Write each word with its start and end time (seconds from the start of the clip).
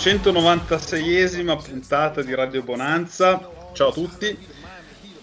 196esima 0.00 1.62
puntata 1.62 2.22
di 2.22 2.34
Radio 2.34 2.62
Bonanza. 2.62 3.50
Ciao 3.74 3.88
a 3.88 3.92
tutti. 3.92 4.34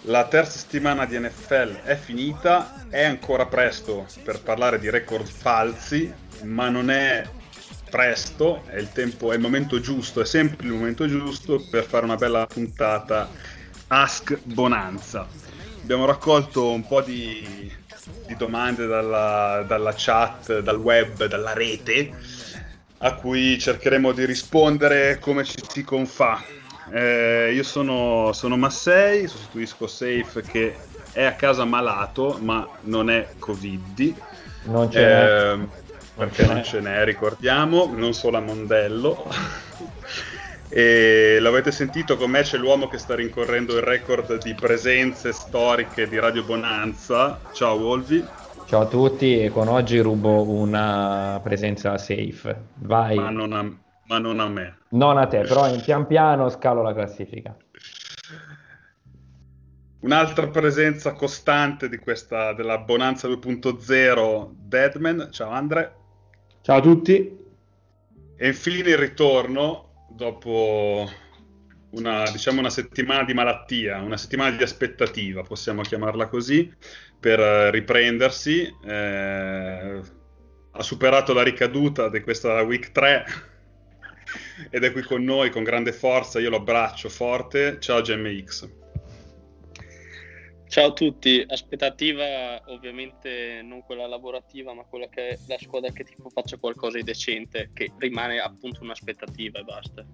La 0.02 0.28
terza 0.28 0.56
settimana 0.56 1.04
di 1.04 1.18
NFL 1.18 1.82
è 1.82 1.96
finita, 1.96 2.86
è 2.88 3.02
ancora 3.02 3.46
presto 3.46 4.06
per 4.22 4.40
parlare 4.40 4.78
di 4.78 4.88
record 4.88 5.26
falsi, 5.26 6.14
ma 6.44 6.68
non 6.68 6.92
è 6.92 7.28
presto, 7.90 8.62
è 8.66 8.76
il 8.76 8.92
tempo, 8.92 9.32
è 9.32 9.34
il 9.34 9.40
momento 9.40 9.80
giusto, 9.80 10.20
è 10.20 10.24
sempre 10.24 10.64
il 10.68 10.72
momento 10.72 11.08
giusto 11.08 11.60
per 11.68 11.84
fare 11.84 12.04
una 12.04 12.14
bella 12.14 12.46
puntata 12.46 13.28
Ask 13.88 14.38
Bonanza. 14.44 15.26
Abbiamo 15.82 16.04
raccolto 16.04 16.70
un 16.70 16.86
po' 16.86 17.02
di, 17.02 17.68
di 18.28 18.36
domande 18.36 18.86
dalla, 18.86 19.64
dalla 19.66 19.92
chat, 19.96 20.60
dal 20.60 20.78
web, 20.78 21.24
dalla 21.24 21.52
rete 21.52 22.37
a 22.98 23.14
cui 23.14 23.58
cercheremo 23.58 24.12
di 24.12 24.24
rispondere 24.24 25.18
come 25.18 25.44
ci 25.44 25.62
si 25.66 25.84
confà. 25.84 26.42
Eh, 26.90 27.52
io 27.54 27.62
sono, 27.62 28.32
sono 28.32 28.56
Massei, 28.56 29.28
sostituisco 29.28 29.86
Safe 29.86 30.42
che 30.42 30.76
è 31.12 31.24
a 31.24 31.34
casa 31.34 31.64
malato, 31.64 32.38
ma 32.40 32.66
non 32.82 33.10
è 33.10 33.28
Covid. 33.38 34.14
Non 34.64 34.90
ce 34.90 35.00
n'è. 35.00 35.52
Eh, 35.52 35.86
perché 36.14 36.46
non 36.46 36.64
ce 36.64 36.80
n'è, 36.80 37.04
ricordiamo, 37.04 37.92
non 37.94 38.12
solo 38.14 38.38
a 38.38 38.40
Mondello. 38.40 39.30
e 40.70 41.38
l'avete 41.40 41.70
sentito 41.70 42.16
con 42.16 42.30
me 42.30 42.42
c'è 42.42 42.58
l'uomo 42.58 42.88
che 42.88 42.98
sta 42.98 43.14
rincorrendo 43.14 43.76
il 43.76 43.82
record 43.82 44.42
di 44.42 44.54
presenze 44.54 45.32
storiche 45.32 46.08
di 46.08 46.18
Radio 46.18 46.42
Bonanza. 46.42 47.40
Ciao 47.52 47.76
Wolvi. 47.76 48.24
Ciao 48.68 48.82
a 48.82 48.86
tutti 48.86 49.40
e 49.40 49.48
con 49.48 49.66
oggi 49.66 49.98
rubo 49.98 50.42
una 50.42 51.40
presenza 51.42 51.96
safe. 51.96 52.64
Vai. 52.74 53.16
Ma 53.16 53.30
non 53.30 53.54
a, 53.54 53.62
ma 53.62 54.18
non 54.18 54.40
a 54.40 54.48
me. 54.48 54.76
Non 54.90 55.16
a 55.16 55.26
te, 55.26 55.40
però 55.40 55.72
in 55.72 55.80
pian 55.80 56.06
piano 56.06 56.50
scalo 56.50 56.82
la 56.82 56.92
classifica. 56.92 57.56
Un'altra 60.00 60.48
presenza 60.48 61.14
costante 61.14 61.88
di 61.88 61.96
questa 61.96 62.52
della 62.52 62.76
Bonanza 62.76 63.26
2.0 63.26 64.50
Deadman. 64.52 65.28
Ciao 65.30 65.48
Andre. 65.48 65.94
Ciao 66.60 66.76
a 66.76 66.82
tutti. 66.82 67.38
E 68.36 68.46
infine 68.46 68.90
il 68.90 68.98
ritorno 68.98 70.08
dopo 70.10 71.08
una, 71.90 72.30
diciamo 72.30 72.60
una 72.60 72.70
settimana 72.70 73.24
di 73.24 73.34
malattia, 73.34 74.00
una 74.00 74.16
settimana 74.16 74.56
di 74.56 74.62
aspettativa, 74.62 75.42
possiamo 75.42 75.82
chiamarla 75.82 76.28
così, 76.28 76.72
per 77.18 77.40
eh, 77.40 77.70
riprendersi. 77.70 78.72
Eh, 78.84 80.00
ha 80.70 80.82
superato 80.82 81.32
la 81.32 81.42
ricaduta 81.42 82.08
di 82.08 82.20
questa 82.20 82.60
week 82.62 82.92
3 82.92 83.24
ed 84.70 84.84
è 84.84 84.92
qui 84.92 85.02
con 85.02 85.24
noi 85.24 85.50
con 85.50 85.62
grande 85.62 85.92
forza. 85.92 86.40
Io 86.40 86.50
lo 86.50 86.56
abbraccio 86.56 87.08
forte. 87.08 87.78
Ciao 87.80 88.00
GMX. 88.00 88.76
Ciao 90.68 90.88
a 90.88 90.92
tutti, 90.92 91.42
aspettativa 91.48 92.60
ovviamente 92.66 93.62
non 93.62 93.82
quella 93.82 94.06
lavorativa, 94.06 94.74
ma 94.74 94.84
quella 94.84 95.08
che 95.08 95.38
la 95.48 95.56
squadra 95.58 95.90
che 95.92 96.04
tipo 96.04 96.28
faccia 96.28 96.58
qualcosa 96.58 96.98
di 96.98 97.04
decente, 97.04 97.70
che 97.72 97.90
rimane 97.96 98.38
appunto 98.38 98.82
un'aspettativa 98.82 99.60
e 99.60 99.64
basta. 99.64 100.06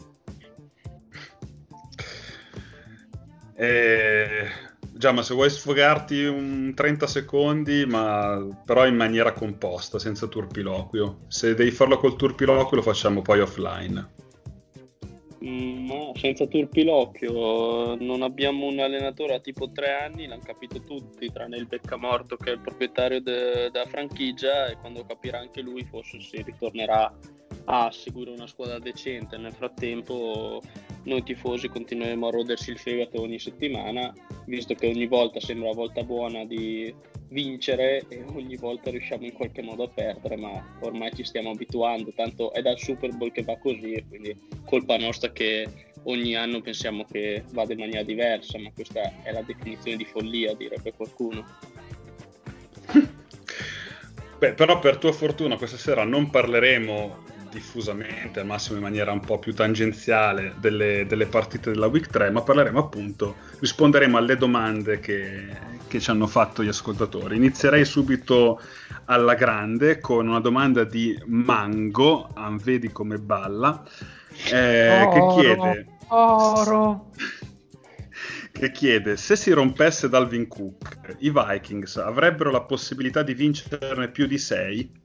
Eh, 3.56 4.46
già, 4.92 5.12
ma 5.12 5.22
se 5.22 5.34
vuoi 5.34 5.50
sfogarti 5.50 6.24
un 6.24 6.72
30 6.74 7.06
secondi, 7.06 7.84
ma 7.86 8.46
però 8.64 8.86
in 8.86 8.96
maniera 8.96 9.32
composta, 9.32 9.98
senza 9.98 10.26
turpiloquio. 10.26 11.20
Se 11.28 11.54
devi 11.54 11.70
farlo 11.70 11.98
col 11.98 12.16
turpiloquio, 12.16 12.76
lo 12.76 12.82
facciamo 12.82 13.22
poi 13.22 13.40
offline. 13.40 14.22
Mm, 15.44 15.86
no, 15.86 16.12
senza 16.16 16.46
turpiloquio, 16.46 17.96
non 17.96 18.22
abbiamo 18.22 18.66
un 18.66 18.78
allenatore 18.78 19.34
a 19.34 19.40
tipo 19.40 19.70
tre 19.70 19.92
anni, 19.92 20.26
l'hanno 20.26 20.42
capito 20.42 20.82
tutti, 20.82 21.30
tranne 21.30 21.58
il 21.58 21.66
Beccamorto 21.66 22.36
che 22.36 22.50
è 22.50 22.54
il 22.54 22.60
proprietario 22.60 23.20
de- 23.20 23.68
della 23.70 23.84
franchigia 23.84 24.68
e 24.68 24.76
quando 24.76 25.04
capirà 25.04 25.40
anche 25.40 25.60
lui 25.60 25.84
forse 25.84 26.18
si 26.20 26.40
ritornerà 26.40 27.12
a 27.64 27.90
seguire 27.90 28.30
una 28.30 28.46
squadra 28.46 28.78
decente. 28.78 29.36
Nel 29.36 29.52
frattempo 29.52 30.60
noi 31.04 31.22
tifosi 31.22 31.68
continueremo 31.68 32.26
a 32.26 32.30
rodersi 32.30 32.70
il 32.70 32.78
fegato 32.78 33.20
ogni 33.20 33.38
settimana, 33.38 34.12
visto 34.46 34.74
che 34.74 34.86
ogni 34.86 35.06
volta 35.06 35.40
sembra 35.40 35.68
la 35.68 35.74
volta 35.74 36.02
buona 36.02 36.44
di 36.44 36.94
vincere 37.28 38.04
e 38.08 38.24
ogni 38.34 38.56
volta 38.56 38.90
riusciamo 38.90 39.24
in 39.24 39.32
qualche 39.32 39.62
modo 39.62 39.84
a 39.84 39.88
perdere, 39.88 40.36
ma 40.36 40.76
ormai 40.80 41.12
ci 41.14 41.24
stiamo 41.24 41.50
abituando, 41.50 42.12
tanto 42.14 42.52
è 42.52 42.62
dal 42.62 42.78
Super 42.78 43.14
Bowl 43.16 43.32
che 43.32 43.42
va 43.42 43.56
così 43.56 43.92
e 43.92 44.04
quindi 44.08 44.36
colpa 44.64 44.96
nostra 44.96 45.32
che 45.32 45.66
ogni 46.04 46.36
anno 46.36 46.60
pensiamo 46.60 47.04
che 47.04 47.44
vada 47.52 47.72
in 47.72 47.80
maniera 47.80 48.02
diversa, 48.02 48.58
ma 48.58 48.70
questa 48.72 49.22
è 49.22 49.32
la 49.32 49.42
definizione 49.42 49.96
di 49.96 50.04
follia, 50.04 50.54
direbbe 50.54 50.92
qualcuno. 50.92 51.44
Beh, 54.38 54.52
però 54.54 54.78
per 54.78 54.98
tua 54.98 55.12
fortuna 55.12 55.56
questa 55.56 55.78
sera 55.78 56.04
non 56.04 56.28
parleremo 56.28 57.22
diffusamente, 57.54 58.40
al 58.40 58.46
massimo 58.46 58.76
in 58.76 58.82
maniera 58.82 59.12
un 59.12 59.20
po' 59.20 59.38
più 59.38 59.54
tangenziale, 59.54 60.54
delle, 60.58 61.06
delle 61.06 61.26
partite 61.26 61.70
della 61.70 61.86
Week 61.86 62.08
3, 62.08 62.30
ma 62.30 62.42
parleremo 62.42 62.80
appunto, 62.80 63.36
risponderemo 63.60 64.18
alle 64.18 64.36
domande 64.36 64.98
che, 64.98 65.56
che 65.86 66.00
ci 66.00 66.10
hanno 66.10 66.26
fatto 66.26 66.64
gli 66.64 66.68
ascoltatori. 66.68 67.36
Inizierei 67.36 67.84
subito 67.84 68.60
alla 69.04 69.34
grande 69.34 70.00
con 70.00 70.26
una 70.26 70.40
domanda 70.40 70.82
di 70.82 71.16
Mango, 71.26 72.28
ah, 72.34 72.54
vedi 72.60 72.90
come 72.90 73.18
balla, 73.18 73.82
eh, 74.52 75.08
che 75.12 75.26
chiede... 75.38 75.86
Oro. 76.08 77.10
che 78.52 78.70
chiede 78.70 79.16
se 79.16 79.36
si 79.36 79.50
rompesse 79.50 80.08
Dalvin 80.08 80.46
Cook, 80.46 81.16
i 81.18 81.32
Vikings 81.32 81.96
avrebbero 81.96 82.50
la 82.50 82.60
possibilità 82.60 83.22
di 83.22 83.34
vincerne 83.34 84.08
più 84.10 84.26
di 84.26 84.38
6? 84.38 85.02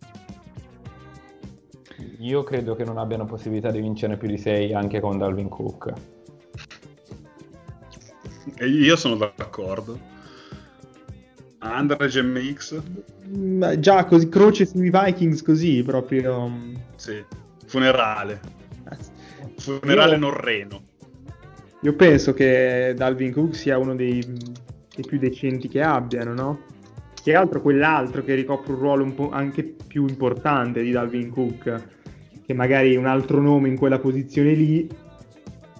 Io 2.19 2.43
credo 2.43 2.75
che 2.75 2.83
non 2.83 2.97
abbiano 2.97 3.25
possibilità 3.25 3.71
di 3.71 3.79
vincere 3.79 4.17
più 4.17 4.27
di 4.27 4.37
6 4.37 4.73
anche 4.73 4.99
con 4.99 5.17
Dalvin 5.17 5.47
Cook. 5.47 5.93
E 8.57 8.67
io 8.67 8.97
sono 8.97 9.15
d'accordo. 9.15 9.97
Andre 11.59 12.07
GMX? 12.07 12.81
Ma 13.29 13.79
già 13.79 14.03
così 14.03 14.27
croce 14.27 14.65
sui 14.65 14.89
Vikings 14.89 15.41
così 15.43 15.81
proprio. 15.83 16.51
Sì, 16.95 17.23
funerale. 17.65 18.41
Funerale 19.57 20.13
Io- 20.13 20.19
non 20.19 20.33
reno. 20.33 20.81
Io 21.81 21.93
penso 21.93 22.33
che 22.33 22.93
Dalvin 22.97 23.31
Cook 23.31 23.55
sia 23.55 23.77
uno 23.77 23.95
dei, 23.95 24.21
dei 24.21 25.05
più 25.07 25.17
decenti 25.17 25.69
che 25.69 25.81
abbiano, 25.81 26.33
no? 26.33 26.59
Che 27.21 27.33
altro 27.33 27.61
quell'altro 27.61 28.23
che 28.25 28.35
ricopre 28.35 28.73
un 28.73 28.79
ruolo 28.79 29.03
un 29.05 29.15
po' 29.15 29.29
anche 29.29 29.63
più 29.63 30.05
importante 30.05 30.81
di 30.81 30.91
Dalvin 30.91 31.29
Cook, 31.29 31.98
che 32.49 32.55
magari 32.55 32.95
un 32.95 33.05
altro 33.05 33.39
nome 33.39 33.67
in 33.67 33.77
quella 33.77 33.99
posizione 33.99 34.53
lì. 34.53 34.89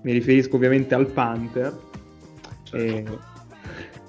Mi 0.04 0.12
riferisco 0.12 0.56
ovviamente 0.56 0.94
al 0.94 1.08
Panther. 1.08 1.76
E, 2.74 3.04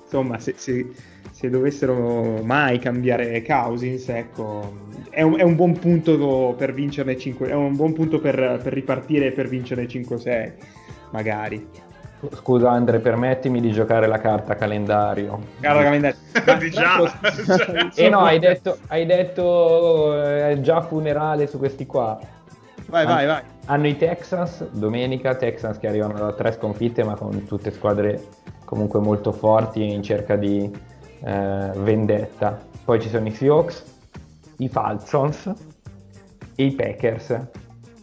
insomma, 0.03 0.39
se, 0.39 0.53
se- 0.59 0.91
se 1.31 1.49
dovessero 1.49 2.43
mai 2.43 2.79
cambiare 2.79 3.43
Cousins, 3.43 4.07
ecco, 4.11 4.77
è 5.09 5.23
un, 5.23 5.39
è 5.39 5.43
un 5.43 5.57
buon 5.57 5.79
punto 5.79 6.55
per 6.55 6.75
vincerne 6.75 7.17
5, 7.17 7.49
è 7.49 7.55
un 7.55 7.75
buon 7.75 7.95
punto 7.95 8.21
per, 8.21 8.61
per 8.63 8.75
ripartire 8.75 9.29
e 9.29 9.31
per 9.31 9.49
vincere 9.49 9.87
5-6. 9.87 10.53
magari. 11.13 11.67
Scusa 12.35 12.71
Andre, 12.71 12.99
permettimi 12.99 13.63
di 13.63 13.73
giocare 13.73 14.07
la 14.07 14.19
carta 14.19 14.55
calendario. 14.55 15.41
Carta 15.61 15.83
calendario. 15.83 16.19
E 17.95 18.05
eh 18.05 18.09
no, 18.11 18.21
hai 18.21 18.39
detto, 18.39 18.77
hai 18.89 19.07
detto 19.07 20.23
eh, 20.23 20.61
già 20.61 20.83
funerale 20.83 21.47
su 21.47 21.57
questi 21.57 21.87
qua. 21.87 22.21
Vai, 22.91 23.07
vai, 23.07 23.27
vai. 23.27 23.43
Hanno 23.67 23.87
i 23.87 23.97
Texans, 23.97 24.69
domenica, 24.71 25.35
Texans 25.37 25.79
che 25.79 25.87
arrivano 25.87 26.19
da 26.19 26.33
tre 26.33 26.53
sconfitte 26.53 27.05
ma 27.05 27.15
con 27.15 27.45
tutte 27.45 27.71
squadre 27.71 28.23
comunque 28.65 29.01
molto 29.01 29.33
forti 29.33 29.93
in 29.93 30.03
cerca 30.03 30.37
di 30.37 30.71
eh, 31.25 31.71
vendetta. 31.77 32.59
Poi 32.85 33.01
ci 33.01 33.09
sono 33.09 33.27
i 33.27 33.31
Seahawks, 33.31 33.85
i 34.59 34.69
Falcons 34.69 35.53
e 36.57 36.65
i 36.65 36.73
Packers. 36.73 37.27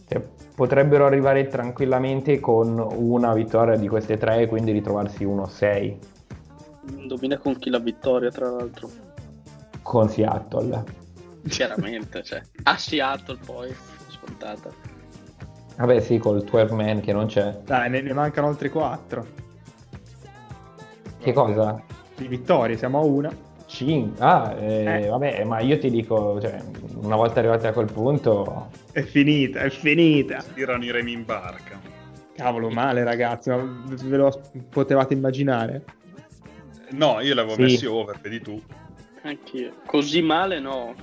Cioè, 0.08 0.22
potrebbero 0.54 1.06
arrivare 1.06 1.46
tranquillamente 1.46 2.40
con 2.40 2.78
una 2.78 3.32
vittoria 3.34 3.76
di 3.76 3.86
queste 3.86 4.16
tre 4.16 4.40
e 4.40 4.46
quindi 4.48 4.72
ritrovarsi 4.72 5.24
1-6 5.24 5.96
Domina 7.06 7.36
con 7.38 7.58
chi 7.58 7.70
la 7.70 7.78
vittoria, 7.78 8.30
tra 8.30 8.50
l'altro. 8.50 8.88
con 9.82 10.08
Seattle. 10.08 10.84
Chiaramente, 11.48 12.22
cioè. 12.22 12.42
A 12.64 12.76
Seattle 12.76 13.38
poi, 13.44 13.74
scontata. 14.38 14.70
Vabbè 15.76 16.00
sì, 16.00 16.18
col 16.18 16.42
12 16.42 16.74
man 16.74 17.00
che 17.00 17.12
non 17.12 17.26
c'è. 17.26 17.60
Dai, 17.64 17.90
ne, 17.90 18.00
ne 18.00 18.12
mancano 18.12 18.48
altri 18.48 18.68
4 18.68 19.26
Che 21.18 21.32
cosa? 21.32 21.82
di 22.16 22.26
vittorie, 22.26 22.76
siamo 22.76 22.98
a 22.98 23.02
una. 23.04 23.46
Cin- 23.66 24.14
ah, 24.18 24.54
eh, 24.58 25.02
Eh. 25.04 25.08
vabbè, 25.08 25.44
ma 25.44 25.60
io 25.60 25.78
ti 25.78 25.90
dico, 25.90 26.40
cioè, 26.40 26.58
una 27.02 27.16
volta 27.16 27.38
arrivati 27.38 27.66
a 27.66 27.72
quel 27.72 27.90
punto, 27.92 28.70
È 28.90 29.02
finita, 29.02 29.60
è 29.60 29.68
finita. 29.70 30.42
Tirano 30.54 30.84
i 30.84 30.90
remi 30.90 31.12
in 31.12 31.24
barca. 31.24 31.78
Cavolo, 32.34 32.70
male 32.70 33.04
ragazzi, 33.04 33.50
ma 33.50 33.56
ve 33.84 34.16
lo 34.16 34.40
potevate 34.70 35.12
immaginare? 35.14 35.84
No, 36.92 37.20
io 37.20 37.34
l'avevo 37.34 37.54
Sì. 37.54 37.62
messi 37.62 37.86
over, 37.86 38.18
vedi 38.20 38.40
tu. 38.40 38.60
Anch'io. 39.22 39.74
Così 39.86 40.22
male 40.22 40.58
no. 40.60 40.94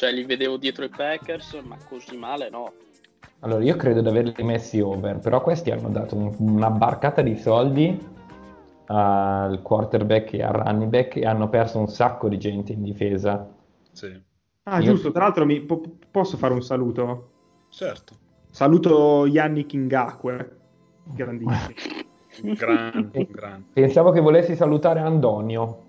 Cioè, 0.00 0.12
li 0.12 0.24
vedevo 0.24 0.56
dietro 0.56 0.82
i 0.86 0.88
Packers, 0.88 1.60
ma 1.62 1.76
così 1.86 2.16
male 2.16 2.48
no. 2.48 2.72
allora 3.40 3.62
io 3.62 3.76
credo 3.76 4.00
di 4.00 4.08
averli 4.08 4.42
messi 4.44 4.80
over, 4.80 5.18
però 5.18 5.42
questi 5.42 5.70
hanno 5.70 5.90
dato 5.90 6.16
un- 6.16 6.34
una 6.38 6.70
barcata 6.70 7.20
di 7.20 7.36
soldi 7.36 7.98
al 8.86 9.60
quarterback 9.60 10.32
e 10.32 10.42
al 10.42 10.54
running 10.54 10.88
back 10.90 11.16
e 11.16 11.26
hanno 11.26 11.50
perso 11.50 11.78
un 11.78 11.88
sacco 11.88 12.30
di 12.30 12.38
gente 12.38 12.72
in 12.72 12.82
difesa. 12.82 13.46
Sì, 13.92 14.18
Ah, 14.62 14.78
Io- 14.80 14.92
giusto, 14.92 15.10
tra 15.12 15.24
l'altro 15.24 15.44
mi- 15.44 15.60
po- 15.60 15.82
posso 16.10 16.38
fare 16.38 16.54
un 16.54 16.62
saluto? 16.62 17.32
certo. 17.68 18.14
Saluto 18.48 19.26
Yannick 19.26 19.74
Ngakwe, 19.74 20.56
grandissimo. 21.14 21.74
Un 22.42 22.52
grande, 22.56 23.18
un 23.18 23.26
grande. 23.28 23.66
Pensavo 23.74 24.12
che 24.12 24.20
volessi 24.20 24.56
salutare 24.56 25.00
Andonio. 25.00 25.84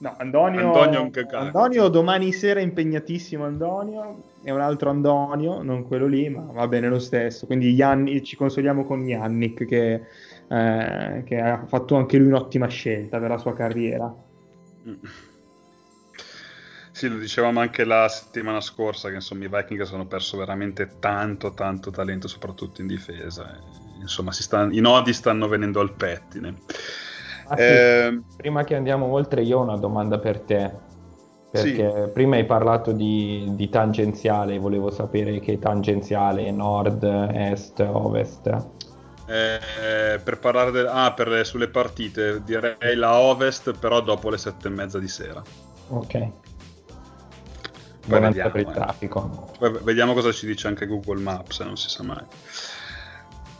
No, 0.00 0.14
Antonio, 0.16 0.60
Antonio. 0.60 1.10
Antonio 1.32 1.88
domani 1.88 2.32
sera 2.32 2.60
è 2.60 2.62
impegnatissimo 2.62 3.44
Antonio, 3.44 4.22
è 4.42 4.50
un 4.52 4.60
altro 4.60 4.90
Antonio, 4.90 5.60
non 5.62 5.82
quello 5.84 6.06
lì, 6.06 6.28
ma 6.28 6.46
va 6.52 6.68
bene 6.68 6.88
lo 6.88 7.00
stesso. 7.00 7.46
Quindi 7.46 7.72
Yanni- 7.72 8.22
ci 8.22 8.36
consoliamo 8.36 8.84
con 8.84 9.04
Yannick 9.04 9.64
che, 9.66 10.06
eh, 10.48 11.22
che 11.24 11.40
ha 11.40 11.64
fatto 11.66 11.96
anche 11.96 12.16
lui 12.16 12.28
un'ottima 12.28 12.68
scelta 12.68 13.18
per 13.18 13.30
la 13.30 13.38
sua 13.38 13.54
carriera. 13.54 14.14
Sì, 16.92 17.08
lo 17.08 17.18
dicevamo 17.18 17.60
anche 17.60 17.84
la 17.84 18.08
settimana 18.08 18.60
scorsa 18.60 19.08
che 19.08 19.16
insomma 19.16 19.44
i 19.44 19.48
Vikings 19.48 19.92
hanno 19.92 20.06
perso 20.06 20.36
veramente 20.36 20.96
tanto, 20.98 21.54
tanto 21.54 21.90
talento, 21.90 22.28
soprattutto 22.28 22.80
in 22.80 22.86
difesa. 22.86 23.56
Insomma, 24.00 24.32
si 24.32 24.42
sta- 24.42 24.68
i 24.70 24.80
nodi 24.80 25.12
stanno 25.12 25.48
venendo 25.48 25.80
al 25.80 25.92
pettine. 25.94 26.54
Ah, 27.48 27.56
sì. 27.56 27.62
Ehm, 27.62 28.24
Prima 28.36 28.64
che 28.64 28.74
andiamo 28.74 29.06
oltre, 29.06 29.42
io 29.42 29.58
ho 29.58 29.62
una 29.62 29.76
domanda 29.76 30.18
per 30.18 30.40
te. 30.40 30.86
Perché 31.50 32.10
prima 32.12 32.36
hai 32.36 32.44
parlato 32.44 32.92
di, 32.92 33.46
di 33.52 33.68
tangenziale, 33.70 34.58
volevo 34.58 34.90
sapere 34.90 35.40
che 35.40 35.58
tangenziale 35.58 36.50
nord, 36.50 37.02
est, 37.04 37.80
ovest. 37.80 38.46
eh, 39.26 40.18
per 40.22 40.38
parlare 40.38 40.70
del- 40.70 40.86
ah, 40.86 41.12
per- 41.14 41.46
sulle 41.46 41.68
partite, 41.68 42.42
direi 42.44 42.94
la 42.94 43.18
Ovest, 43.18 43.72
però 43.78 44.00
dopo 44.02 44.28
le 44.30 44.36
sette 44.38 44.68
e 44.68 44.70
mezza 44.70 44.98
di 44.98 45.08
sera. 45.08 45.42
Ok. 45.88 46.30
Buona 48.06 48.28
vediamo, 48.28 48.50
per 48.50 48.60
il 48.60 48.68
eh. 48.68 48.72
traffico. 48.72 49.50
Poi 49.58 49.78
vediamo 49.82 50.12
cosa 50.14 50.32
ci 50.32 50.46
dice 50.46 50.68
anche 50.68 50.86
Google 50.86 51.20
Maps, 51.20 51.60
non 51.60 51.76
si 51.76 51.88
sa 51.88 52.02
mai. 52.02 52.24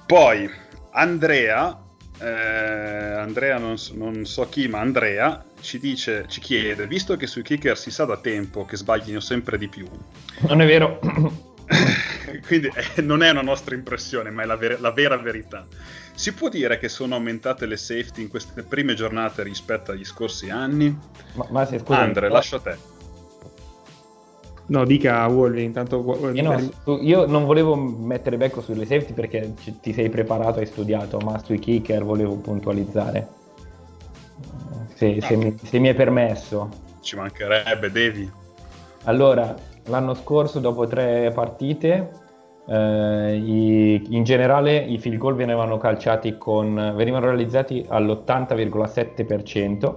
Poi 0.07 0.49
Andrea, 0.93 1.79
eh, 2.19 2.27
Andrea 2.29 3.59
non, 3.59 3.79
so- 3.79 3.95
non 3.97 4.25
so 4.25 4.49
chi, 4.49 4.69
ma 4.69 4.81
Andrea 4.81 5.45
ci 5.61 5.79
dice, 5.79 6.25
ci 6.29 6.41
chiede, 6.41 6.87
visto 6.87 7.17
che 7.17 7.27
sui 7.27 7.43
kicker 7.43 7.77
si 7.77 7.91
sa 7.91 8.05
da 8.05 8.17
tempo 8.17 8.65
che 8.65 8.77
sbaglino 8.77 9.21
sempre 9.21 9.59
di 9.59 9.69
più, 9.69 9.89
Non 10.41 10.61
è 10.61 10.67
vero. 10.67 10.99
quindi 12.47 12.71
eh, 12.97 13.03
non 13.03 13.23
è 13.23 13.31
una 13.31 13.43
nostra 13.43 13.75
impressione, 13.75 14.31
ma 14.31 14.43
è 14.43 14.47
la, 14.47 14.57
ver- 14.57 14.81
la 14.81 14.93
vera 14.93 15.17
verità. 15.17 15.67
Si 16.15 16.33
può 16.33 16.49
dire 16.49 16.79
che 16.79 16.89
sono 16.89 17.15
aumentate 17.15 17.67
le 17.67 17.77
safety 17.77 18.23
in 18.23 18.29
queste 18.29 18.63
prime 18.63 18.95
giornate 18.95 19.43
rispetto 19.43 19.93
agli 19.93 20.05
scorsi 20.05 20.51
anni? 20.51 20.97
ma, 21.35 21.47
ma 21.51 21.65
se 21.65 21.79
scusa, 21.79 21.99
Andre, 21.99 22.29
lascio 22.29 22.57
a 22.57 22.61
te. 22.61 22.98
No, 24.69 24.85
dica 24.85 25.27
Wolvi, 25.27 25.65
intanto... 25.65 26.03
Io, 26.35 26.43
no, 26.85 26.99
io 27.01 27.27
non 27.27 27.47
volevo 27.47 27.75
mettere 27.75 28.37
becco 28.37 28.61
sulle 28.61 28.85
safety 28.85 29.15
perché 29.15 29.55
ci- 29.61 29.81
ti 29.81 29.93
sei 29.95 30.11
preparato, 30.11 30.59
hai 30.61 30.67
studiato, 30.67 31.17
ma 31.19 31.39
sui 31.43 31.59
kicker 31.59 32.05
volevo 32.05 32.35
puntualizzare. 32.35 33.27
Se, 34.95 35.21
se 35.23 35.37
mi, 35.37 35.57
se 35.63 35.79
mi 35.79 35.89
è 35.89 35.95
permesso. 35.95 36.69
Ci 37.01 37.17
mancherebbe, 37.17 37.91
devi. 37.91 38.31
Allora, 39.05 39.55
l'anno 39.87 40.13
scorso, 40.15 40.59
dopo 40.59 40.87
tre 40.87 41.31
partite, 41.35 42.11
eh, 42.67 43.37
i- 43.43 44.07
in 44.11 44.23
generale 44.25 44.77
i 44.77 44.99
field 44.99 45.17
goal 45.17 45.35
venivano 45.35 45.79
calciati 45.79 46.37
con, 46.37 46.93
venivano 46.95 47.25
realizzati 47.27 47.87
all'80,7%, 47.89 49.97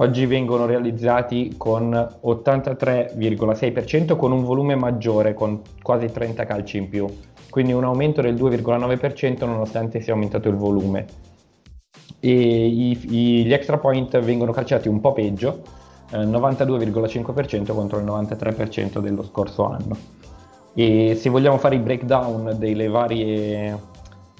oggi 0.00 0.26
vengono 0.26 0.66
realizzati 0.66 1.54
con 1.56 1.92
83,6% 1.92 4.16
con 4.16 4.32
un 4.32 4.42
volume 4.44 4.74
maggiore, 4.74 5.32
con 5.34 5.60
quasi 5.82 6.06
30 6.06 6.44
calci 6.46 6.78
in 6.78 6.88
più, 6.88 7.06
quindi 7.50 7.72
un 7.72 7.84
aumento 7.84 8.22
del 8.22 8.34
2,9% 8.34 9.44
nonostante 9.44 10.00
sia 10.00 10.14
aumentato 10.14 10.48
il 10.48 10.56
volume. 10.56 11.04
E 12.18 12.30
i- 12.30 12.98
i- 13.10 13.44
gli 13.44 13.52
extra 13.52 13.76
point 13.76 14.18
vengono 14.20 14.52
calciati 14.52 14.88
un 14.88 15.00
po' 15.00 15.12
peggio, 15.12 15.60
eh, 16.12 16.24
92,5% 16.24 17.74
contro 17.74 17.98
il 17.98 18.04
93% 18.04 19.00
dello 19.00 19.22
scorso 19.22 19.66
anno. 19.66 19.98
E 20.72 21.14
se 21.14 21.28
vogliamo 21.28 21.58
fare 21.58 21.74
i 21.74 21.80
breakdown 21.80 22.56
delle 22.58 22.88
varie 22.88 23.88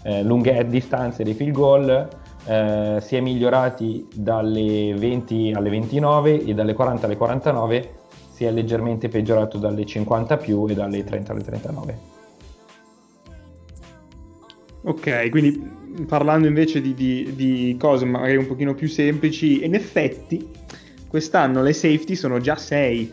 eh, 0.03 0.23
lunghe 0.23 0.67
distanze 0.67 1.23
dei 1.23 1.35
field 1.35 1.53
goal, 1.53 2.09
eh, 2.47 2.99
si 3.01 3.17
è 3.17 3.21
migliorati 3.21 4.07
dalle 4.15 4.95
20 4.97 5.53
alle 5.55 5.71
29 5.71 6.45
e 6.45 6.55
dalle 6.55 6.75
40 6.75 7.07
alle 7.07 7.17
49 7.17 7.95
si 8.33 8.45
è 8.45 8.51
leggermente 8.51 9.09
peggiorato 9.09 9.59
dalle 9.59 9.85
50 9.85 10.37
più 10.39 10.67
e 10.69 10.75
dalle 10.75 11.05
30 11.05 11.33
alle 11.33 11.43
39. 11.43 11.99
Ok, 14.83 15.29
quindi 15.29 15.79
parlando 16.07 16.47
invece 16.47 16.81
di, 16.81 16.95
di- 16.95 17.33
di 17.37 17.77
cose 17.79 18.07
magari 18.07 18.37
un 18.37 18.47
pochino 18.47 18.75
più 18.75 18.89
semplici, 18.89 19.63
in 19.65 19.75
effetti 19.75 20.49
quest'anno 21.07 21.63
le 21.63 21.75
safety 21.75 22.15
sono 22.15 22.41
già 22.41 22.57
6, 22.57 23.13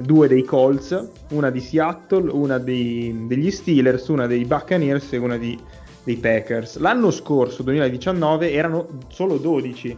due 0.00 0.28
dei 0.28 0.42
Colts, 0.44 1.08
una 1.30 1.48
di 1.48 1.60
Seattle, 1.60 2.30
una 2.30 2.58
dei- 2.58 3.24
degli 3.26 3.50
Steelers, 3.50 4.08
una 4.08 4.26
dei 4.26 4.44
Buccaneers 4.44 5.12
e 5.14 5.16
una 5.16 5.38
di- 5.38 5.58
dei 6.04 6.16
Packers. 6.16 6.78
L'anno 6.78 7.10
scorso, 7.10 7.62
2019, 7.62 8.52
erano 8.52 8.86
solo 9.08 9.38
12, 9.38 9.96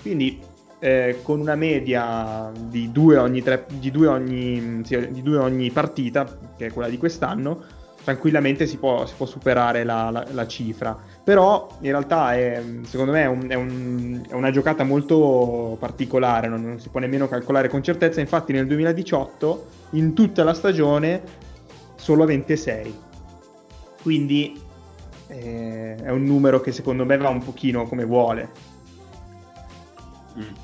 quindi 0.00 0.40
eh, 0.78 1.18
con 1.22 1.40
una 1.40 1.56
media 1.56 2.50
di 2.68 2.90
due 2.92 3.16
ogni, 3.16 3.42
tre- 3.42 3.66
di 3.78 3.90
due 3.90 4.06
ogni, 4.06 4.82
sì, 4.84 5.08
di 5.10 5.22
due 5.22 5.38
ogni 5.38 5.70
partita, 5.70 6.24
che 6.56 6.66
è 6.66 6.72
quella 6.72 6.88
di 6.88 6.96
quest'anno, 6.98 7.60
tranquillamente 8.04 8.66
si 8.66 8.78
può, 8.78 9.04
si 9.04 9.14
può 9.16 9.26
superare 9.26 9.82
la, 9.84 10.08
la- 10.10 10.24
la 10.30 10.46
cifra. 10.46 10.96
Però 11.24 11.68
in 11.80 11.90
realtà 11.90 12.34
è, 12.34 12.62
secondo 12.84 13.10
me 13.12 13.22
è, 13.22 13.26
un- 13.26 13.46
è 13.48 13.54
un- 13.54 14.22
è 14.28 14.34
una 14.34 14.50
giocata 14.52 14.84
molto 14.84 15.76
particolare, 15.80 16.46
non, 16.48 16.62
non 16.62 16.78
si 16.78 16.88
può 16.90 17.00
nemmeno 17.00 17.26
calcolare 17.28 17.68
con 17.68 17.82
certezza. 17.82 18.20
Infatti 18.20 18.52
nel 18.52 18.66
2018 18.68 19.66
in 19.90 20.14
tutta 20.14 20.44
la 20.44 20.54
stagione 20.54 21.22
solo 21.96 22.24
26. 22.24 22.94
Quindi 24.00 24.58
eh, 25.28 25.94
è 25.96 26.10
un 26.10 26.24
numero 26.24 26.60
che 26.60 26.72
secondo 26.72 27.04
me 27.04 27.16
va 27.16 27.28
un 27.28 27.42
pochino 27.42 27.84
come 27.84 28.04
vuole. 28.04 28.48
Mm. 30.36 30.54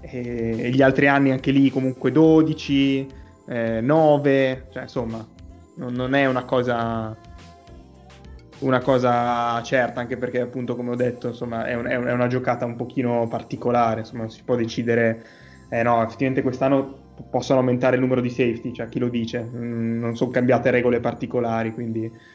E, 0.00 0.56
e 0.58 0.70
gli 0.70 0.82
altri 0.82 1.08
anni 1.08 1.30
anche 1.30 1.50
lì 1.50 1.70
comunque 1.70 2.10
12, 2.10 3.08
eh, 3.46 3.80
9, 3.80 4.68
cioè 4.72 4.82
insomma 4.82 5.26
non, 5.76 5.92
non 5.92 6.14
è 6.14 6.26
una 6.26 6.44
cosa 6.44 7.16
una 8.58 8.80
cosa 8.80 9.60
certa, 9.62 10.00
anche 10.00 10.16
perché 10.16 10.40
appunto 10.40 10.76
come 10.76 10.90
ho 10.90 10.94
detto, 10.94 11.28
insomma, 11.28 11.64
è, 11.64 11.74
un, 11.74 11.86
è, 11.86 11.96
un, 11.96 12.04
è 12.06 12.12
una 12.12 12.28
giocata 12.28 12.64
un 12.64 12.76
pochino 12.76 13.26
particolare, 13.28 14.00
insomma, 14.00 14.28
si 14.28 14.42
può 14.44 14.54
decidere, 14.54 15.24
eh 15.68 15.82
no, 15.82 16.00
effettivamente 16.04 16.42
quest'anno 16.42 17.00
possono 17.28 17.58
aumentare 17.58 17.96
il 17.96 18.02
numero 18.02 18.20
di 18.20 18.30
safety, 18.30 18.72
cioè 18.72 18.88
chi 18.88 19.00
lo 19.00 19.08
dice, 19.08 19.42
mm, 19.42 19.98
non 19.98 20.16
sono 20.16 20.30
cambiate 20.30 20.70
regole 20.70 21.00
particolari, 21.00 21.72
quindi... 21.72 22.31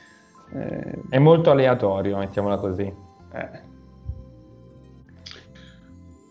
Eh... 0.53 1.01
È 1.09 1.17
molto 1.17 1.51
aleatorio, 1.51 2.17
mettiamola 2.17 2.57
così. 2.57 2.93
Eh. 3.33 3.65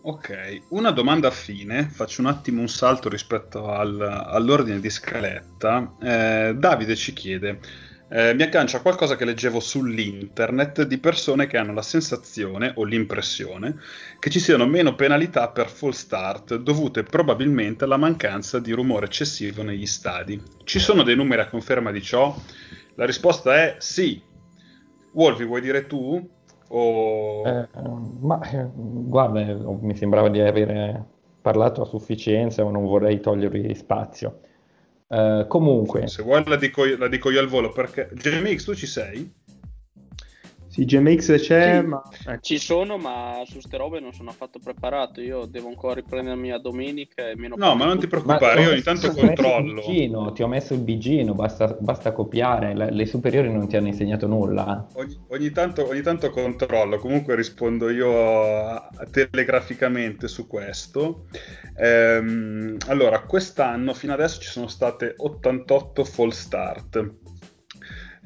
Ok, 0.01 0.61
una 0.69 0.91
domanda 0.91 1.27
a 1.27 1.31
fine, 1.31 1.89
faccio 1.89 2.21
un 2.21 2.27
attimo 2.27 2.61
un 2.61 2.69
salto 2.69 3.09
rispetto 3.09 3.69
al, 3.69 3.99
all'ordine 4.01 4.79
di 4.79 4.89
scaletta. 4.89 5.95
Eh, 6.01 6.55
Davide 6.57 6.95
ci 6.95 7.11
chiede, 7.11 7.59
eh, 8.09 8.33
mi 8.33 8.43
aggancio 8.43 8.77
a 8.77 8.79
qualcosa 8.79 9.17
che 9.17 9.25
leggevo 9.25 9.59
sull'internet 9.59 10.83
di 10.83 10.97
persone 10.97 11.45
che 11.45 11.57
hanno 11.57 11.73
la 11.73 11.81
sensazione 11.81 12.71
o 12.75 12.85
l'impressione 12.85 13.75
che 14.17 14.29
ci 14.29 14.39
siano 14.39 14.65
meno 14.65 14.95
penalità 14.95 15.49
per 15.49 15.67
full 15.67 15.91
start 15.91 16.55
dovute 16.55 17.03
probabilmente 17.03 17.83
alla 17.83 17.97
mancanza 17.97 18.59
di 18.59 18.71
rumore 18.71 19.07
eccessivo 19.07 19.61
negli 19.61 19.85
stadi. 19.85 20.41
Ci 20.63 20.79
sono 20.79 21.03
dei 21.03 21.17
numeri 21.17 21.41
a 21.41 21.49
conferma 21.49 21.91
di 21.91 22.01
ciò? 22.01 22.33
La 22.97 23.05
risposta 23.05 23.55
è 23.55 23.75
sì. 23.77 24.21
Wolfi, 25.13 25.43
vuoi 25.45 25.61
dire 25.61 25.85
tu? 25.85 26.29
O... 26.69 27.47
Eh, 27.47 27.67
ma 28.19 28.41
eh, 28.41 28.67
guarda, 28.73 29.41
mi 29.79 29.95
sembrava 29.95 30.29
di 30.29 30.41
avere 30.41 31.05
parlato 31.41 31.83
a 31.83 31.85
sufficienza, 31.85 32.63
ma 32.63 32.71
non 32.71 32.85
vorrei 32.85 33.19
togliervi 33.19 33.73
spazio. 33.75 34.41
Uh, 35.07 35.47
comunque, 35.47 36.07
se 36.07 36.23
vuoi 36.23 36.43
la 36.45 36.57
dico, 36.57 36.83
la 36.83 37.07
dico, 37.07 37.29
io 37.29 37.39
al 37.39 37.47
volo 37.47 37.71
perché 37.71 38.09
GMX 38.11 38.63
tu 38.65 38.73
ci 38.73 38.87
sei? 38.87 39.31
Sì, 40.77 40.85
GMX 40.85 41.41
c'è, 41.41 41.79
sì, 41.81 41.87
ma... 41.87 42.03
Ecco. 42.27 42.39
Ci 42.39 42.59
sono, 42.59 42.97
ma 42.97 43.41
su 43.47 43.59
ste 43.59 43.77
robe 43.77 43.99
non 43.99 44.13
sono 44.13 44.29
affatto 44.29 44.59
preparato. 44.59 45.21
Io 45.21 45.45
devo 45.45 45.69
ancora 45.69 45.95
riprendermi 45.95 46.51
a 46.51 46.59
domenica 46.59 47.27
e 47.27 47.35
meno... 47.35 47.55
No, 47.57 47.73
ma 47.73 47.85
non 47.85 47.97
ti 47.97 48.05
preoccupare, 48.05 48.61
io 48.61 48.69
ogni 48.69 48.83
tanto 48.83 49.11
controllo. 49.11 49.81
Bigino, 49.81 50.31
ti 50.33 50.43
ho 50.43 50.47
messo 50.47 50.75
il 50.75 50.81
bigino, 50.81 51.33
basta, 51.33 51.75
basta 51.79 52.11
copiare. 52.11 52.75
Le, 52.75 52.91
le, 52.91 53.05
superiori 53.07 53.51
non 53.51 53.67
ti 53.67 53.75
hanno 53.75 53.87
insegnato 53.87 54.27
nulla. 54.27 54.85
Ogni, 54.93 55.17
ogni, 55.29 55.49
tanto, 55.49 55.87
ogni 55.87 56.03
tanto, 56.03 56.29
controllo, 56.29 56.99
comunque 56.99 57.33
rispondo 57.33 57.89
io 57.89 58.43
a, 58.43 58.75
a, 58.75 59.07
telegraficamente 59.09 60.27
su 60.27 60.45
questo. 60.45 61.25
Ehm, 61.75 62.77
allora, 62.85 63.21
quest'anno 63.21 63.95
fino 63.95 64.13
adesso 64.13 64.39
ci 64.39 64.49
sono 64.49 64.67
state 64.67 65.15
88 65.17 66.03
fall 66.03 66.29
start 66.29 67.15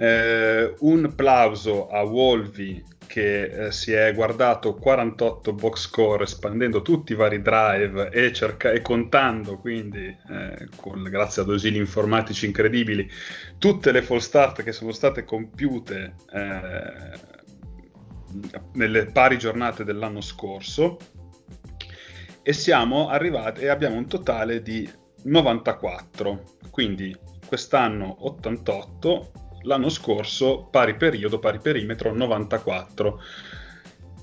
eh, 0.01 0.73
un 0.79 1.13
plauso 1.15 1.87
a 1.87 2.01
Wolvi 2.01 2.83
che 3.05 3.67
eh, 3.67 3.71
si 3.71 3.91
è 3.91 4.11
guardato 4.15 4.73
48 4.73 5.53
box 5.53 5.79
score 5.81 6.23
espandendo 6.23 6.81
tutti 6.81 7.11
i 7.11 7.15
vari 7.15 7.39
drive 7.39 8.09
e, 8.09 8.33
cerca- 8.33 8.71
e 8.71 8.81
contando 8.81 9.59
quindi 9.59 10.05
eh, 10.07 10.69
con, 10.75 11.03
grazie 11.03 11.43
ad 11.43 11.49
ausili 11.49 11.77
informatici 11.77 12.47
incredibili 12.47 13.07
tutte 13.59 13.91
le 13.91 14.01
full 14.01 14.17
start 14.17 14.63
che 14.63 14.71
sono 14.71 14.91
state 14.91 15.23
compiute 15.23 16.15
eh, 16.33 17.19
nelle 18.73 19.05
pari 19.05 19.37
giornate 19.37 19.83
dell'anno 19.83 20.21
scorso 20.21 20.97
e 22.41 22.53
siamo 22.53 23.09
arrivati 23.09 23.61
e 23.61 23.67
abbiamo 23.67 23.97
un 23.97 24.07
totale 24.07 24.63
di 24.63 24.89
94 25.25 26.43
quindi 26.71 27.15
quest'anno 27.45 28.25
88 28.25 29.40
l'anno 29.63 29.89
scorso 29.89 30.67
pari 30.69 30.95
periodo, 30.95 31.39
pari 31.39 31.59
perimetro 31.59 32.13
94. 32.13 33.19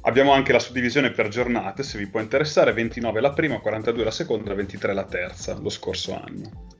Abbiamo 0.02 0.32
anche 0.32 0.52
la 0.52 0.58
suddivisione 0.58 1.10
per 1.10 1.28
giornate, 1.28 1.82
se 1.82 1.98
vi 1.98 2.06
può 2.06 2.20
interessare, 2.20 2.72
29 2.72 3.20
la 3.20 3.32
prima, 3.32 3.58
42 3.60 4.04
la 4.04 4.10
seconda, 4.10 4.54
23 4.54 4.94
la 4.94 5.04
terza, 5.04 5.58
lo 5.58 5.68
scorso 5.68 6.14
anno. 6.14 6.76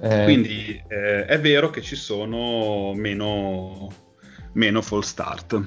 Eh... 0.00 0.24
Quindi 0.24 0.82
eh, 0.88 1.26
è 1.26 1.38
vero 1.40 1.68
che 1.70 1.82
ci 1.82 1.96
sono 1.96 2.92
meno, 2.94 3.88
meno 4.52 4.80
fall 4.80 5.02
start. 5.02 5.62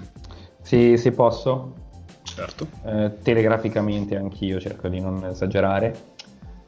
Sì, 0.62 0.98
se 0.98 1.12
posso. 1.12 1.82
Certo. 2.24 2.68
Eh, 2.86 3.12
telegraficamente 3.22 4.16
anch'io 4.16 4.60
cerco 4.60 4.88
di 4.88 5.00
non 5.00 5.24
esagerare. 5.26 6.13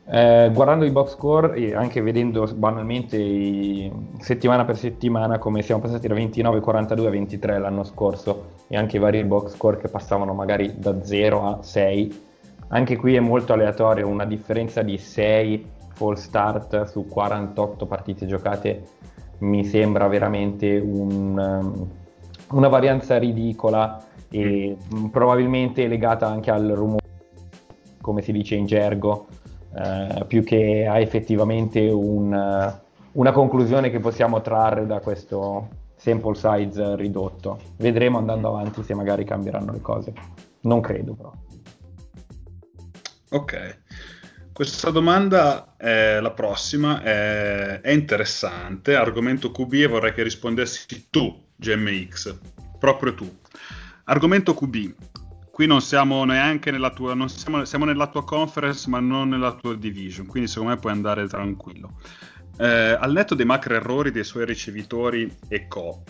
Eh, 0.08 0.52
guardando 0.54 0.86
i 0.86 0.92
box 0.92 1.14
score 1.14 1.56
e 1.56 1.74
anche 1.74 2.00
vedendo 2.00 2.48
banalmente 2.56 3.18
i, 3.18 3.92
settimana 4.20 4.64
per 4.64 4.78
settimana 4.78 5.40
come 5.40 5.64
siamo 5.64 5.82
passati 5.82 6.08
da 6.08 6.14
29, 6.14 6.60
42 6.60 7.08
a 7.08 7.10
23 7.10 7.58
l'anno 7.58 7.84
scorso 7.84 8.52
e 8.68 8.78
anche 8.78 8.98
i 8.98 9.00
vari 9.00 9.24
box 9.24 9.56
score 9.56 9.78
che 9.78 9.88
passavano 9.88 10.34
magari 10.36 10.76
da 10.78 11.04
0 11.04 11.48
a 11.48 11.64
6, 11.64 12.24
anche 12.68 12.98
qui 12.98 13.16
è 13.16 13.20
molto 13.20 13.54
aleatorio, 13.54 14.08
una 14.08 14.26
differenza 14.26 14.84
di 14.84 15.00
6 15.00 15.72
full 15.94 16.14
start 16.14 16.84
su 16.84 17.08
48 17.08 17.86
partite 17.88 18.28
giocate 18.28 18.84
mi 19.40 19.66
sembra 19.66 20.08
veramente 20.08 20.78
un, 20.78 21.36
um, 21.36 21.90
una 22.52 22.68
varianza 22.68 23.18
ridicola 23.18 24.04
e 24.30 24.78
probabilmente 25.12 25.88
legata 25.88 26.28
anche 26.28 26.52
al 26.52 26.68
rumore, 26.68 27.04
come 28.02 28.22
si 28.22 28.32
dice 28.32 28.54
in 28.54 28.68
gergo, 28.68 29.26
eh, 29.76 30.26
più 30.26 30.44
che 30.44 30.86
a 30.88 31.00
effettivamente 31.00 31.82
un, 31.90 32.34
eh, 32.34 32.82
una 33.14 33.32
conclusione 33.32 33.90
che 33.90 34.00
possiamo 34.00 34.42
trarre 34.42 34.86
da 34.86 35.00
questo 35.00 35.84
sample 35.96 36.36
size 36.36 36.96
ridotto. 36.96 37.60
Vedremo 37.78 38.18
andando 38.18 38.50
avanti 38.50 38.84
se 38.84 38.94
magari 38.94 39.26
cambieranno 39.26 39.72
le 39.72 39.82
cose. 39.82 40.14
Non 40.62 40.82
credo 40.82 41.14
però. 41.14 41.34
Ok. 43.32 43.80
Questa 44.54 44.90
domanda, 44.90 45.76
è 45.76 46.20
la 46.22 46.32
prossima, 46.32 47.02
è, 47.02 47.82
è, 47.82 47.92
interessante, 47.92 48.96
argomento 48.96 49.52
QB 49.52 49.74
e 49.74 49.88
vorrei 49.88 50.14
che 50.14 50.24
rispondessi 50.24 51.08
tu, 51.10 51.48
GMX, 51.58 52.38
proprio 52.80 53.14
tu. 53.14 53.30
Argomento 54.06 54.54
QB, 54.54 54.94
qui 55.56 55.68
non 55.68 55.80
siamo 55.80 56.26
neanche 56.26 56.70
nella 56.70 56.90
tua, 56.90 57.14
non 57.14 57.30
siamo, 57.30 57.64
siamo 57.64 57.86
nella 57.86 58.08
tua 58.08 58.26
conference 58.26 58.90
ma 58.90 59.00
non 59.00 59.30
nella 59.30 59.54
tua 59.54 59.74
division, 59.74 60.26
quindi 60.26 60.50
secondo 60.50 60.74
me 60.74 60.80
puoi 60.82 60.92
andare 60.92 61.30
tranquillo. 61.30 61.94
Eh, 62.58 62.98
al 63.00 63.14
netto 63.14 63.36
dei 63.36 63.46
macro 63.46 63.74
errori 63.74 64.12
dei 64.12 64.26
suoi 64.26 64.44
ricevitori 64.44 65.34
e 65.48 65.70
co, 65.70 66.04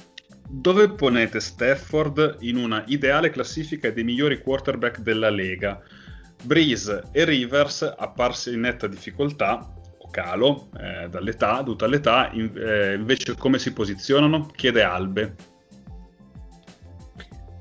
dove 0.50 0.90
ponete 0.90 1.40
Stafford 1.40 2.38
in 2.40 2.58
una 2.58 2.86
ideale 2.88 3.30
classifica 3.30 3.92
dei 3.92 4.04
migliori 4.04 4.42
quarterback 4.42 5.02
della 5.02 5.30
Lega? 5.30 5.80
Breeze 6.42 7.04
e 7.12 7.24
Rivers, 7.24 7.84
apparsi 7.84 8.52
in 8.52 8.62
netta 8.62 8.88
difficoltà, 8.88 9.60
o 10.00 10.10
calo, 10.10 10.70
eh, 10.75 11.08
dall'età, 11.08 11.58
dovuta 11.58 11.86
all'età, 11.86 12.32
in, 12.34 12.52
eh, 12.56 12.96
invece 12.96 13.36
come 13.36 13.60
si 13.60 13.72
posizionano? 13.74 14.48
Chiede 14.56 14.82
Albe. 14.82 15.36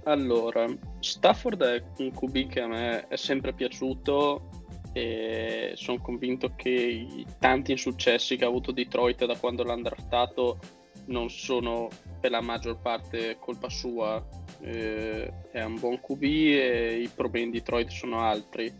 Allora, 0.04 0.66
Stafford 1.00 1.62
è 1.62 1.82
un 1.98 2.10
QB 2.10 2.48
che 2.48 2.60
a 2.60 2.66
me 2.66 3.08
è 3.08 3.16
sempre 3.16 3.54
piaciuto 3.54 4.50
e 4.92 5.72
sono 5.76 5.98
convinto 6.00 6.52
che 6.54 6.68
i 6.68 7.26
tanti 7.38 7.72
insuccessi 7.72 8.36
che 8.36 8.44
ha 8.44 8.48
avuto 8.48 8.70
Detroit 8.70 9.24
da 9.24 9.36
quando 9.36 9.64
l'hanno 9.64 9.82
draftato 9.82 10.58
non 11.06 11.30
sono 11.30 11.88
per 12.20 12.30
la 12.30 12.42
maggior 12.42 12.80
parte 12.80 13.38
colpa 13.38 13.70
sua. 13.70 14.22
Eh, 14.60 15.32
è 15.50 15.62
un 15.62 15.78
buon 15.78 15.98
QB 16.00 16.22
e 16.22 17.00
i 17.00 17.08
problemi 17.08 17.50
di 17.50 17.58
Detroit 17.58 17.88
sono 17.88 18.20
altri. 18.20 18.72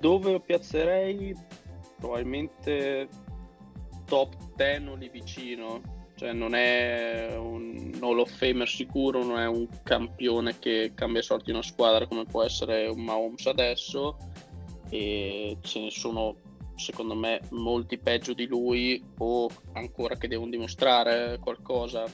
Dove 0.00 0.32
lo 0.32 0.40
piazzerei? 0.40 1.34
Probabilmente 1.98 3.08
top 4.06 4.34
10 4.56 4.86
o 4.88 4.94
lì 4.94 5.08
vicino 5.10 5.95
cioè 6.16 6.32
non 6.32 6.54
è 6.54 7.36
un 7.36 7.92
Hall 8.00 8.18
of 8.18 8.30
Famer 8.30 8.66
sicuro, 8.66 9.22
non 9.22 9.38
è 9.38 9.46
un 9.46 9.68
campione 9.82 10.58
che 10.58 10.92
cambia 10.94 11.20
sorti 11.20 11.50
in 11.50 11.56
una 11.56 11.64
squadra 11.64 12.06
come 12.06 12.24
può 12.24 12.42
essere 12.42 12.86
un 12.86 13.02
Mahomes 13.02 13.46
adesso 13.46 14.16
e 14.88 15.58
ce 15.60 15.80
ne 15.80 15.90
sono 15.90 16.36
secondo 16.74 17.14
me 17.14 17.40
molti 17.50 17.98
peggio 17.98 18.32
di 18.32 18.46
lui 18.46 19.02
o 19.18 19.48
ancora 19.74 20.16
che 20.16 20.28
devono 20.28 20.50
dimostrare 20.50 21.38
qualcosa. 21.38 22.04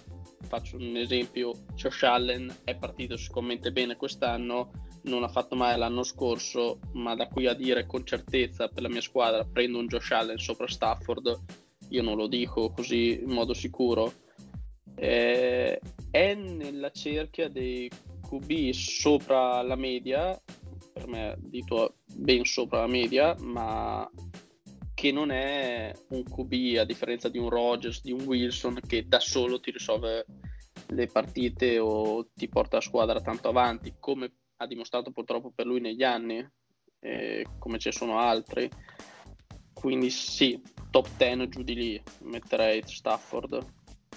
Faccio 0.48 0.76
un 0.76 0.96
esempio, 0.96 1.52
Josh 1.74 2.02
Allen 2.02 2.52
è 2.64 2.76
partito 2.76 3.16
sicuramente 3.16 3.70
bene 3.70 3.96
quest'anno, 3.96 4.70
non 5.02 5.22
ha 5.22 5.28
fatto 5.28 5.54
mai 5.54 5.78
l'anno 5.78 6.02
scorso, 6.02 6.80
ma 6.92 7.14
da 7.14 7.28
qui 7.28 7.46
a 7.46 7.54
dire 7.54 7.86
con 7.86 8.04
certezza 8.04 8.68
per 8.68 8.82
la 8.82 8.88
mia 8.88 9.00
squadra 9.00 9.44
prendo 9.44 9.78
un 9.78 9.86
Josh 9.86 10.10
Allen 10.10 10.38
sopra 10.38 10.66
Stafford 10.66 11.40
io 11.92 12.02
non 12.02 12.16
lo 12.16 12.26
dico 12.26 12.70
così 12.70 13.20
in 13.20 13.30
modo 13.30 13.52
sicuro, 13.52 14.12
eh, 14.94 15.80
è 16.10 16.34
nella 16.34 16.90
cerchia 16.90 17.48
dei 17.48 17.90
QB 18.20 18.70
sopra 18.70 19.62
la 19.62 19.76
media, 19.76 20.40
per 20.92 21.06
me 21.06 21.36
dito 21.38 21.96
ben 22.14 22.44
sopra 22.44 22.80
la 22.80 22.86
media, 22.86 23.36
ma 23.40 24.10
che 24.94 25.12
non 25.12 25.30
è 25.30 25.92
un 26.10 26.22
QB 26.22 26.78
a 26.78 26.84
differenza 26.84 27.28
di 27.28 27.38
un 27.38 27.48
Rogers, 27.48 28.02
di 28.02 28.12
un 28.12 28.22
Wilson 28.22 28.78
che 28.86 29.06
da 29.06 29.20
solo 29.20 29.60
ti 29.60 29.70
risolve 29.70 30.24
le 30.88 31.06
partite 31.06 31.78
o 31.78 32.28
ti 32.34 32.48
porta 32.48 32.76
la 32.76 32.82
squadra 32.82 33.20
tanto 33.20 33.48
avanti, 33.48 33.94
come 33.98 34.32
ha 34.56 34.66
dimostrato 34.66 35.10
purtroppo 35.10 35.50
per 35.54 35.66
lui 35.66 35.80
negli 35.80 36.02
anni, 36.02 36.46
eh, 37.00 37.46
come 37.58 37.78
ci 37.78 37.92
sono 37.92 38.18
altri. 38.18 38.70
Quindi 39.72 40.10
sì, 40.10 40.60
top 40.92 41.08
10 41.16 41.48
giù 41.48 41.62
di 41.62 41.74
lì, 41.74 42.02
metterei 42.20 42.82
Stafford. 42.86 43.64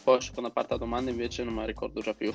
Poi 0.03 0.21
seconda 0.21 0.51
parte 0.51 0.73
della 0.73 0.85
domanda 0.85 1.09
invece 1.09 1.43
non 1.43 1.55
me 1.55 1.61
la 1.61 1.65
ricordo 1.65 2.01
già 2.01 2.13
più. 2.13 2.31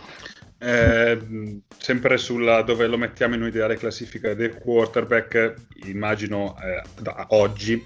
Eh, 0.58 1.60
sempre 1.78 2.16
sulla 2.16 2.62
dove 2.62 2.88
lo 2.88 2.96
mettiamo 2.96 3.36
in 3.36 3.42
un'ideale 3.42 3.76
classifica 3.76 4.34
del 4.34 4.58
quarterback, 4.58 5.66
immagino 5.84 6.56
eh, 6.60 6.82
da 7.00 7.26
oggi 7.30 7.84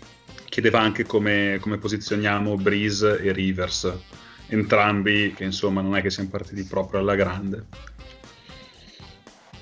chiedeva 0.49 0.81
anche 0.81 1.05
come, 1.05 1.59
come 1.61 1.79
posizioniamo 1.79 2.55
Breeze 2.55 3.21
e 3.21 3.33
Rivers, 3.33 3.93
entrambi 4.47 5.35
che 5.35 5.43
insomma 5.45 5.81
non 5.81 5.97
è 5.97 6.01
che 6.01 6.11
siamo 6.11 6.31
partiti 6.31 6.63
proprio 6.63 7.01
alla 7.01 7.17
grande. 7.17 7.67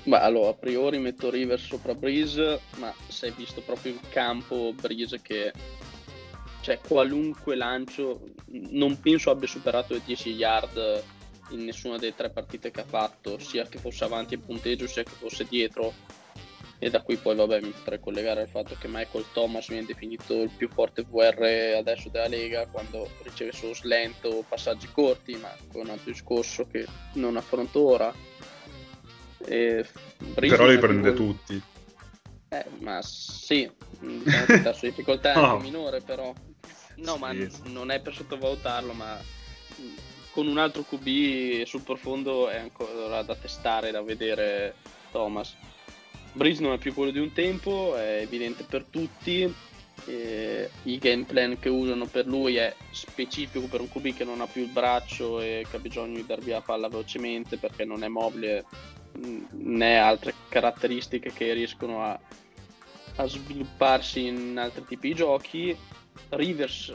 Ma 0.03 0.21
allora, 0.21 0.49
a 0.49 0.53
priori 0.53 0.99
metto 0.99 1.29
Rivers 1.29 1.65
sopra 1.65 1.95
Breeze, 1.95 2.59
ma 2.77 2.93
se 3.07 3.27
hai 3.27 3.33
visto 3.35 3.61
proprio 3.61 3.93
in 3.93 3.99
campo 4.09 4.73
Breeze 4.79 5.19
che 5.21 5.51
cioè 6.63 6.79
qualunque 6.79 7.55
lancio 7.57 8.21
non 8.45 8.97
penso 9.01 9.29
abbia 9.29 9.49
superato 9.49 9.93
i 9.95 10.01
10 10.03 10.29
yard 10.29 11.03
in 11.49 11.65
nessuna 11.65 11.97
delle 11.97 12.15
tre 12.15 12.29
partite 12.29 12.71
che 12.71 12.79
ha 12.79 12.85
fatto, 12.85 13.37
sia 13.37 13.67
che 13.67 13.79
fosse 13.79 14.05
avanti 14.05 14.35
in 14.35 14.45
punteggio 14.45 14.87
sia 14.87 15.03
che 15.03 15.11
fosse 15.11 15.45
dietro. 15.45 15.93
E 16.79 16.89
da 16.89 17.01
qui 17.01 17.17
poi 17.17 17.35
vabbè 17.35 17.59
mi 17.59 17.71
potrei 17.71 17.99
collegare 17.99 18.41
al 18.41 18.47
fatto 18.47 18.77
che 18.79 18.87
Michael 18.87 19.25
Thomas 19.33 19.67
viene 19.67 19.85
definito 19.85 20.41
il 20.41 20.51
più 20.55 20.69
forte 20.69 21.03
VR 21.03 21.75
adesso 21.77 22.07
della 22.07 22.27
Lega 22.27 22.65
quando 22.67 23.09
riceve 23.23 23.51
solo 23.51 23.73
slant 23.73 24.23
o 24.23 24.45
passaggi 24.47 24.87
corti, 24.89 25.35
ma 25.35 25.53
è 25.53 25.77
un 25.77 25.89
altro 25.89 26.11
discorso 26.11 26.65
che 26.65 26.85
non 27.15 27.35
affronto 27.35 27.81
ora 27.81 28.13
e 29.45 29.85
Però 30.33 30.65
li 30.65 30.77
prende 30.77 31.11
più... 31.11 31.25
tutti. 31.25 31.61
Eh, 32.53 32.65
ma 32.79 33.01
sì, 33.01 33.69
diciamo 33.99 34.61
la 34.63 34.73
sua 34.73 34.87
difficoltà 34.87 35.33
è 35.33 35.37
anche 35.37 35.63
minore, 35.63 36.01
però. 36.01 36.33
No, 36.95 37.13
sì. 37.13 37.19
ma 37.19 37.33
non 37.65 37.91
è 37.91 37.99
per 37.99 38.13
sottovalutarlo, 38.13 38.93
ma 38.93 39.19
con 40.31 40.47
un 40.47 40.57
altro 40.57 40.83
QB 40.83 41.63
sul 41.63 41.81
profondo 41.81 42.49
è 42.49 42.57
ancora 42.57 43.21
da 43.21 43.35
testare, 43.35 43.91
da 43.91 44.01
vedere 44.01 44.75
Thomas. 45.11 45.55
Breeze 46.33 46.61
non 46.61 46.73
è 46.73 46.77
più 46.77 46.93
quello 46.93 47.11
di 47.11 47.19
un 47.19 47.31
tempo, 47.31 47.95
è 47.95 48.21
evidente 48.21 48.63
per 48.63 48.85
tutti. 48.89 49.53
E 50.05 50.69
il 50.83 50.97
game 50.97 51.23
plan 51.23 51.57
che 51.59 51.69
usano 51.69 52.07
per 52.07 52.25
lui 52.25 52.55
è 52.55 52.75
specifico 52.91 53.67
per 53.67 53.79
un 53.79 53.89
QB 53.89 54.15
che 54.15 54.23
non 54.23 54.41
ha 54.41 54.47
più 54.47 54.63
il 54.63 54.69
braccio 54.69 55.39
e 55.39 55.65
che 55.69 55.75
ha 55.77 55.79
bisogno 55.79 56.15
di 56.15 56.25
dar 56.25 56.39
via 56.39 56.55
la 56.55 56.61
palla 56.61 56.89
velocemente 56.89 57.57
perché 57.57 57.85
non 57.85 58.03
è 58.03 58.07
mobile 58.07 58.65
né 59.51 59.97
altre 59.97 60.33
caratteristiche 60.49 61.31
che 61.31 61.53
riescono 61.53 62.03
a, 62.03 62.19
a 63.17 63.25
svilupparsi 63.27 64.25
in 64.25 64.57
altri 64.57 64.83
tipi 64.85 65.09
di 65.09 65.13
giochi. 65.13 65.77
Rivers 66.29 66.93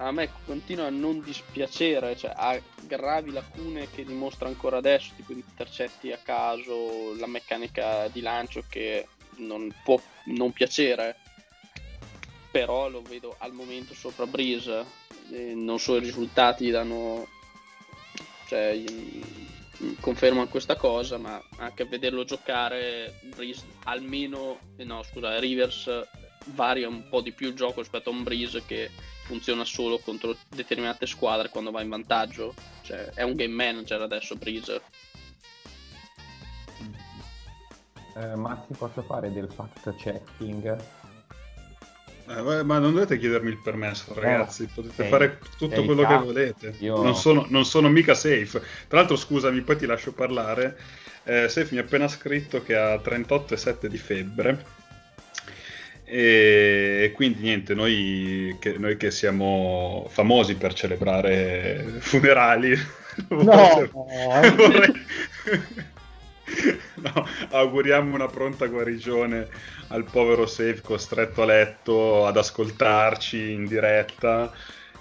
a 0.00 0.12
me 0.12 0.30
continua 0.44 0.86
a 0.86 0.90
non 0.90 1.22
dispiacere, 1.22 2.16
cioè 2.16 2.32
ha 2.34 2.60
gravi 2.82 3.32
lacune 3.32 3.90
che 3.90 4.04
dimostra 4.04 4.46
ancora 4.46 4.76
adesso, 4.76 5.12
tipo 5.16 5.32
intercetti 5.32 6.12
a 6.12 6.18
caso, 6.18 7.16
la 7.16 7.26
meccanica 7.26 8.06
di 8.08 8.20
lancio 8.20 8.62
che 8.68 9.08
non 9.38 9.72
può 9.82 10.00
non 10.26 10.52
piacere, 10.52 11.16
però 12.50 12.88
lo 12.88 13.02
vedo 13.02 13.34
al 13.38 13.52
momento 13.52 13.92
sopra 13.92 14.26
Breeze, 14.26 14.84
non 15.54 15.80
so 15.80 15.96
i 15.96 16.00
risultati 16.00 16.70
danno, 16.70 17.26
cioè 18.46 18.80
conferma 19.98 20.46
questa 20.46 20.76
cosa, 20.76 21.18
ma 21.18 21.42
anche 21.56 21.82
a 21.82 21.86
vederlo 21.86 22.22
giocare, 22.22 23.18
Breeze 23.34 23.64
almeno, 23.84 24.60
eh, 24.76 24.84
no 24.84 25.02
scusa, 25.02 25.40
Rivers 25.40 26.06
varia 26.54 26.88
un 26.88 27.08
po' 27.08 27.20
di 27.20 27.32
più 27.32 27.48
il 27.48 27.54
gioco 27.54 27.80
rispetto 27.80 28.10
a 28.10 28.12
un 28.12 28.22
Breeze 28.22 28.62
che 28.64 28.90
funziona 29.24 29.64
solo 29.64 29.98
contro 29.98 30.36
determinate 30.48 31.06
squadre 31.06 31.48
quando 31.50 31.70
va 31.70 31.82
in 31.82 31.88
vantaggio. 31.88 32.54
Cioè, 32.82 33.10
è 33.14 33.22
un 33.22 33.34
game 33.34 33.54
manager 33.54 34.00
adesso 34.00 34.36
Breeze. 34.36 34.80
Eh, 38.16 38.34
Matti, 38.34 38.74
posso 38.74 39.02
fare 39.02 39.32
del 39.32 39.48
fact 39.54 39.94
checking? 39.96 40.76
Eh, 42.28 42.62
ma 42.62 42.78
non 42.78 42.92
dovete 42.92 43.16
chiedermi 43.18 43.48
il 43.48 43.58
permesso, 43.58 44.12
ragazzi. 44.12 44.62
No, 44.62 44.70
Potete 44.74 44.94
sei, 44.94 45.08
fare 45.08 45.38
tutto 45.56 45.84
quello 45.84 46.06
che 46.06 46.16
volete. 46.16 46.74
Io... 46.80 47.02
Non, 47.02 47.14
sono, 47.14 47.46
non, 47.48 47.64
sono, 47.64 47.88
mica 47.88 48.14
safe. 48.14 48.60
Tra 48.86 48.98
l'altro, 48.98 49.16
scusami, 49.16 49.60
poi 49.62 49.76
ti 49.76 49.86
lascio 49.86 50.12
parlare. 50.12 50.76
Eh, 51.24 51.48
safe 51.48 51.68
mi 51.72 51.78
ha 51.78 51.82
appena 51.82 52.08
scritto 52.08 52.62
che 52.62 52.76
ha 52.76 52.96
38,7 52.96 53.86
di 53.86 53.98
febbre. 53.98 54.64
E 56.10 57.12
quindi 57.14 57.42
niente, 57.42 57.74
noi 57.74 58.56
che, 58.58 58.76
noi 58.78 58.96
che 58.96 59.10
siamo 59.10 60.06
famosi 60.08 60.54
per 60.54 60.72
celebrare 60.72 61.84
funerali, 61.98 62.74
no, 63.28 63.90
vorrei... 63.92 64.50
vorrei... 64.54 64.92
no, 66.96 67.26
auguriamo 67.50 68.14
una 68.14 68.26
pronta 68.26 68.66
guarigione 68.66 69.48
al 69.88 70.04
povero 70.04 70.46
Safe 70.46 70.80
costretto 70.82 71.42
a 71.42 71.44
letto 71.44 72.26
ad 72.26 72.38
ascoltarci 72.38 73.50
in 73.50 73.66
diretta, 73.66 74.50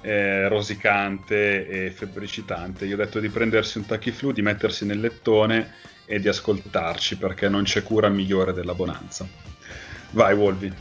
eh, 0.02 0.48
rosicante 0.50 1.68
e 1.68 1.92
febbricitante. 1.92 2.86
Gli 2.86 2.94
ho 2.94 2.98
detto 2.98 3.20
di 3.20 3.30
prendersi 3.30 3.78
un 3.78 3.86
tachiflu, 3.86 4.34
di 4.34 4.42
mettersi 4.42 4.86
nel 4.86 5.00
lettone 5.00 5.74
e 6.06 6.20
di 6.20 6.28
ascoltarci 6.28 7.18
perché 7.18 7.50
non 7.50 7.64
c'è 7.64 7.84
cura 7.84 8.10
migliore 8.10 8.54
della 8.54 8.74
bonanza. 8.74 9.26
Vai, 10.12 10.34
Wolvi. 10.34 10.74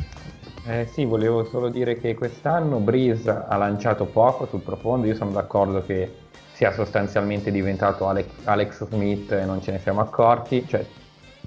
Eh 0.68 0.86
sì, 0.86 1.04
volevo 1.04 1.44
solo 1.44 1.68
dire 1.68 1.96
che 1.96 2.14
quest'anno 2.14 2.78
Breeze 2.78 3.30
ha 3.30 3.56
lanciato 3.56 4.04
poco 4.06 4.46
sul 4.46 4.62
profondo, 4.62 5.06
io 5.06 5.14
sono 5.14 5.30
d'accordo 5.30 5.80
che 5.84 6.12
sia 6.52 6.72
sostanzialmente 6.72 7.52
diventato 7.52 8.08
Alex, 8.08 8.26
Alex 8.44 8.88
Smith 8.88 9.30
e 9.30 9.44
non 9.44 9.62
ce 9.62 9.70
ne 9.70 9.78
siamo 9.78 10.00
accorti, 10.00 10.66
cioè 10.66 10.84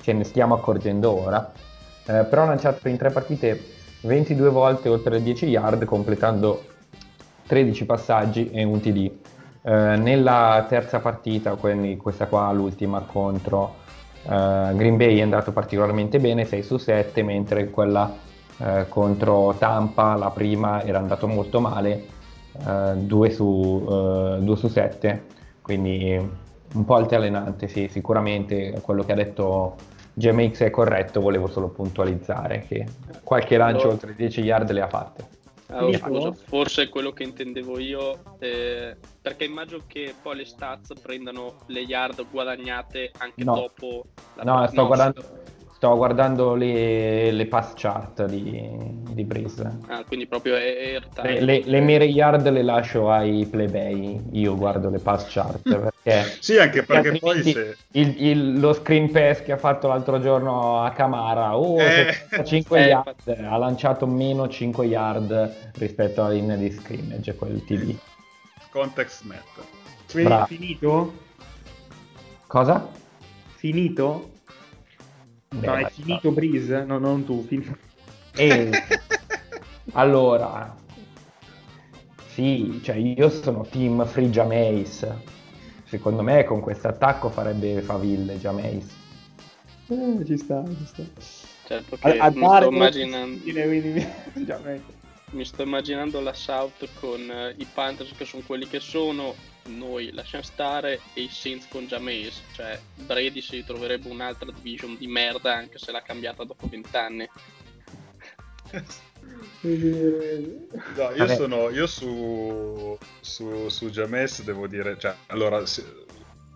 ce 0.02 0.14
ne 0.14 0.24
stiamo 0.24 0.56
accorgendo 0.56 1.12
ora 1.12 1.52
eh, 2.10 2.24
però 2.24 2.44
ha 2.44 2.46
lanciato 2.46 2.88
in 2.88 2.98
tre 2.98 3.12
partite 3.12 3.62
22 4.02 4.50
volte 4.50 4.90
oltre 4.90 5.16
le 5.16 5.24
10 5.24 5.46
yard 5.46 5.86
completando 5.86 6.64
13 7.46 7.86
passaggi 7.86 8.50
e 8.50 8.64
un 8.64 8.80
TD. 8.80 9.12
Eh, 9.62 9.96
nella 9.98 10.66
terza 10.68 11.00
partita, 11.00 11.56
quindi 11.56 11.98
questa 11.98 12.26
qua 12.26 12.52
l'ultima 12.52 13.02
contro 13.02 13.76
eh, 14.24 14.72
Green 14.74 14.98
Bay 14.98 15.20
è 15.20 15.22
andato 15.22 15.52
particolarmente 15.52 16.20
bene, 16.20 16.46
6 16.46 16.64
su 16.64 16.78
7, 16.78 17.22
mentre 17.22 17.70
quella 17.70 18.28
eh, 18.60 18.86
contro 18.90 19.56
Tampa, 19.58 20.16
la 20.16 20.30
prima, 20.30 20.84
era 20.84 21.00
andato 21.00 21.28
molto 21.28 21.60
male, 21.60 22.18
2 22.52 23.28
eh, 23.28 23.32
su, 23.32 23.84
2 24.42 24.56
su 24.56 24.68
7, 24.68 25.26
quindi 25.62 26.38
un 26.74 26.86
po' 26.86 26.96
altalenante, 26.96 27.68
sì, 27.68 27.88
sicuramente 27.88 28.80
quello 28.82 29.04
che 29.04 29.12
ha 29.14 29.16
detto 29.16 29.76
GMX 30.14 30.64
è 30.64 30.70
corretto, 30.70 31.22
volevo 31.22 31.48
solo 31.48 31.70
puntualizzare 31.70 32.66
che 32.68 32.86
qualche 33.24 33.58
lancio 33.58 33.86
no. 33.86 33.92
oltre 33.94 34.14
10 34.16 34.42
yard 34.42 34.72
le 34.72 34.82
ha 34.82 34.88
fatte. 34.88 35.38
Ah, 35.72 35.86
oh, 35.86 35.94
scusa, 35.94 36.34
forse 36.34 36.84
è 36.84 36.90
quello 36.90 37.12
che 37.12 37.22
intendevo 37.22 37.78
io, 37.78 38.18
eh, 38.40 38.96
perché 39.22 39.44
immagino 39.46 39.82
che 39.86 40.16
poi 40.20 40.38
le 40.38 40.46
stats 40.46 40.94
prendano 41.00 41.58
le 41.68 41.82
yard 41.82 42.26
guadagnate 42.32 43.12
anche 43.20 43.44
no. 43.44 43.54
dopo 43.54 44.06
la 44.34 44.44
No, 44.44 44.68
sto 44.68 44.88
guardando, 44.88 45.24
Sto 45.80 45.96
guardando 45.96 46.56
le, 46.56 47.32
le 47.32 47.46
pass 47.46 47.72
chart 47.74 48.26
di, 48.26 48.70
di 49.12 49.24
Breeze. 49.24 49.78
Ah, 49.88 50.04
quindi 50.06 50.28
proprio 50.28 50.56
airtime. 50.56 51.40
Le, 51.40 51.40
le, 51.40 51.62
le 51.64 51.80
mire 51.80 52.04
yard 52.04 52.50
le 52.50 52.64
lascio 52.64 53.10
ai 53.10 53.48
plebei, 53.50 54.22
io 54.34 54.58
guardo 54.58 54.90
le 54.90 55.00
pass 55.00 55.32
chart. 55.32 55.62
Perché 56.04 56.38
sì, 56.42 56.58
anche 56.58 56.84
perché 56.84 57.18
poi 57.20 57.44
se... 57.44 57.78
il, 57.92 58.26
il, 58.26 58.60
lo 58.60 58.74
screen 58.74 59.10
pass 59.10 59.42
che 59.42 59.54
ha 59.54 59.58
fatto 59.58 59.88
l'altro 59.88 60.20
giorno 60.20 60.84
a 60.84 60.92
Camara, 60.92 61.58
oh, 61.58 61.80
eh, 61.80 62.14
5 62.44 62.78
eh, 62.78 62.88
yard, 62.88 63.46
ha 63.50 63.56
lanciato 63.56 64.06
meno 64.06 64.50
5 64.50 64.86
yard 64.86 65.72
rispetto 65.76 66.22
alla 66.22 66.34
linea 66.34 66.58
di 66.58 66.72
scrimmage, 66.72 67.36
quel 67.36 67.64
TD. 67.64 67.96
Context 68.70 69.24
net. 69.24 69.44
Quindi 70.12 70.44
finito? 70.48 71.14
Cosa? 72.48 72.86
Finito? 73.56 74.39
No, 75.50 75.76
è 75.76 75.90
finito 75.90 76.32
Breeze? 76.32 76.84
No, 76.86 77.00
non 77.00 77.26
tu. 77.26 77.44
Fin... 77.46 77.78
E... 78.36 78.72
allora, 79.94 80.76
sì, 82.28 82.80
cioè 82.84 82.96
io 82.96 83.30
sono 83.30 83.66
team 83.70 84.06
Free 84.06 84.30
Jameis. 84.30 85.08
Secondo 85.84 86.22
me 86.22 86.44
con 86.44 86.62
questo 86.62 86.88
attacco 86.88 87.30
farebbe 87.30 87.82
faville 87.82 88.38
Jameis. 88.38 88.96
Eh, 89.88 90.24
ci 90.26 90.38
sta, 90.38 90.64
ci 90.66 90.86
sta. 90.86 91.04
Certo 91.66 91.98
che 91.98 92.18
a, 92.18 92.26
a 92.26 92.30
non 92.30 92.56
sto 92.56 92.70
immaginando. 92.72 93.40
Quindi... 93.42 94.08
Mi 95.32 95.46
sto 95.46 95.62
immaginando 95.62 96.22
la 96.22 96.34
South 96.34 96.88
con 97.00 97.20
uh, 97.20 97.54
i 97.62 97.68
Panthers 97.72 98.14
che 98.16 98.26
sono 98.26 98.42
quelli 98.46 98.68
che 98.68 98.80
sono, 98.80 99.36
noi 99.70 100.12
lasciamo 100.12 100.44
stare, 100.44 101.00
e 101.14 101.22
i 101.22 101.30
Saints 101.30 101.68
con 101.70 101.86
Jameis. 101.86 102.42
Cioè, 102.54 102.80
Brady 102.96 103.42
si 103.42 103.64
troverebbe 103.64 104.10
un'altra 104.10 104.52
division 104.52 104.98
di 104.98 105.08
merda 105.08 105.56
anche 105.56 105.78
se 105.78 105.92
l'ha 105.92 106.02
cambiata 106.02 106.44
dopo 106.44 106.68
vent'anni. 106.68 107.30
No, 109.62 111.12
io 111.16 111.28
sono 111.28 111.70
io 111.70 111.86
su, 111.86 112.98
su, 113.20 113.70
su 113.70 113.90
James 113.90 114.42
devo 114.44 114.68
dire, 114.68 114.98
cioè, 114.98 115.14
allora 115.28 115.64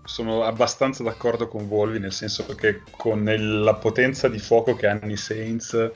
sono 0.06 0.44
abbastanza 0.44 1.04
d'accordo 1.04 1.48
con 1.48 1.68
Volvi 1.68 2.00
nel 2.00 2.14
senso 2.14 2.46
che 2.56 2.82
con 2.92 3.28
il, 3.30 3.62
la 3.62 3.76
potenza 3.76 4.28
di 4.28 4.40
fuoco 4.40 4.76
che 4.76 4.88
hanno 4.88 5.12
i 5.12 5.18
Saints 5.18 5.92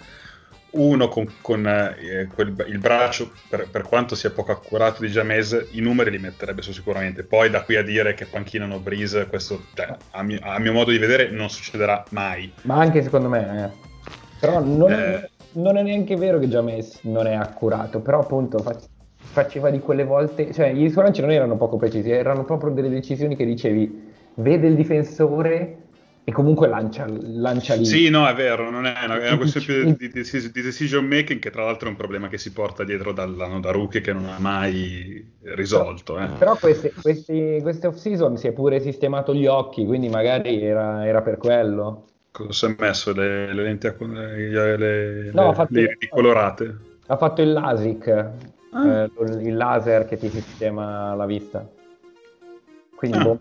uno 0.71 1.07
con, 1.07 1.31
con 1.41 1.65
eh, 1.65 2.27
quel, 2.33 2.53
il 2.67 2.79
braccio, 2.79 3.31
per, 3.49 3.69
per, 3.69 3.83
quanto 3.83 4.15
sia 4.15 4.31
poco 4.31 4.51
accurato 4.51 5.01
di 5.01 5.09
James, 5.09 5.67
i 5.71 5.81
numeri 5.81 6.11
li 6.11 6.19
metterebbe 6.19 6.61
su 6.61 6.71
sicuramente. 6.71 7.23
Poi 7.23 7.49
da 7.49 7.63
qui 7.63 7.75
a 7.75 7.83
dire 7.83 8.13
che 8.13 8.25
panchinano 8.25 8.79
Breeze, 8.79 9.27
questo 9.27 9.63
cioè, 9.73 9.95
a, 10.11 10.23
mio, 10.23 10.39
a, 10.41 10.59
mio, 10.59 10.73
modo 10.73 10.91
di 10.91 10.97
vedere 10.97 11.29
non 11.29 11.49
succederà 11.49 12.03
mai. 12.09 12.51
Ma 12.63 12.75
anche 12.75 13.01
secondo 13.01 13.29
me, 13.29 13.65
eh. 13.65 14.09
però 14.39 14.59
non, 14.59 14.91
eh. 14.91 15.29
non, 15.53 15.77
è 15.77 15.83
neanche 15.83 16.15
vero 16.15 16.39
che 16.39 16.47
James 16.47 16.99
non 17.03 17.27
è 17.27 17.33
accurato, 17.33 17.99
però 18.01 18.19
appunto 18.19 18.63
faceva 19.15 19.69
di 19.69 19.79
quelle 19.79 20.03
volte, 20.03 20.53
cioè 20.53 20.67
i 20.67 20.89
suoi 20.89 21.05
lanci 21.05 21.21
non 21.21 21.31
erano 21.31 21.57
poco 21.57 21.77
precisi, 21.77 22.09
erano 22.09 22.43
proprio 22.43 22.71
delle 22.71 22.89
decisioni 22.89 23.35
che 23.35 23.45
dicevi, 23.45 24.13
vede 24.35 24.67
il 24.67 24.75
difensore 24.75 25.85
e 26.29 26.33
comunque 26.33 26.67
lancia, 26.67 27.05
lancia 27.07 27.75
lì. 27.75 27.85
Sì, 27.85 28.09
no, 28.09 28.27
è 28.27 28.35
vero, 28.35 28.69
non 28.69 28.85
è 28.85 28.93
una, 29.05 29.21
è 29.21 29.27
una 29.29 29.37
questione 29.37 29.65
più 29.65 30.09
di, 30.09 30.11
di, 30.11 30.51
di, 30.51 30.61
decision 30.61 31.05
making 31.05 31.39
che 31.39 31.49
tra 31.49 31.63
l'altro 31.63 31.87
è 31.87 31.91
un 31.91 31.95
problema 31.95 32.27
che 32.27 32.37
si 32.37 32.51
porta 32.51 32.83
dietro 32.83 33.13
dall'anno 33.13 33.61
da 33.61 33.71
rookie 33.71 34.01
che 34.01 34.11
non 34.11 34.25
ha 34.25 34.37
mai 34.37 35.25
risolto. 35.55 36.19
Eh. 36.19 36.27
Però 36.37 36.57
queste, 36.57 36.91
queste, 37.01 37.59
queste 37.61 37.87
off-season 37.87 38.35
si 38.35 38.47
è 38.47 38.51
pure 38.51 38.81
sistemato 38.81 39.33
gli 39.33 39.45
occhi, 39.45 39.85
quindi 39.85 40.09
magari 40.09 40.61
era, 40.61 41.07
era 41.07 41.21
per 41.21 41.37
quello. 41.37 42.07
Cosa 42.31 42.51
si 42.51 42.65
è 42.65 42.75
messo? 42.77 43.13
Le, 43.13 43.53
le 43.53 43.63
lenti 43.63 43.89
le, 43.97 44.77
le, 44.77 45.31
no, 45.31 45.67
le 45.69 45.97
colorate? 46.09 46.77
Ha 47.07 47.15
fatto 47.15 47.41
il 47.41 47.53
LASIK, 47.53 48.07
ah. 48.71 48.85
eh, 48.85 49.11
il 49.43 49.55
laser 49.55 50.05
che 50.05 50.17
ti 50.17 50.27
sistema 50.27 51.15
la 51.15 51.25
vista. 51.25 51.65
Quindi 52.97 53.19
ah. 53.19 53.23
boh, 53.23 53.39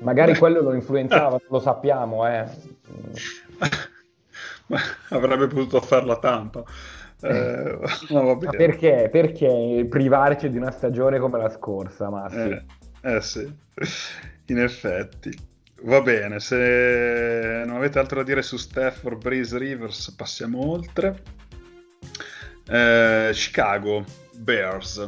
magari 0.00 0.36
quello 0.36 0.60
lo 0.60 0.74
influenzava, 0.74 1.40
lo 1.48 1.60
sappiamo, 1.60 2.26
eh. 2.26 2.44
Avrebbe 5.10 5.46
potuto 5.46 5.80
fare 5.80 6.04
la 6.04 6.18
tampa. 6.18 6.64
Eh, 7.20 7.78
no, 8.08 8.36
perché? 8.36 9.08
Perché 9.08 9.86
privarci 9.88 10.50
di 10.50 10.56
una 10.56 10.72
stagione 10.72 11.20
come 11.20 11.38
la 11.38 11.48
scorsa, 11.48 12.10
Massi? 12.10 12.36
Eh, 12.36 12.64
eh 13.02 13.20
sì, 13.20 13.48
in 14.46 14.58
effetti. 14.58 15.54
Va 15.82 16.00
bene, 16.00 16.40
se 16.40 17.62
non 17.64 17.76
avete 17.76 18.00
altro 18.00 18.16
da 18.16 18.24
dire 18.24 18.42
su 18.42 18.56
Stafford, 18.56 19.22
Breeze, 19.22 19.56
Rivers, 19.56 20.10
passiamo 20.16 20.68
oltre. 20.68 21.22
Eh, 22.68 23.30
Chicago, 23.32 24.04
Bears. 24.34 25.06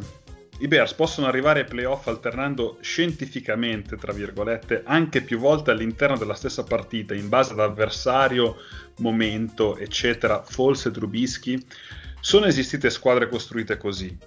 I 0.61 0.67
Bears 0.67 0.93
possono 0.93 1.29
arrivare 1.29 1.61
ai 1.61 1.67
playoff 1.67 2.09
alternando 2.09 2.79
scientificamente, 2.81 3.97
tra 3.97 4.13
virgolette, 4.13 4.83
anche 4.85 5.23
più 5.23 5.39
volte 5.39 5.71
all'interno 5.71 6.17
della 6.17 6.35
stessa 6.35 6.65
partita, 6.65 7.15
in 7.15 7.29
base 7.29 7.53
ad 7.53 7.61
avversario, 7.61 8.57
momento, 8.99 9.77
eccetera, 9.77 10.43
False 10.43 10.89
e 10.89 10.93
Trubisky. 10.93 11.65
Sono 12.21 12.47
esistite 12.47 12.91
squadre 12.91 13.29
costruite 13.29 13.77
così? 13.77 14.19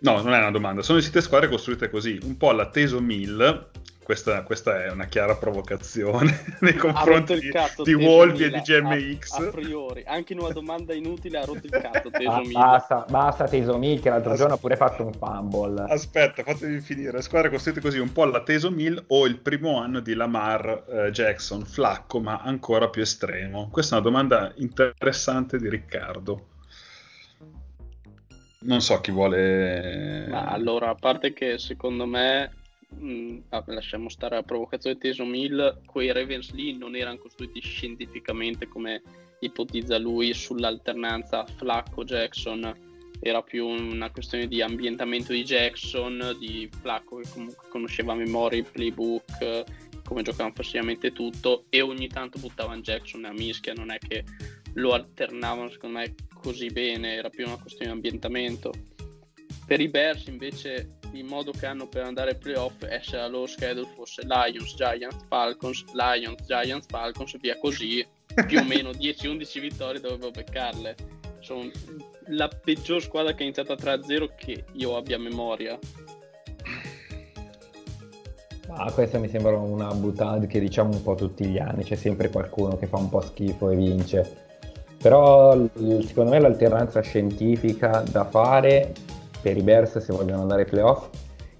No, 0.00 0.20
non 0.22 0.34
è 0.34 0.38
una 0.38 0.50
domanda. 0.50 0.82
Sono 0.82 0.98
esistite 0.98 1.22
squadre 1.22 1.48
costruite 1.48 1.88
così, 1.88 2.18
un 2.24 2.36
po' 2.36 2.50
alla 2.50 2.70
Teso 2.70 3.00
Mill, 3.00 3.70
questa, 4.08 4.42
questa, 4.42 4.84
è 4.84 4.90
una 4.90 5.04
chiara 5.04 5.36
provocazione 5.36 6.56
nei 6.60 6.72
confronti 6.72 7.38
di, 7.40 7.52
di 7.84 7.92
Wolvi 7.92 8.44
e 8.44 8.48
di 8.48 8.60
GMX. 8.60 9.32
A, 9.32 9.44
a, 9.44 9.50
priori, 9.50 10.02
anche 10.06 10.32
in 10.32 10.38
una 10.38 10.48
domanda 10.48 10.94
inutile 10.94 11.36
ha 11.36 11.44
rotto 11.44 11.66
il 11.66 11.72
cazzo 11.72 12.08
Tesomil. 12.08 12.56
Ah, 12.56 12.70
basta, 12.70 13.04
basta 13.06 13.46
Tesomil 13.46 14.00
che 14.00 14.08
l'altro 14.08 14.30
As... 14.32 14.38
giorno 14.38 14.54
ha 14.54 14.56
pure 14.56 14.76
fatto 14.76 15.04
un 15.04 15.12
fumble. 15.12 15.84
Aspetta, 15.90 16.42
fatemi 16.42 16.80
finire. 16.80 17.20
Squadre 17.20 17.50
costruite 17.50 17.82
così, 17.82 17.98
un 17.98 18.10
po' 18.10 18.22
alla 18.22 18.42
Tesomil 18.42 19.04
o 19.08 19.26
il 19.26 19.36
primo 19.40 19.78
anno 19.78 20.00
di 20.00 20.14
Lamar 20.14 20.84
eh, 20.88 21.10
Jackson, 21.10 21.66
flacco 21.66 22.18
ma 22.18 22.38
ancora 22.38 22.88
più 22.88 23.02
estremo. 23.02 23.68
Questa 23.70 23.96
è 23.96 24.00
una 24.00 24.08
domanda 24.08 24.54
interessante 24.56 25.58
di 25.58 25.68
Riccardo. 25.68 26.46
Non 28.60 28.80
so 28.80 28.98
chi 29.02 29.10
vuole... 29.10 30.28
Ma 30.30 30.46
allora, 30.46 30.88
a 30.88 30.94
parte 30.94 31.34
che 31.34 31.58
secondo 31.58 32.06
me 32.06 32.52
Mm, 32.94 33.40
lasciamo 33.66 34.08
stare 34.08 34.36
la 34.36 34.42
provocazione 34.42 34.96
Teso 34.96 35.24
Mill, 35.24 35.84
quei 35.84 36.10
Ravens 36.10 36.52
lì 36.52 36.76
non 36.76 36.96
erano 36.96 37.18
costruiti 37.18 37.60
scientificamente 37.60 38.66
come 38.66 39.02
ipotizza 39.40 39.98
lui 39.98 40.32
sull'alternanza 40.32 41.44
Flacco-Jackson, 41.44 42.86
era 43.20 43.42
più 43.42 43.66
una 43.66 44.10
questione 44.10 44.46
di 44.46 44.62
ambientamento 44.62 45.32
di 45.32 45.44
Jackson, 45.44 46.36
di 46.38 46.68
Flacco 46.80 47.16
che 47.16 47.28
comunque 47.30 47.68
conosceva 47.68 48.12
a 48.12 48.16
memoria 48.16 48.58
il 48.58 48.66
playbook, 48.70 49.64
come 50.04 50.22
giocavano 50.22 50.54
passivamente 50.54 51.12
tutto 51.12 51.66
e 51.68 51.82
ogni 51.82 52.08
tanto 52.08 52.38
buttavano 52.38 52.80
Jackson 52.80 53.24
a 53.26 53.32
mischia, 53.32 53.74
non 53.74 53.90
è 53.90 53.98
che 53.98 54.24
lo 54.74 54.92
alternavano 54.92 55.68
secondo 55.70 55.98
me 55.98 56.14
così 56.32 56.68
bene, 56.68 57.14
era 57.14 57.28
più 57.28 57.46
una 57.46 57.58
questione 57.58 57.86
di 57.86 57.92
ambientamento. 57.92 58.72
Per 59.66 59.80
i 59.80 59.88
Bears 59.88 60.26
invece 60.28 60.97
il 61.12 61.24
modo 61.24 61.52
che 61.52 61.66
hanno 61.66 61.86
per 61.86 62.04
andare 62.04 62.30
ai 62.30 62.36
playoff 62.36 62.84
è 62.84 63.00
se 63.02 63.16
la 63.16 63.26
loro 63.26 63.46
schedule 63.46 63.88
fosse 63.94 64.22
Lions, 64.22 64.74
Giants, 64.74 65.24
Falcons, 65.28 65.84
Lions, 65.92 66.44
Giants, 66.46 66.86
Falcons, 66.88 67.38
via 67.40 67.58
così, 67.58 68.06
più 68.46 68.58
o 68.58 68.64
meno 68.64 68.90
10-11 68.90 69.60
vittorie 69.60 70.00
dovevo 70.00 70.30
beccarle. 70.30 70.94
Sono 71.40 71.70
la 72.28 72.48
peggior 72.48 73.00
squadra 73.00 73.32
che 73.32 73.40
ha 73.40 73.44
iniziato 73.44 73.72
a 73.72 73.76
3-0 73.76 74.28
che 74.36 74.64
io 74.72 74.96
abbia 74.96 75.16
a 75.16 75.20
memoria. 75.20 75.78
Ah, 78.70 78.92
questa 78.92 79.18
mi 79.18 79.28
sembra 79.28 79.56
una 79.56 79.92
buttata 79.94 80.44
che 80.46 80.60
diciamo 80.60 80.90
un 80.90 81.02
po' 81.02 81.14
tutti 81.14 81.46
gli 81.46 81.58
anni, 81.58 81.84
c'è 81.84 81.96
sempre 81.96 82.28
qualcuno 82.28 82.76
che 82.76 82.86
fa 82.86 82.98
un 82.98 83.08
po' 83.08 83.22
schifo 83.22 83.70
e 83.70 83.76
vince. 83.76 84.46
Però 85.00 85.56
secondo 86.04 86.30
me 86.30 86.40
l'alternanza 86.40 87.00
scientifica 87.00 88.02
da 88.10 88.24
fare 88.24 88.92
per 89.48 89.56
i 89.56 89.62
Bears 89.62 89.96
se 89.96 90.12
vogliono 90.12 90.42
andare 90.42 90.62
ai 90.62 90.68
playoff 90.68 91.08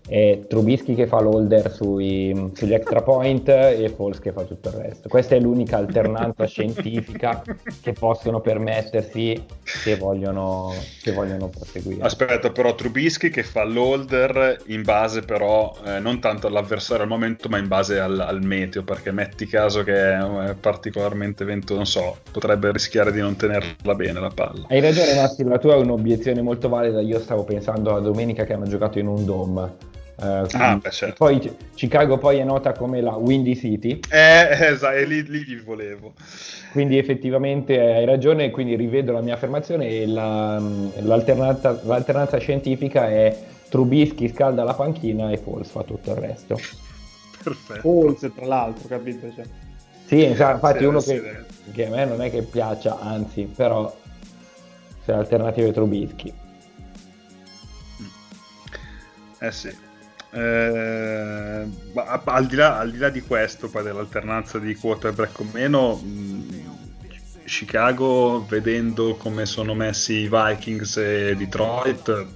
è 0.08 0.40
Trubisky 0.48 0.94
che 0.94 1.06
fa 1.06 1.20
l'holder 1.20 1.70
sui, 1.70 2.50
sugli 2.54 2.72
extra 2.72 3.02
point 3.02 3.46
e 3.48 3.92
Foles 3.94 4.18
che 4.18 4.32
fa 4.32 4.42
tutto 4.44 4.70
il 4.70 4.76
resto. 4.76 5.08
Questa 5.08 5.34
è 5.34 5.40
l'unica 5.40 5.76
alternanza 5.76 6.46
scientifica 6.48 7.42
che 7.82 7.92
possono 7.92 8.40
permettersi 8.40 9.44
se 9.62 9.96
vogliono, 9.96 10.72
se 10.98 11.12
vogliono 11.12 11.48
proseguire. 11.48 12.02
Aspetta, 12.02 12.50
però 12.50 12.74
Trubisky 12.74 13.28
che 13.28 13.42
fa 13.42 13.64
l'holder 13.64 14.62
in 14.66 14.82
base 14.82 15.20
però 15.20 15.76
eh, 15.84 15.98
non 15.98 16.20
tanto 16.20 16.46
all'avversario 16.46 17.02
al 17.02 17.08
momento, 17.08 17.50
ma 17.50 17.58
in 17.58 17.68
base 17.68 18.00
al, 18.00 18.18
al, 18.18 18.42
meteo, 18.42 18.82
perché 18.82 19.12
metti 19.12 19.46
caso 19.46 19.82
che 19.82 20.14
è 20.14 20.54
particolarmente 20.58 21.44
vento, 21.44 21.74
non 21.74 21.86
so, 21.86 22.16
potrebbe 22.32 22.72
rischiare 22.72 23.12
di 23.12 23.20
non 23.20 23.36
tenerla 23.36 23.94
bene 23.94 24.20
la 24.20 24.30
palla. 24.34 24.66
Hai 24.68 24.80
ragione 24.80 25.14
Massi, 25.14 25.44
la 25.44 25.58
tua 25.58 25.74
è 25.74 25.78
un'obiezione 25.78 26.40
molto 26.40 26.70
valida, 26.70 27.02
io 27.02 27.20
stavo 27.20 27.44
pensando 27.44 27.94
a 27.94 28.00
domenica 28.00 28.44
che 28.44 28.54
hanno 28.54 28.66
giocato 28.66 28.98
in 28.98 29.06
un 29.06 29.24
dome 29.26 29.96
Uh, 30.20 30.46
ah, 30.50 30.76
beh, 30.76 30.90
certo. 30.90 31.14
Poi 31.16 31.56
Chicago 31.74 32.18
poi 32.18 32.38
è 32.38 32.44
nota 32.44 32.72
come 32.72 33.00
la 33.00 33.12
Windy 33.12 33.54
City. 33.54 34.00
Eh, 34.10 34.48
esatto, 34.66 34.96
e 34.96 35.04
lì, 35.04 35.22
lì 35.22 35.44
li 35.44 35.56
volevo. 35.60 36.14
Quindi 36.72 36.98
effettivamente 36.98 37.78
hai 37.78 38.04
ragione, 38.04 38.50
quindi 38.50 38.74
rivedo 38.74 39.12
la 39.12 39.20
mia 39.20 39.34
affermazione 39.34 39.88
e 39.88 40.06
la, 40.08 40.60
l'alternanza, 41.02 41.80
l'alternanza, 41.84 42.36
scientifica 42.38 43.08
è 43.08 43.36
Trubisky 43.68 44.28
scalda 44.28 44.64
la 44.64 44.74
panchina 44.74 45.30
e 45.30 45.36
Foles 45.36 45.70
fa 45.70 45.84
tutto 45.84 46.10
il 46.10 46.16
resto. 46.16 46.58
Perfetto. 47.40 47.80
Foles 47.80 48.32
tra 48.34 48.46
l'altro, 48.46 48.88
capito? 48.88 49.32
Cioè. 49.32 49.44
Sì, 50.04 50.24
infatti 50.24 50.78
sì, 50.78 50.84
uno 50.84 51.00
che, 51.00 51.44
che, 51.72 51.86
a 51.86 51.90
me 51.90 52.04
non 52.06 52.22
è 52.22 52.30
che 52.30 52.42
piaccia, 52.42 52.98
anzi, 52.98 53.42
però 53.44 53.94
se 55.04 55.12
l'alternativa 55.12 55.68
è 55.68 55.72
Trubisky. 55.72 56.32
Eh 59.40 59.52
sì. 59.52 59.86
Eh, 60.30 61.66
al, 62.24 62.46
di 62.46 62.56
là, 62.56 62.78
al, 62.78 62.90
di 62.90 62.98
là, 62.98 63.08
di 63.08 63.22
questo, 63.22 63.68
poi 63.68 63.82
dell'alternanza 63.82 64.58
di 64.58 64.74
quarterback 64.74 65.40
o 65.40 65.46
meno, 65.52 65.94
mh, 65.96 66.76
Chicago, 67.44 68.44
vedendo 68.46 69.16
come 69.16 69.46
sono 69.46 69.74
messi 69.74 70.14
i 70.14 70.28
Vikings 70.30 70.96
e 70.98 71.34
Detroit, 71.34 72.26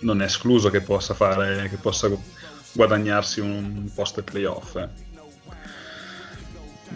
non 0.00 0.20
è 0.20 0.26
escluso 0.26 0.68
che 0.68 0.82
possa, 0.82 1.14
fare, 1.14 1.68
che 1.70 1.76
possa 1.76 2.10
guadagnarsi 2.72 3.40
un 3.40 3.88
posto 3.94 4.20
ai 4.20 4.26
playoff. 4.26 4.76
Eh. 4.76 4.88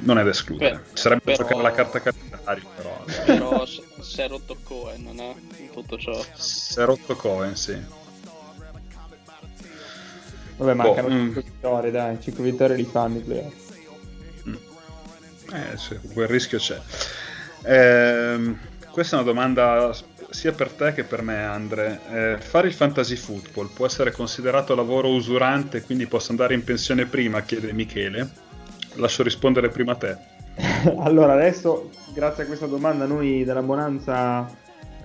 non 0.01 0.19
è 0.19 0.25
da 0.25 0.31
escludere. 0.31 0.77
Beh, 0.77 0.97
sarebbe 0.97 1.23
però- 1.25 1.37
giocare 1.39 1.63
la 1.63 1.71
carta 1.73 2.01
calendario, 2.01 2.69
però. 2.77 3.05
Però 3.25 3.67
si 3.67 4.21
è 4.21 4.29
rotto 4.29 4.57
Cohen, 4.63 5.11
no? 5.13 5.37
In 5.59 5.71
tutto 5.73 5.97
ciò. 5.99 6.23
Si 6.35 6.79
è 6.79 6.85
rotto 6.85 7.17
Cohen, 7.17 7.57
sì. 7.57 7.77
Vabbè, 10.61 10.75
mancano 10.75 11.09
Boh, 11.09 11.15
mm. 11.15 11.25
5 11.25 11.43
vittorie, 11.43 11.91
dai, 11.91 12.21
5 12.21 12.45
vittorie 12.45 12.77
li 12.77 12.85
fanno 12.85 13.17
i 13.17 13.21
playoff. 13.21 13.69
Eh, 15.53 15.77
sì, 15.77 15.99
quel 16.13 16.29
rischio 16.29 16.59
c'è. 16.59 16.79
Ehm, 17.63 18.59
questa 18.91 19.17
è 19.17 19.21
una 19.21 19.29
domanda 19.29 19.93
sia 20.29 20.53
per 20.53 20.71
te 20.71 20.93
che 20.93 21.05
per 21.05 21.23
me, 21.23 21.43
Andre. 21.45 22.01
Eh, 22.11 22.37
fare 22.39 22.69
il 22.69 22.75
fantasy 22.75 23.17
football 23.17 23.71
può 23.73 23.87
essere 23.87 24.13
considerato 24.13 24.75
lavoro 24.75 25.09
usurante, 25.09 25.83
quindi 25.83 26.07
posso 26.07 26.31
andare 26.31 26.55
in 26.55 26.63
pensione 26.63 27.07
prima? 27.07 27.41
chiede 27.41 27.73
Michele. 27.73 28.29
Lascio 28.95 29.23
rispondere 29.23 29.71
prima 29.71 29.93
a 29.93 29.97
te. 29.97 30.17
allora, 31.01 31.33
adesso, 31.33 31.91
grazie 32.13 32.43
a 32.45 32.47
questa 32.47 32.67
domanda, 32.67 33.07
noi 33.07 33.45
della 33.45 33.63
Bonanza 33.63 34.47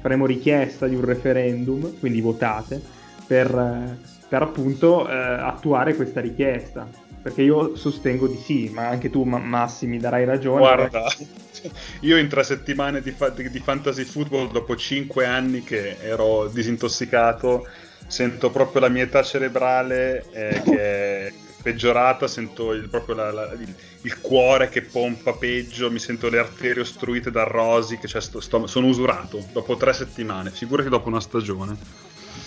faremo 0.02 0.26
richiesta 0.26 0.86
di 0.86 0.96
un 0.96 1.06
referendum, 1.06 1.98
quindi 1.98 2.20
votate, 2.20 2.80
per, 3.26 3.48
eh, 3.56 4.15
per 4.28 4.42
appunto 4.42 5.08
eh, 5.08 5.14
attuare 5.14 5.96
questa 5.96 6.22
richiesta. 6.22 6.88
Perché 7.22 7.42
io 7.42 7.76
sostengo 7.76 8.28
di 8.28 8.38
sì, 8.38 8.70
ma 8.70 8.88
anche 8.88 9.10
tu, 9.10 9.24
Ma- 9.24 9.40
Massi, 9.40 9.88
mi 9.88 9.98
darai 9.98 10.26
ragione. 10.26 10.60
Guarda, 10.60 11.08
io 12.02 12.18
in 12.18 12.28
tre 12.28 12.44
settimane 12.44 13.02
di, 13.02 13.10
fa- 13.12 13.30
di 13.30 13.60
fantasy 13.60 14.04
football, 14.04 14.52
dopo 14.52 14.76
cinque 14.76 15.26
anni 15.26 15.64
che 15.64 15.98
ero 16.02 16.48
disintossicato, 16.48 17.68
sento 18.06 18.52
proprio 18.52 18.82
la 18.82 18.90
mia 18.90 19.04
età 19.04 19.24
cerebrale 19.24 20.24
eh, 20.32 20.62
che 20.64 20.80
è 21.28 21.34
peggiorata, 21.64 22.28
sento 22.28 22.74
il, 22.74 22.88
proprio 22.90 23.16
la- 23.16 23.32
la- 23.32 23.52
il, 23.54 23.74
il 24.02 24.22
cuore 24.22 24.70
che 24.70 24.84
pompa 24.84 25.34
peggio, 25.34 25.90
mi 25.90 25.98
sento 25.98 26.30
le 26.30 26.38
arterie 26.38 26.82
ostruite 26.84 27.32
dal 27.32 27.48
rosic, 27.48 28.06
cioè 28.06 28.22
sto- 28.22 28.40
sto- 28.40 28.68
sono 28.68 28.86
usurato 28.86 29.44
dopo 29.52 29.76
tre 29.78 29.94
settimane, 29.94 30.52
figurati 30.52 30.90
dopo 30.90 31.08
una 31.08 31.20
stagione. 31.20 31.76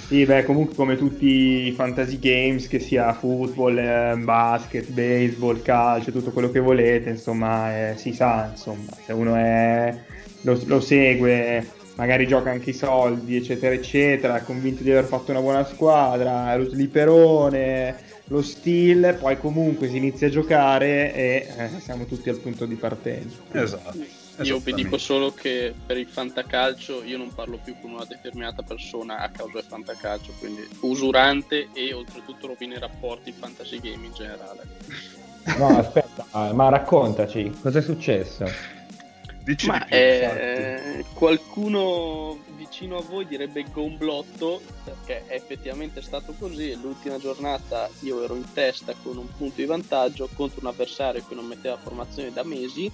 Sì, 0.08 0.24
beh, 0.24 0.44
comunque 0.44 0.74
come 0.74 0.96
tutti 0.96 1.66
i 1.66 1.72
fantasy 1.72 2.18
games, 2.18 2.66
che 2.66 2.78
sia 2.78 3.12
football, 3.12 3.76
eh, 3.76 4.16
basket, 4.16 4.88
baseball, 4.88 5.60
calcio, 5.60 6.12
tutto 6.12 6.30
quello 6.30 6.50
che 6.50 6.60
volete, 6.60 7.10
insomma, 7.10 7.90
eh, 7.90 7.96
si 7.98 8.14
sa, 8.14 8.48
insomma, 8.50 8.90
se 9.04 9.12
uno 9.12 9.34
è, 9.34 9.94
lo, 10.40 10.58
lo 10.64 10.80
segue, 10.80 11.62
magari 11.96 12.26
gioca 12.26 12.50
anche 12.50 12.70
i 12.70 12.72
soldi, 12.72 13.36
eccetera, 13.36 13.74
eccetera, 13.74 14.38
è 14.38 14.44
convinto 14.44 14.82
di 14.82 14.90
aver 14.90 15.04
fatto 15.04 15.30
una 15.30 15.42
buona 15.42 15.66
squadra, 15.66 16.56
lo 16.56 16.64
sliperone, 16.70 17.96
lo 18.28 18.40
stile, 18.40 19.12
poi 19.12 19.36
comunque 19.36 19.90
si 19.90 19.98
inizia 19.98 20.28
a 20.28 20.30
giocare 20.30 21.14
e 21.14 21.48
eh, 21.54 21.80
siamo 21.80 22.06
tutti 22.06 22.30
al 22.30 22.38
punto 22.38 22.64
di 22.64 22.76
partenza. 22.76 23.36
Esatto. 23.52 24.27
Io 24.42 24.58
vi 24.58 24.72
dico 24.72 24.98
solo 24.98 25.32
che 25.32 25.74
per 25.84 25.98
il 25.98 26.06
fantacalcio 26.06 27.02
io 27.02 27.16
non 27.16 27.34
parlo 27.34 27.58
più 27.62 27.74
con 27.80 27.90
una 27.90 28.04
determinata 28.04 28.62
persona 28.62 29.18
a 29.18 29.30
causa 29.30 29.54
del 29.54 29.64
fantacalcio, 29.64 30.32
quindi 30.38 30.66
usurante 30.80 31.68
e 31.72 31.92
oltretutto 31.92 32.46
rovina 32.46 32.76
i 32.76 32.78
rapporti 32.78 33.32
fantasy 33.32 33.80
game 33.80 34.06
in 34.06 34.12
generale. 34.12 34.62
No, 35.56 35.78
aspetta, 35.78 36.52
ma 36.52 36.68
raccontaci, 36.68 37.50
cosa 37.60 37.78
è 37.78 37.82
successo? 37.82 38.76
Dici 39.42 39.66
Ma 39.66 39.78
più, 39.78 39.96
eh, 39.96 41.04
qualcuno 41.14 42.38
vicino 42.54 42.98
a 42.98 43.02
voi 43.02 43.26
direbbe 43.26 43.64
gomblotto 43.72 44.60
perché 44.84 45.26
è 45.26 45.36
effettivamente 45.36 46.02
stato 46.02 46.34
così 46.38 46.78
l'ultima 46.78 47.18
giornata 47.18 47.88
io 48.00 48.22
ero 48.22 48.34
in 48.34 48.44
testa 48.52 48.94
con 49.02 49.16
un 49.16 49.26
punto 49.34 49.54
di 49.56 49.64
vantaggio 49.64 50.28
contro 50.34 50.60
un 50.60 50.66
avversario 50.66 51.24
che 51.26 51.34
non 51.34 51.46
metteva 51.46 51.78
formazione 51.78 52.30
da 52.30 52.44
mesi 52.44 52.92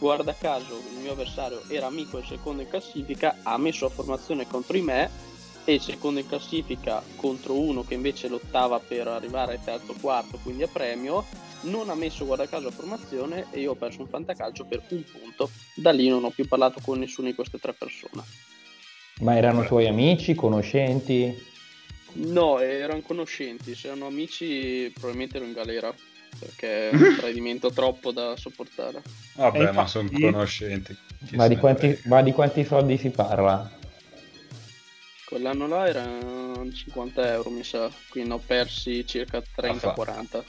guarda 0.00 0.34
caso 0.34 0.82
il 0.92 0.98
mio 1.02 1.12
avversario 1.12 1.62
era 1.68 1.86
amico 1.86 2.18
e 2.18 2.24
secondo 2.26 2.62
in 2.62 2.68
classifica 2.68 3.36
ha 3.44 3.56
messo 3.58 3.86
a 3.86 3.90
formazione 3.90 4.48
contro 4.48 4.72
di 4.72 4.82
me 4.82 5.08
e 5.64 5.78
secondo 5.78 6.18
in 6.18 6.26
classifica 6.26 7.02
contro 7.14 7.54
uno 7.54 7.84
che 7.84 7.94
invece 7.94 8.26
lottava 8.26 8.80
per 8.80 9.06
arrivare 9.06 9.52
al 9.52 9.64
terzo 9.64 9.94
quarto 10.00 10.40
quindi 10.42 10.64
a 10.64 10.68
premio 10.68 11.24
non 11.62 11.90
ha 11.90 11.94
messo 11.94 12.24
guarda 12.24 12.48
caso 12.48 12.68
a 12.68 12.72
formazione 12.72 13.46
e 13.50 13.60
io 13.60 13.72
ho 13.72 13.74
perso 13.74 14.00
un 14.00 14.08
fantacalcio 14.08 14.64
per 14.64 14.82
un 14.88 15.04
punto. 15.04 15.50
Da 15.74 15.90
lì 15.90 16.08
non 16.08 16.24
ho 16.24 16.30
più 16.30 16.48
parlato 16.48 16.80
con 16.82 16.98
nessuno 16.98 17.28
di 17.28 17.34
queste 17.34 17.58
tre 17.58 17.74
persone. 17.74 18.24
Ma 19.20 19.36
erano 19.36 19.62
tuoi 19.64 19.86
amici, 19.86 20.34
conoscenti? 20.34 21.48
no 22.12 22.58
erano 22.58 23.00
conoscenti 23.02 23.74
se 23.74 23.88
erano 23.88 24.06
amici 24.06 24.90
probabilmente 24.92 25.36
ero 25.36 25.46
in 25.46 25.52
galera 25.52 25.94
perché 26.38 26.90
è 26.90 26.94
un 26.94 27.16
tradimento 27.18 27.70
troppo 27.70 28.12
da 28.12 28.36
sopportare 28.36 29.02
Vabbè, 29.34 29.72
ma 29.72 29.86
sono 29.86 30.08
conoscenti. 30.10 30.96
Ma 31.32 31.46
di, 31.48 31.56
quanti, 31.56 31.98
ma 32.04 32.22
di 32.22 32.32
quanti 32.32 32.64
soldi 32.64 32.96
si 32.98 33.10
parla? 33.10 33.78
quell'anno 35.24 35.68
là 35.68 35.86
erano 35.86 36.68
50 36.72 37.32
euro 37.32 37.50
mi 37.50 37.62
sa 37.62 37.88
quindi 38.08 38.30
ne 38.30 38.34
ho 38.36 38.42
persi 38.44 39.06
circa 39.06 39.40
30-40 39.56 40.42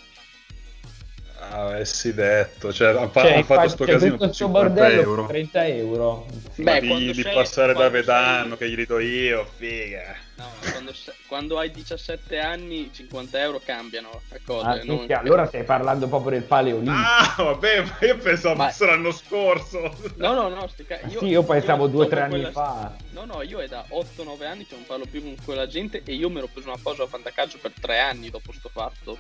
Avessi 1.54 2.14
detto, 2.14 2.72
cioè, 2.72 2.90
hanno 2.90 3.10
fa- 3.10 3.22
Cioè, 3.24 3.44
fatto 3.44 3.60
fai- 3.62 3.70
sto 3.70 3.84
c'è 3.86 3.92
casino 3.94 4.18
per 4.18 4.28
sto 4.34 4.46
50 4.46 4.70
bordello 4.70 5.02
euro. 5.02 5.22
per 5.26 5.32
30 5.32 5.68
euro. 5.68 6.28
Beh, 6.56 6.80
di, 6.82 7.12
di 7.12 7.14
sei- 7.22 7.34
passare 7.34 7.74
da 7.74 7.90
Vedano 7.90 8.56
sei- 8.56 8.58
che 8.58 8.70
gli 8.82 8.86
do 8.86 9.00
io, 9.00 9.50
figa. 9.58 10.16
No, 10.42 10.48
ma 10.60 10.72
quando, 10.72 10.94
quando 11.28 11.60
hai 11.60 11.70
17 11.72 12.40
anni 12.40 12.90
50 12.92 13.40
euro 13.40 13.62
cambiano 13.64 14.10
le 14.32 14.42
cose 14.44 14.66
Ah, 14.66 14.82
non- 14.84 15.06
allora 15.10 15.46
stai 15.46 15.64
parlando 15.64 16.08
proprio 16.08 16.32
del 16.32 16.44
paleolimpico. 16.44 16.98
Ah, 16.98 17.36
vabbè, 17.38 17.82
ma 17.84 17.98
io 18.02 18.18
pensavo 18.18 18.56
Ma- 18.56 18.70
fosse 18.70 18.86
l'anno 18.88 19.12
scorso. 19.12 19.96
No, 20.16 20.34
no, 20.34 20.50
no, 20.50 20.68
sti 20.68 20.86
Ah, 20.90 21.10
sì, 21.10 21.26
io 21.28 21.44
pensavo 21.44 21.86
due 21.88 22.06
o 22.06 22.08
tre 22.08 22.22
dopo 22.22 22.34
anni 22.34 22.44
quella- 22.44 22.52
fa. 22.52 22.96
No, 23.12 23.26
no, 23.26 23.42
io 23.44 23.60
è 23.60 23.68
da 23.68 23.86
8-9 23.90 24.46
anni 24.48 24.66
che 24.66 24.74
non 24.74 24.86
parlo 24.86 25.06
più 25.06 25.22
con 25.22 25.36
quella 25.46 25.68
gente 25.68 26.02
e 26.04 26.14
io 26.14 26.30
mi 26.32 26.38
ero 26.40 26.48
preso 26.52 26.70
una 26.70 26.80
pausa 26.82 27.04
a 27.04 27.08
fantacalcio 27.08 27.60
per 27.60 27.74
3 27.80 28.00
anni 28.00 28.32
dopo 28.32 28.52
sto 28.52 28.70
fatto. 28.70 29.18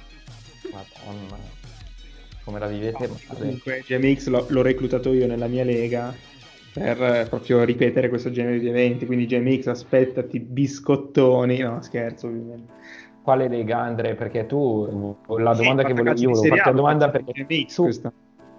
Madonna. 0.71 1.37
Come 2.43 2.57
la 2.59 2.65
vivete 2.67 3.07
male. 3.07 3.19
Comunque 3.27 3.83
GMX 3.85 4.27
l'ho, 4.27 4.45
l'ho 4.49 4.61
reclutato 4.63 5.13
io 5.13 5.27
nella 5.27 5.45
mia 5.47 5.63
lega 5.63 6.13
per 6.71 7.01
eh, 7.03 7.27
proprio 7.27 7.63
ripetere 7.63 8.09
questo 8.09 8.31
genere 8.31 8.59
di 8.59 8.67
eventi, 8.67 9.05
quindi 9.05 9.25
GMX 9.25 9.67
aspettati 9.67 10.39
biscottoni, 10.39 11.59
no 11.59 11.81
scherzo 11.81 12.27
ovviamente. 12.27 12.73
Quale 13.21 13.47
lega 13.47 13.79
Andre? 13.79 14.15
Perché 14.15 14.45
tu, 14.45 15.17
la 15.37 15.53
domanda 15.53 15.81
Sì, 15.81 15.87
che 15.87 15.93
volevo 15.93 16.17
io, 16.19 16.29
volevo 16.29 16.47
farti 16.47 16.69
A, 16.69 16.71
la 16.71 16.75
domanda 16.75 17.09
perché 17.09 17.33
GMX 17.33 17.73
tu, 17.75 17.83
questa. 17.83 18.13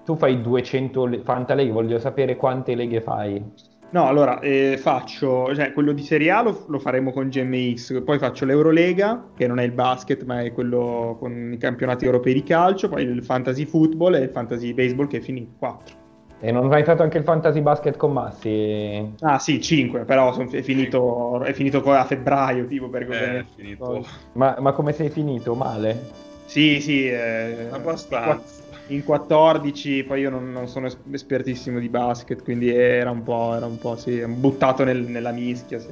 tu 0.04 0.16
fai 0.16 0.40
200 0.40 1.06
le- 1.06 1.22
fantaleghe, 1.22 1.70
voglio 1.72 1.98
sapere 1.98 2.36
quante 2.36 2.74
leghe 2.74 3.00
fai. 3.00 3.44
No, 3.90 4.06
allora 4.06 4.38
eh, 4.40 4.78
faccio, 4.78 5.54
cioè 5.54 5.72
quello 5.74 5.92
di 5.92 6.02
Serie 6.02 6.30
A 6.30 6.42
lo, 6.42 6.64
lo 6.68 6.78
faremo 6.78 7.12
con 7.12 7.28
GMX, 7.28 8.02
poi 8.04 8.18
faccio 8.18 8.46
l'Eurolega, 8.46 9.32
che 9.36 9.46
non 9.46 9.58
è 9.58 9.64
il 9.64 9.72
basket, 9.72 10.24
ma 10.24 10.40
è 10.42 10.52
quello 10.52 11.16
con 11.18 11.52
i 11.52 11.58
campionati 11.58 12.06
europei 12.06 12.32
di 12.32 12.42
calcio, 12.42 12.88
poi 12.88 13.02
il 13.04 13.22
fantasy 13.22 13.66
football 13.66 14.14
e 14.14 14.20
il 14.20 14.30
fantasy 14.30 14.72
baseball 14.72 15.08
che 15.08 15.18
è 15.18 15.20
finito 15.20 15.52
4. 15.58 16.01
E 16.44 16.50
non 16.50 16.72
hai 16.72 16.82
fatto 16.82 17.04
anche 17.04 17.18
il 17.18 17.24
fantasy 17.24 17.60
basket 17.60 17.96
con 17.96 18.12
Massi? 18.12 19.14
Ah 19.20 19.38
sì, 19.38 19.60
5, 19.60 20.00
però 20.04 20.32
son- 20.32 20.48
è, 20.52 20.60
finito, 20.62 21.40
è 21.44 21.52
finito 21.52 21.80
a 21.92 22.04
febbraio, 22.04 22.66
tipo 22.66 22.88
per 22.88 23.02
Eh, 23.08 23.38
è 23.38 23.44
finito 23.54 24.04
Ma, 24.32 24.56
ma 24.58 24.72
come 24.72 24.92
sei 24.92 25.08
finito? 25.08 25.54
Male? 25.54 26.10
Sì, 26.46 26.80
sì, 26.80 27.06
eh, 27.06 27.68
abbastanza. 27.70 28.60
in 28.88 29.04
14, 29.04 30.02
poi 30.02 30.22
io 30.22 30.30
non, 30.30 30.50
non 30.50 30.66
sono 30.66 30.86
es- 30.86 30.98
espertissimo 31.12 31.78
di 31.78 31.88
basket, 31.88 32.42
quindi 32.42 32.74
era 32.74 33.10
un 33.12 33.22
po', 33.22 33.54
era 33.54 33.66
un 33.66 33.78
po' 33.78 33.94
sì, 33.94 34.20
buttato 34.26 34.82
nel- 34.82 35.04
nella 35.04 35.30
mischia, 35.30 35.78
sì. 35.78 35.90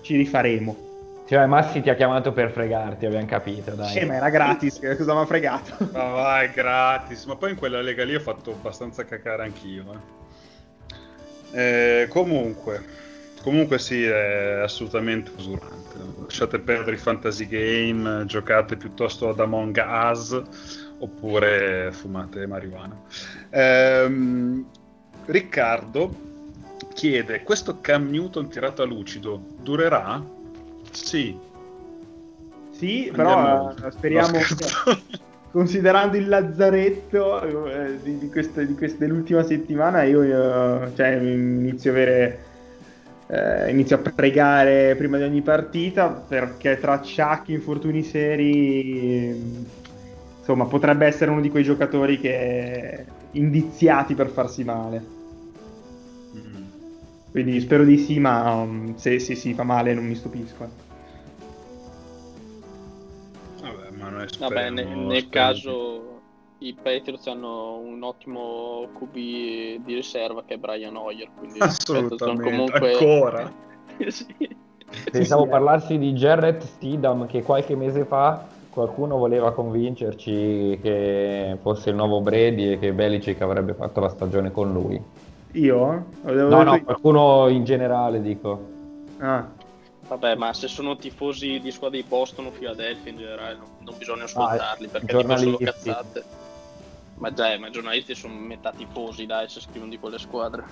Ci 0.00 0.16
rifaremo. 0.16 0.93
Cioè, 1.26 1.46
Massi 1.46 1.80
ti 1.80 1.88
ha 1.88 1.94
chiamato 1.94 2.32
per 2.32 2.50
fregarti, 2.50 3.06
abbiamo 3.06 3.24
capito, 3.24 3.70
dai. 3.70 3.96
Eh, 3.96 4.04
ma 4.04 4.16
era 4.16 4.28
gratis, 4.28 4.78
che 4.78 4.94
cosa 4.94 5.14
mi 5.14 5.20
ha 5.20 5.26
fregato? 5.26 5.74
Ma 5.92 6.04
vai, 6.10 6.50
gratis. 6.50 7.24
Ma 7.24 7.36
poi 7.36 7.52
in 7.52 7.56
quella 7.56 7.80
lega 7.80 8.04
lì 8.04 8.14
ho 8.14 8.20
fatto 8.20 8.50
abbastanza 8.50 9.04
cacare 9.04 9.44
anch'io. 9.44 9.84
eh. 11.52 12.02
Eh, 12.02 12.08
comunque, 12.08 12.84
comunque 13.42 13.78
sì, 13.78 14.04
è 14.04 14.60
assolutamente 14.62 15.30
usurante. 15.36 15.96
Lasciate 16.24 16.58
perdere 16.58 16.96
i 16.96 16.98
fantasy 16.98 17.46
game, 17.46 18.26
giocate 18.26 18.76
piuttosto 18.76 19.30
ad 19.30 19.40
Among 19.40 19.82
Us 19.86 20.42
oppure 20.98 21.90
fumate 21.92 22.46
marijuana. 22.46 23.00
Ehm, 23.50 24.66
Riccardo 25.24 26.10
chiede: 26.92 27.42
questo 27.44 27.80
Cam 27.80 28.10
Newton 28.10 28.48
tirato 28.50 28.82
a 28.82 28.84
lucido 28.84 29.40
durerà? 29.60 30.42
Sì, 30.94 31.36
Sì, 32.70 33.08
Andiamo- 33.14 33.72
però 33.74 33.86
eh, 33.88 33.90
speriamo, 33.92 34.38
considerando 35.52 36.16
il 36.16 36.28
lazzaretto 36.28 37.66
eh, 37.68 38.00
di, 38.02 38.18
di 38.18 38.28
queste- 38.28 38.66
di 38.66 38.74
queste- 38.74 38.98
dell'ultima 39.06 39.42
settimana, 39.44 40.02
io 40.02 40.22
eh, 40.22 40.94
cioè, 40.94 41.08
inizio 41.16 41.90
a 41.90 41.94
avere... 41.94 42.38
eh, 43.28 43.70
inizio 43.70 43.96
a 43.96 43.98
pregare 44.10 44.94
prima 44.96 45.16
di 45.18 45.22
ogni 45.24 45.42
partita 45.42 46.08
perché 46.10 46.78
tra 46.78 47.00
sciacchi, 47.02 47.52
infortuni 47.52 48.02
seri, 48.02 49.28
insomma, 50.38 50.66
potrebbe 50.66 51.06
essere 51.06 51.30
uno 51.30 51.40
di 51.40 51.50
quei 51.50 51.62
giocatori 51.64 52.18
che 52.18 53.06
indiziati 53.32 54.14
per 54.14 54.28
farsi 54.30 54.64
male. 54.64 55.02
Mm. 56.36 56.64
Quindi 57.30 57.60
spero 57.60 57.84
di 57.84 57.98
sì, 57.98 58.18
ma 58.18 58.52
um, 58.54 58.94
se 58.96 59.18
si 59.20 59.34
si 59.36 59.54
fa 59.54 59.62
male 59.62 59.94
non 59.94 60.04
mi 60.06 60.14
stupisco. 60.14 60.83
Ma 64.04 64.10
noi 64.10 64.26
Vabbè, 64.38 64.70
ne- 64.70 64.94
nel 64.94 65.28
caso 65.28 66.20
i 66.58 66.74
Patriots 66.80 67.26
hanno 67.26 67.78
un 67.78 68.02
ottimo 68.02 68.88
QB 68.98 69.12
di 69.12 69.94
riserva 69.94 70.42
che 70.44 70.54
è 70.54 70.56
Brian 70.58 70.96
Hoyer, 70.96 71.28
quindi 71.38 71.60
Assolutamente, 71.60 72.42
comunque... 72.42 72.92
ancora? 72.92 73.52
sì. 74.08 74.62
Pensavo 75.10 75.46
parlarsi 75.46 75.98
di 75.98 76.12
Jarrett 76.12 76.62
Stidham 76.62 77.26
che 77.26 77.42
qualche 77.42 77.74
mese 77.74 78.04
fa 78.04 78.46
qualcuno 78.70 79.16
voleva 79.16 79.52
convincerci 79.52 80.78
che 80.82 81.56
fosse 81.62 81.90
il 81.90 81.96
nuovo 81.96 82.20
Brady 82.20 82.72
e 82.72 82.78
che 82.78 82.92
Belichick 82.92 83.40
avrebbe 83.40 83.74
fatto 83.74 84.00
la 84.00 84.08
stagione 84.08 84.50
con 84.50 84.72
lui. 84.72 85.00
Io? 85.52 86.06
Avevo 86.24 86.48
No, 86.48 86.58
detto 86.58 86.70
no, 86.70 86.76
io. 86.76 86.84
qualcuno 86.84 87.48
in 87.48 87.64
generale 87.64 88.20
dico. 88.20 88.72
Ah, 89.18 89.46
Vabbè, 90.06 90.34
ma 90.34 90.52
se 90.52 90.68
sono 90.68 90.96
tifosi 90.96 91.60
di 91.60 91.70
squadre 91.70 92.00
di 92.00 92.06
Boston 92.06 92.46
o 92.46 92.50
Philadelphia 92.50 93.10
in 93.10 93.18
generale 93.18 93.56
non, 93.56 93.68
non 93.80 93.96
bisogna 93.96 94.24
ascoltarli 94.24 94.88
perché 94.88 95.16
dicono 95.16 95.36
solo 95.36 95.56
cazzate. 95.58 96.24
Ma 97.16 97.32
già, 97.32 97.56
ma 97.58 97.68
i 97.68 97.70
giornalisti 97.70 98.14
sono 98.14 98.34
metà 98.34 98.72
tifosi, 98.72 99.24
dai, 99.24 99.48
se 99.48 99.60
scrivono 99.60 99.90
di 99.90 99.98
quelle 99.98 100.18
squadre. 100.18 100.64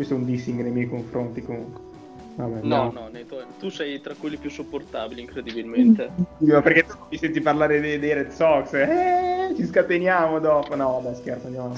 questo 0.00 0.14
è 0.14 0.16
un 0.16 0.24
dissing 0.24 0.62
nei 0.62 0.70
miei 0.70 0.88
confronti 0.88 1.42
comunque. 1.42 1.88
Vabbè, 2.36 2.60
No, 2.62 2.90
no, 2.90 3.08
Neto, 3.08 3.44
tu 3.58 3.68
sei 3.68 4.00
tra 4.00 4.14
quelli 4.14 4.38
più 4.38 4.48
sopportabili, 4.48 5.20
incredibilmente. 5.20 6.10
Io, 6.38 6.62
perché 6.62 6.86
tu 6.86 6.94
mi 7.10 7.18
senti 7.18 7.42
parlare 7.42 7.80
dei, 7.80 7.98
dei 7.98 8.14
Red 8.14 8.30
Sox, 8.30 8.72
eh, 8.72 9.52
ci 9.54 9.66
scateniamo 9.66 10.38
dopo. 10.38 10.74
No, 10.74 11.00
vabbè, 11.02 11.14
scherzo, 11.16 11.46
andiamo 11.46 11.74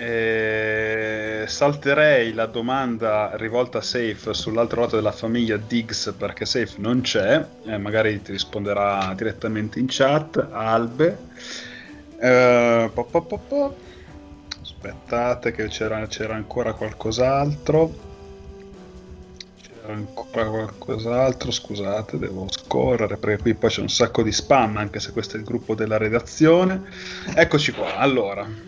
Eh, 0.00 1.42
salterei 1.48 2.32
la 2.32 2.46
domanda 2.46 3.32
rivolta 3.34 3.78
a 3.78 3.82
Safe 3.82 4.32
sull'altro 4.32 4.82
lato 4.82 4.94
della 4.94 5.10
famiglia 5.10 5.56
Diggs 5.56 6.14
perché 6.16 6.46
Safe 6.46 6.74
non 6.76 7.00
c'è, 7.00 7.44
eh, 7.64 7.78
magari 7.78 8.22
ti 8.22 8.30
risponderà 8.30 9.12
direttamente 9.16 9.80
in 9.80 9.86
chat. 9.88 10.46
Albe. 10.52 11.18
Eh, 12.20 12.90
po- 12.94 13.04
po- 13.06 13.22
po-. 13.22 13.76
Aspettate 14.62 15.50
che 15.50 15.66
c'era, 15.66 16.06
c'era 16.06 16.36
ancora 16.36 16.74
qualcos'altro. 16.74 17.92
C'era 19.60 19.94
ancora 19.94 20.44
qualcos'altro, 20.48 21.50
scusate, 21.50 22.18
devo 22.18 22.46
scorrere 22.50 23.16
perché 23.16 23.42
qui 23.42 23.54
poi 23.54 23.70
c'è 23.70 23.80
un 23.80 23.88
sacco 23.88 24.22
di 24.22 24.30
spam 24.30 24.76
anche 24.76 25.00
se 25.00 25.10
questo 25.10 25.34
è 25.34 25.40
il 25.40 25.44
gruppo 25.44 25.74
della 25.74 25.96
redazione. 25.96 26.84
Eccoci 27.34 27.72
qua, 27.72 27.96
allora. 27.96 28.67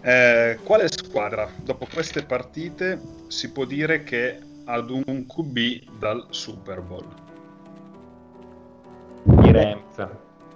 Eh, 0.00 0.58
quale 0.62 0.86
squadra 0.90 1.50
dopo 1.62 1.86
queste 1.92 2.22
partite 2.22 3.00
si 3.26 3.50
può 3.50 3.64
dire 3.64 4.04
che 4.04 4.38
ad 4.64 4.90
un 4.90 5.26
QB 5.26 5.98
dal 5.98 6.26
Super 6.30 6.80
Bowl? 6.80 7.06
I 9.42 9.52
Rams. 9.52 10.08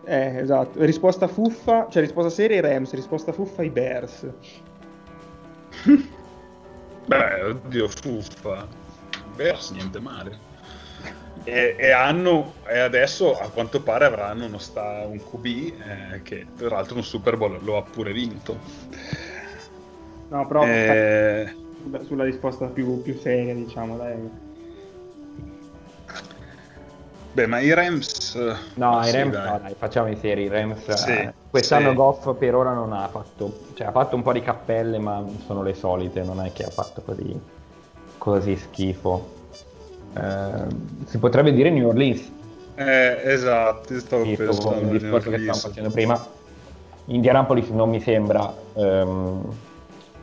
Eh, 0.05 0.38
esatto. 0.38 0.85
Risposta 0.85 1.26
fuffa, 1.28 1.88
cioè 1.90 2.02
risposta 2.02 2.31
seria 2.31 2.59
i 2.59 2.61
Rams, 2.61 2.92
risposta 2.92 3.33
fuffa 3.33 3.62
i 3.62 3.70
Bears. 3.70 4.26
Beh, 7.07 7.42
oddio, 7.42 7.88
fuffa. 7.88 8.66
Bears 9.35 9.70
niente 9.70 9.98
male. 10.00 10.50
E, 11.44 11.74
e 11.76 11.90
hanno, 11.90 12.55
e 12.68 12.78
adesso 12.78 13.37
a 13.37 13.48
quanto 13.48 13.83
pare 13.83 14.05
avranno 14.05 14.44
uno 14.44 14.59
sta, 14.59 15.05
un 15.07 15.18
QB 15.18 15.46
eh, 15.46 16.22
che 16.22 16.46
tra 16.57 16.68
l'altro 16.68 16.96
un 16.96 17.05
Super 17.05 17.37
Bowl 17.37 17.59
lo 17.62 17.76
ha 17.78 17.83
pure 17.83 18.12
vinto. 18.12 18.59
No, 20.32 20.46
però 20.46 20.64
Eh, 20.66 21.54
sulla, 22.06 22.24
risposta 22.24 22.66
più, 22.68 23.02
più 23.02 23.14
seria, 23.18 23.54
diciamo, 23.54 23.98
dai. 23.98 24.30
beh, 27.34 27.46
ma 27.46 27.60
i 27.60 27.72
Rams... 27.74 28.34
eh, 28.36 28.54
No, 28.76 29.02
sì, 29.02 29.08
i 29.08 29.12
Rams, 29.12 29.32
dai. 29.32 29.46
no, 29.50 29.58
dai, 29.58 29.74
facciamo 29.78 30.08
i 30.08 30.16
seri. 30.16 30.44
I 30.44 30.48
Rams, 30.48 30.88
Sì, 30.88 31.10
eh, 31.10 31.34
quest'anno 31.50 31.90
sì. 31.90 31.96
Goff 31.96 32.34
per 32.38 32.54
ora 32.54 32.72
non 32.72 32.94
ha 32.94 33.08
fatto, 33.08 33.52
cioè 33.74 33.88
ha 33.88 33.90
fatto 33.90 34.16
un 34.16 34.22
po' 34.22 34.32
di 34.32 34.40
cappelle, 34.40 34.98
ma 34.98 35.22
sono 35.44 35.62
le 35.62 35.74
solite, 35.74 36.22
non 36.22 36.40
è 36.40 36.50
che 36.52 36.64
ha 36.64 36.70
fatto 36.70 37.02
così, 37.02 37.38
così 38.16 38.56
schifo. 38.56 39.28
Eh, 40.16 40.66
si 41.04 41.18
potrebbe 41.18 41.52
dire 41.52 41.68
New 41.70 41.88
Orleans, 41.88 42.30
Eh, 42.74 43.20
esatto, 43.24 43.98
stavo 43.98 44.22
visto 44.22 44.44
pensando 44.44 44.80
il 44.80 44.88
discorso 44.88 45.28
che 45.28 45.38
stavamo 45.38 45.60
facendo 45.60 45.90
prima. 45.90 46.26
Indianapolis 47.06 47.68
non 47.68 47.90
mi 47.90 48.00
sembra 48.00 48.54
ehm, 48.74 49.42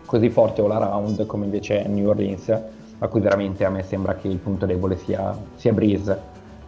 così 0.10 0.32
forte 0.32 0.62
all 0.62 0.72
around 0.72 1.24
come 1.28 1.46
invece 1.46 1.84
New 1.88 2.10
Orleans, 2.10 2.50
a 2.98 3.08
cui 3.08 3.22
veramente 3.22 3.64
a 3.64 3.70
me 3.70 3.84
sembra 3.84 4.16
che 4.16 4.28
il 4.28 4.38
punto 4.38 4.66
debole 4.66 4.98
sia, 4.98 5.38
sia 5.54 5.72
Breeze. 5.72 6.20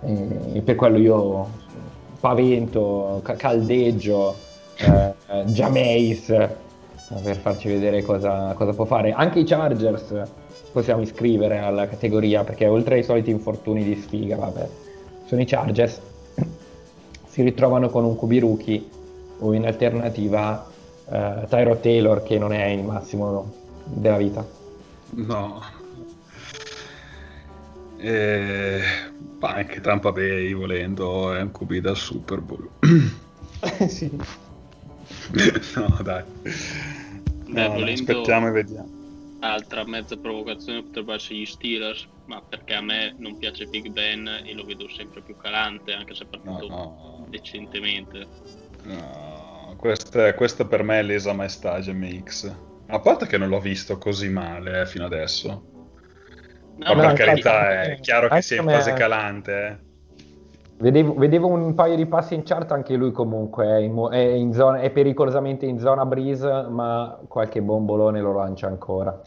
E, 0.01 0.62
per 0.63 0.75
quello 0.75 0.99
io 0.99 1.47
pavento, 2.19 3.19
ca- 3.23 3.34
caldeggio, 3.34 4.36
eh, 4.77 5.13
eh, 5.27 5.43
Jameis 5.45 6.27
per 7.23 7.36
farci 7.38 7.67
vedere 7.67 8.04
cosa, 8.04 8.54
cosa 8.54 8.73
può 8.73 8.86
fare. 8.86 9.12
Anche 9.12 9.39
i 9.39 9.43
Chargers 9.43 10.13
possiamo 10.71 11.01
iscrivere 11.01 11.58
alla 11.58 11.88
categoria 11.88 12.43
perché 12.43 12.67
oltre 12.67 12.95
ai 12.95 13.04
soliti 13.04 13.32
infortuni 13.32 13.84
di 13.84 13.95
sfiga, 13.95 14.36
vabbè, 14.36 14.67
sono 15.25 15.41
i 15.41 15.45
Chargers, 15.45 15.99
si 17.25 17.41
ritrovano 17.41 17.89
con 17.89 18.06
un 18.06 18.15
QB 18.15 18.39
rookie 18.39 18.86
o 19.39 19.51
in 19.54 19.65
alternativa 19.65 20.69
eh, 21.12 21.45
Tyro 21.50 21.78
Taylor 21.80 22.24
che 22.24 22.38
non 22.38 22.54
è 22.54 22.65
il 22.67 22.84
massimo 22.84 23.54
della 23.86 24.17
vita. 24.17 24.45
No. 25.12 25.62
Eh, 27.97 28.82
ma 29.39 29.50
anche 29.54 29.80
Tampa 29.82 30.12
Bay 30.12 30.54
volendo 30.54 31.34
è 31.34 31.41
un 31.41 31.52
QB 31.52 31.74
da 31.78 31.93
Super 31.93 32.39
Bowl. 32.41 32.67
sì. 33.88 34.10
no, 35.76 36.00
dai. 36.02 36.24
Beh, 36.41 37.67
No, 37.67 37.74
volendo- 37.74 37.91
Aspettiamo 38.12 38.47
e 38.47 38.52
vediamo. 38.52 38.89
Altra 39.43 39.86
mezza 39.86 40.15
provocazione 40.17 40.84
potrebbe 40.84 41.15
essere 41.15 41.39
gli 41.39 41.45
Steelers, 41.45 42.08
ma 42.26 42.41
perché 42.47 42.76
a 42.76 42.82
me 42.82 43.15
non 43.17 43.38
piace 43.38 43.65
Big 43.65 43.89
Ben 43.89 44.28
e 44.45 44.54
lo 44.54 44.63
vedo 44.63 44.88
sempre 44.88 45.21
più 45.21 45.36
calante, 45.36 45.93
anche 45.93 46.13
se 46.15 46.24
è 46.24 46.28
No, 46.32 46.39
partito 46.43 46.67
no, 46.69 47.26
decentemente. 47.30 48.28
no. 48.84 49.40
Questa, 49.82 50.36
questa 50.36 50.65
per 50.65 50.84
me 50.84 51.00
è 51.00 51.02
lesa 51.02 51.34
maestà 51.34 51.80
GMX. 51.80 52.56
A 52.89 53.00
parte 53.00 53.26
che 53.26 53.39
non 53.39 53.50
l'ho 53.50 53.60
visto 53.60 53.98
così 53.98 54.30
male 54.30 54.82
eh, 54.82 54.86
fino 54.86 55.06
adesso. 55.06 55.48
No, 56.78 56.94
Ma 56.94 56.94
no, 56.94 57.02
per 57.02 57.13
carità 57.13 57.82
è 57.82 58.00
chiaro 58.00 58.28
che 58.28 58.44
sia 58.44 58.62
in 58.62 58.70
fase 58.70 58.94
calante. 58.94 59.67
eh. 59.67 59.89
Vedevo, 60.78 61.15
vedevo 61.15 61.48
un 61.48 61.74
paio 61.74 61.96
di 61.96 62.06
passi 62.06 62.36
in 62.36 62.44
chart, 62.44 62.72
anche 62.72 62.94
lui 62.96 63.12
comunque 63.12 63.65
è, 63.65 63.78
in 63.78 64.08
è 64.12 64.17
in 64.20 64.54
zona- 64.54 64.82
è 64.82 64.91
pericolosamente 64.91 65.65
in 65.65 65.80
zona 65.80 66.06
breeze, 66.06 66.48
ma 66.70 67.20
qualche 67.28 67.62
bombolone 67.63 68.22
lo 68.22 68.34
lancia 68.36 68.67
ancora. 68.67 69.20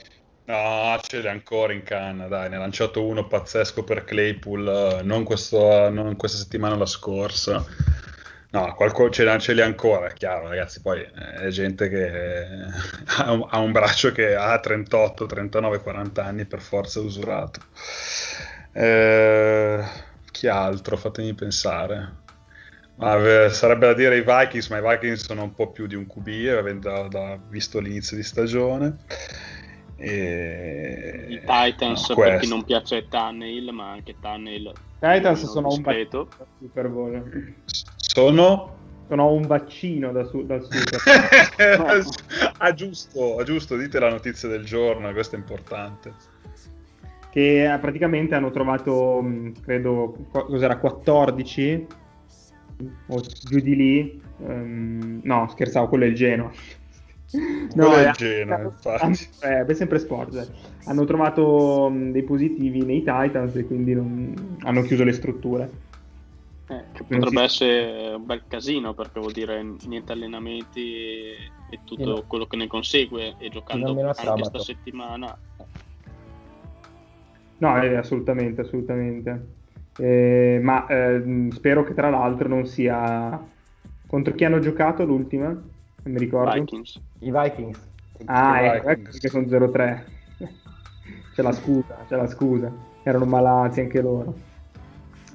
No, 0.47 0.97
ce 1.01 1.21
l'ha 1.21 1.33
ancora 1.33 1.73
in 1.73 1.83
canna, 1.83 2.29
dai, 2.29 2.49
ne 2.49 2.57
ha 2.57 2.61
lanciato 2.61 3.05
uno 3.05 3.27
pazzesco 3.27 3.83
per 3.83 4.05
Claypool, 4.05 4.69
eh, 4.69 5.03
non, 5.03 5.25
questo- 5.25 5.91
non 5.91 6.15
questa 6.15 6.39
settimana, 6.39 6.77
la 6.77 6.87
scorsa. 6.87 7.65
No, 8.55 8.73
qualco- 8.73 9.11
ce 9.11 9.25
l'ha, 9.25 9.37
ce 9.39 9.53
li 9.53 9.61
ha 9.61 9.65
ancora, 9.65 10.07
è 10.07 10.13
chiaro, 10.13 10.47
ragazzi, 10.47 10.81
poi 10.81 11.01
eh, 11.01 11.47
è 11.47 11.49
gente 11.49 11.89
che 11.89 12.07
eh, 12.07 12.67
ha 13.19 13.33
un, 13.33 13.45
ha 13.51 13.59
un 13.59 13.73
braccio 13.73 14.13
che 14.13 14.37
ha 14.37 14.61
38, 14.61 15.27
39, 15.27 15.81
40 15.81 16.25
anni, 16.25 16.45
per 16.45 16.61
forza 16.61 17.01
usurato. 17.01 17.61
Eh, 18.73 19.83
chi 20.31 20.47
altro? 20.47 20.97
Fatemi 20.97 21.35
pensare. 21.35 22.23
Ma, 22.97 23.17
eh, 23.45 23.51
sarebbe 23.51 23.87
da 23.87 23.95
dire 23.95 24.19
i 24.19 24.25
Vikings, 24.25 24.69
ma 24.69 24.79
i 24.79 24.89
Vikings 24.89 25.25
sono 25.25 25.43
un 25.43 25.53
po' 25.53 25.73
più 25.73 25.89
di 25.89 25.97
un 25.97 26.07
QB, 26.07 26.57
avendo 26.57 26.89
da- 26.91 27.09
da- 27.09 27.39
visto 27.49 27.81
l'inizio 27.81 28.17
di 28.17 28.23
stagione. 28.23 28.99
E... 29.97 31.27
I 31.29 31.41
Titans 31.41 32.09
no, 32.09 32.17
per 32.17 32.39
chi 32.39 32.47
non 32.47 32.63
piace 32.65 33.09
Tannehill, 33.09 33.71
ma 33.71 33.91
anche 33.91 34.17
Tannehill 34.21 34.73
Titans 35.01 35.45
sono 35.51 35.69
un 35.69 35.83
dal 35.83 36.47
Super 36.59 36.89
Bowl. 36.89 37.23
Sono... 38.15 38.73
Sono 39.09 39.33
un 39.33 39.43
vaccino 39.43 40.13
da 40.13 40.25
su- 40.25 40.47
dal 40.47 40.63
Super 40.63 41.01
ah, 42.59 42.73
giusto, 42.73 43.37
ah, 43.37 43.43
giusto, 43.43 43.77
dite 43.77 43.99
la 43.99 44.09
notizia 44.09 44.49
del 44.49 44.65
giorno, 44.65 45.13
questo 45.13 45.35
è 45.35 45.39
importante. 45.39 46.13
che 47.31 47.71
eh, 47.71 47.79
praticamente 47.79 48.35
hanno 48.37 48.51
trovato, 48.53 49.21
mh, 49.21 49.61
credo, 49.63 50.17
cos'era, 50.31 50.79
14 50.79 51.87
o 53.09 53.21
giù 53.47 53.59
di 53.59 53.77
lì. 53.77 54.23
ehm, 54.47 55.21
no, 55.25 55.49
scherzavo, 55.51 55.89
quello 55.89 56.05
è 56.05 56.09
il 56.09 56.15
Genoa. 56.15 56.51
No, 57.75 57.97
è 57.97 58.05
eh, 58.05 58.09
il 58.09 58.13
Genoa, 58.15 58.55
hanno- 58.57 58.69
infatti. 58.69 59.29
eh, 59.43 59.67
è 59.67 59.75
sempre 59.75 59.99
sport. 59.99 60.35
eh. 60.37 60.47
Hanno 60.85 61.05
trovato 61.05 61.91
mh, 61.91 62.13
dei 62.13 62.23
positivi 62.23 62.85
nei 62.85 63.01
Titans 63.01 63.55
e 63.57 63.65
quindi 63.67 63.93
non- 63.93 64.57
hanno 64.63 64.83
chiuso 64.83 65.03
le 65.05 65.13
strutture. 65.13 65.71
Eh, 66.67 66.85
che 66.93 67.05
potrebbe 67.05 67.29
si- 67.29 67.43
essere 67.45 68.15
un 68.15 68.25
bel 68.25 68.45
casino 68.49 68.95
perché 68.95 69.21
vuol 69.21 69.33
dire 69.33 69.63
niente 69.87 70.13
allenamenti 70.13 70.95
e, 70.95 71.81
tutto 71.85 72.05
no. 72.05 72.23
quello 72.27 72.47
che 72.47 72.57
ne 72.57 72.67
consegue 72.67 73.35
e 73.39 73.51
giocando 73.51 73.89
anche 73.89 74.15
sabato. 74.15 74.45
sta 74.45 74.59
settimana 74.61 75.37
No, 77.59 77.83
eh, 77.83 77.97
assolutamente, 77.97 78.63
assolutamente. 78.63 79.47
Eh, 79.97 80.59
ma 80.63 80.87
ehm, 80.87 81.51
spero 81.51 81.85
che 81.85 81.95
tra 81.95 82.11
l'altro 82.11 82.49
non 82.49 82.67
sia... 82.67 83.53
Contro 84.07 84.35
chi 84.35 84.45
hanno 84.45 84.59
giocato 84.59 85.05
l'ultima? 85.05 85.49
Non 85.49 85.69
mi 86.03 86.19
ricordo. 86.19 86.61
Vikings 86.61 87.01
I 87.21 87.31
Vikings. 87.31 87.89
Ah, 88.27 88.61
I 88.61 88.65
ecco, 88.77 88.89
ecco 88.89 88.89
Vikings. 88.89 89.11
perché 89.13 89.29
sono 89.29 89.49
0-3. 89.49 90.11
c'è 91.33 91.43
la 91.43 91.53
scusa, 91.53 92.05
c'è 92.07 92.17
la 92.17 92.27
scusa. 92.27 92.73
Erano 93.03 93.25
malati 93.25 93.81
anche 93.81 94.01
loro. 94.01 94.53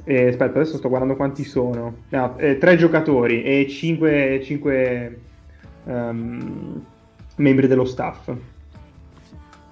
E, 0.03 0.27
aspetta, 0.27 0.59
adesso 0.59 0.77
sto 0.77 0.89
guardando 0.89 1.15
quanti 1.15 1.43
sono. 1.43 1.95
No, 2.09 2.37
eh, 2.37 2.57
tre 2.57 2.77
giocatori 2.77 3.43
e 3.43 3.67
cinque, 3.67 4.41
cinque 4.43 5.21
ehm, 5.85 6.85
membri 7.35 7.67
dello 7.67 7.85
staff. 7.85 8.31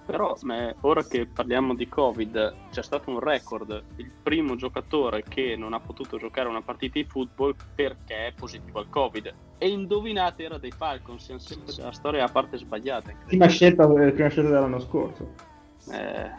Però 0.08 0.38
ora 0.82 1.04
che 1.04 1.28
parliamo 1.28 1.76
di 1.76 1.90
Covid, 1.90 2.54
c'è 2.72 2.82
stato 2.82 3.10
un 3.10 3.20
record, 3.20 3.84
il 3.98 4.10
primo 4.24 4.56
giocatore 4.56 5.22
che 5.28 5.58
non 5.58 5.74
ha 5.74 5.82
potuto 5.82 6.18
giocare 6.18 6.48
una 6.48 6.62
partita 6.62 6.98
di 6.98 7.04
football 7.04 7.54
perché 7.76 8.28
è 8.28 8.34
positivo 8.34 8.80
al 8.80 8.90
Covid. 8.90 9.34
E 9.58 9.68
indovinate 9.68 10.44
era 10.44 10.58
dei 10.58 10.72
Falcons, 10.72 11.36
sempre 11.36 11.74
la 11.84 11.92
storia 11.92 12.24
a 12.24 12.30
parte 12.30 12.58
sbagliata. 12.58 13.12
Prima 13.26 13.48
scelta, 13.48 13.84
eh, 13.84 14.12
prima 14.14 14.30
scelta 14.30 14.50
dell'anno 14.50 14.80
scorso. 14.80 15.30
Eh, 15.92 16.30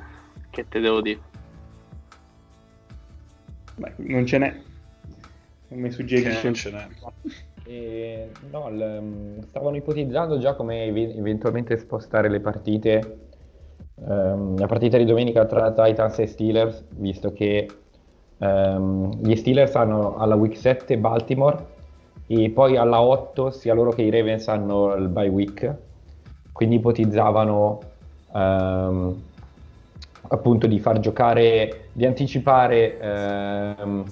che 0.48 0.66
te 0.66 0.80
devo 0.80 1.02
dire? 1.02 1.20
Beh, 3.78 3.94
non 3.98 4.26
ce 4.26 4.38
n'è. 4.38 4.54
Come 5.68 5.90
suggerisce 5.90 6.40
Che 6.40 6.44
non 6.44 6.54
ce 6.54 6.70
n'è. 6.70 6.88
E, 7.64 8.30
no, 8.50 8.70
l- 8.70 8.98
mm, 9.02 9.40
stavano 9.42 9.76
ipotizzando 9.76 10.38
già 10.38 10.54
come 10.54 10.84
ev- 10.86 11.16
eventualmente 11.18 11.76
spostare 11.76 12.28
le 12.30 12.40
partite, 12.40 13.28
ehm, 13.96 14.58
la 14.58 14.66
partita 14.66 14.96
di 14.96 15.04
domenica 15.04 15.44
tra 15.44 15.72
Titans 15.72 16.18
e 16.20 16.26
Steelers, 16.26 16.86
visto 16.90 17.32
che 17.32 17.82
ehm, 18.38 19.22
gli 19.22 19.36
Steelers 19.36 19.74
hanno 19.76 20.16
alla 20.16 20.34
week 20.34 20.56
7 20.56 20.96
Baltimore 20.98 21.76
e 22.26 22.50
poi 22.50 22.76
alla 22.76 23.02
8 23.02 23.50
sia 23.50 23.74
loro 23.74 23.92
che 23.92 24.02
i 24.02 24.10
Ravens 24.10 24.48
hanno 24.48 24.94
il 24.94 25.08
bye 25.08 25.28
week, 25.28 25.76
quindi 26.52 26.76
ipotizzavano 26.76 27.92
ehm, 28.34 29.22
appunto 30.28 30.66
di 30.66 30.78
far 30.78 31.00
giocare, 31.00 31.88
di 31.92 32.06
anticipare, 32.06 32.98
ehm, 32.98 34.04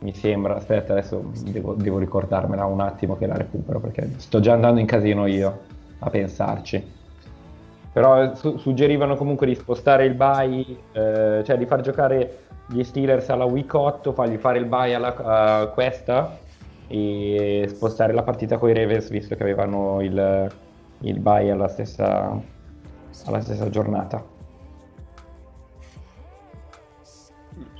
mi 0.00 0.14
sembra, 0.14 0.56
aspetta 0.56 0.92
adesso 0.92 1.30
devo, 1.50 1.74
devo 1.74 1.98
ricordarmela 1.98 2.64
un 2.66 2.80
attimo 2.80 3.16
che 3.16 3.26
la 3.26 3.36
recupero 3.36 3.80
perché 3.80 4.12
sto 4.16 4.40
già 4.40 4.52
andando 4.52 4.80
in 4.80 4.86
casino 4.86 5.26
io 5.26 5.58
a 5.98 6.10
pensarci. 6.10 6.96
Però 7.92 8.34
su- 8.34 8.58
suggerivano 8.58 9.16
comunque 9.16 9.46
di 9.46 9.54
spostare 9.54 10.04
il 10.04 10.14
bye, 10.14 10.64
eh, 10.92 11.42
cioè 11.44 11.58
di 11.58 11.66
far 11.66 11.80
giocare 11.80 12.44
gli 12.66 12.82
Steelers 12.84 13.28
alla 13.30 13.44
week 13.44 13.72
8, 13.74 14.12
fargli 14.12 14.36
fare 14.36 14.58
il 14.58 14.66
bye 14.66 14.94
alla 14.94 15.16
a 15.16 15.66
questa 15.68 16.38
e 16.86 17.66
spostare 17.68 18.12
la 18.12 18.22
partita 18.22 18.56
con 18.56 18.70
i 18.70 18.74
Ravens 18.74 19.10
visto 19.10 19.34
che 19.34 19.42
avevano 19.42 20.00
il, 20.00 20.50
il 21.00 21.18
bye 21.18 21.50
alla 21.50 21.68
stessa, 21.68 22.40
alla 23.26 23.40
stessa 23.40 23.68
giornata. 23.68 24.36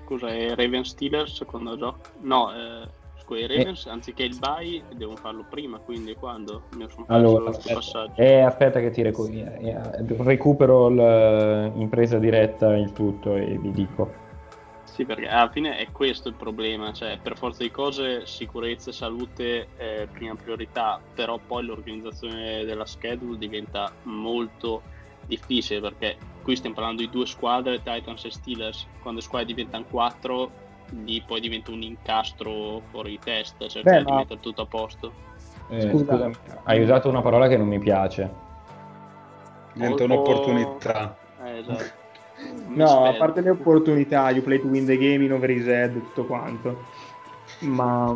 Scusa, 0.09 0.29
è 0.29 0.55
Ravens 0.55 0.89
Steelers 0.89 1.45
quando 1.45 1.77
gioco? 1.77 1.99
No, 2.23 2.51
eh, 2.51 2.89
scusa, 3.21 3.41
i 3.41 3.47
Ravens 3.47 3.85
anziché 3.89 4.23
il 4.23 4.39
bye 4.39 4.83
devono 4.95 5.19
farlo 5.19 5.45
prima, 5.47 5.79
quindi 5.85 6.15
quando? 6.15 6.63
Mi 6.71 6.87
sono 6.89 7.05
perso 7.05 7.19
Allora, 7.19 7.51
aspetta, 7.51 7.75
passaggio. 7.75 8.23
eh, 8.23 8.41
aspetta 8.41 8.81
che 8.81 8.89
ti 8.89 9.03
recu- 9.03 9.31
eh, 9.31 9.69
eh, 9.69 10.23
recupero 10.23 10.89
l- 10.89 11.73
in 11.75 11.91
presa 11.91 12.19
diretta 12.19 12.75
il 12.75 12.95
tutto 12.95 13.37
e 13.37 13.59
vi 13.59 13.71
dico. 13.71 14.15
Sì, 14.85 15.05
perché 15.05 15.29
alla 15.29 15.51
fine 15.51 15.77
è 15.77 15.93
questo 15.93 16.31
il 16.31 16.37
problema, 16.37 16.91
cioè 16.93 17.19
per 17.23 17.37
forza 17.37 17.63
di 17.63 17.71
cose 17.71 18.25
sicurezza 18.25 18.89
e 18.89 18.95
salute 18.95 19.69
è 19.77 20.09
prima 20.11 20.35
priorità, 20.35 20.99
però 21.15 21.39
poi 21.39 21.67
l'organizzazione 21.67 22.65
della 22.65 22.87
schedule 22.87 23.37
diventa 23.37 23.93
molto 24.05 24.85
difficile 25.29 25.81
perché 25.81 26.17
qui 26.43 26.57
stiamo 26.57 26.75
parlando 26.75 27.03
di 27.03 27.11
due 27.11 27.27
squadre, 27.27 27.83
Titans 27.83 28.25
e 28.25 28.31
Steelers, 28.31 28.87
quando 29.01 29.21
le 29.21 29.27
squadre 29.27 29.47
diventano 29.47 29.85
quattro, 29.89 30.51
lì 31.05 31.23
poi 31.25 31.41
diventa 31.41 31.71
un 31.71 31.83
incastro 31.83 32.81
fuori 32.91 33.11
di 33.11 33.19
testa, 33.19 33.69
cercare 33.69 33.99
Beh, 33.99 34.05
di 34.05 34.11
ma- 34.11 34.19
mettere 34.19 34.41
tutto 34.41 34.63
a 34.63 34.67
posto. 34.67 35.13
Eh, 35.69 35.83
Scusa. 35.91 36.31
hai 36.65 36.81
usato 36.81 37.09
una 37.11 37.21
parola 37.21 37.47
che 37.47 37.59
non 37.59 37.69
mi 37.69 37.79
piace. 37.79 38.47
Diventa 39.75 40.03
O- 40.03 40.07
un'opportunità. 40.07 41.17
Eh, 41.45 41.59
esatto. 41.59 42.07
No, 42.69 42.85
a 42.85 43.09
spero. 43.09 43.19
parte 43.19 43.41
le 43.41 43.51
opportunità, 43.51 44.31
you 44.31 44.43
play 44.45 44.61
to 44.61 44.69
win 44.69 44.87
the 44.87 44.97
game 44.97 45.25
in 45.25 45.33
over 45.33 45.51
his 45.51 45.67
head 45.67 45.97
e 45.97 46.01
tutto 46.01 46.25
quanto. 46.25 46.85
Ma... 47.63 48.15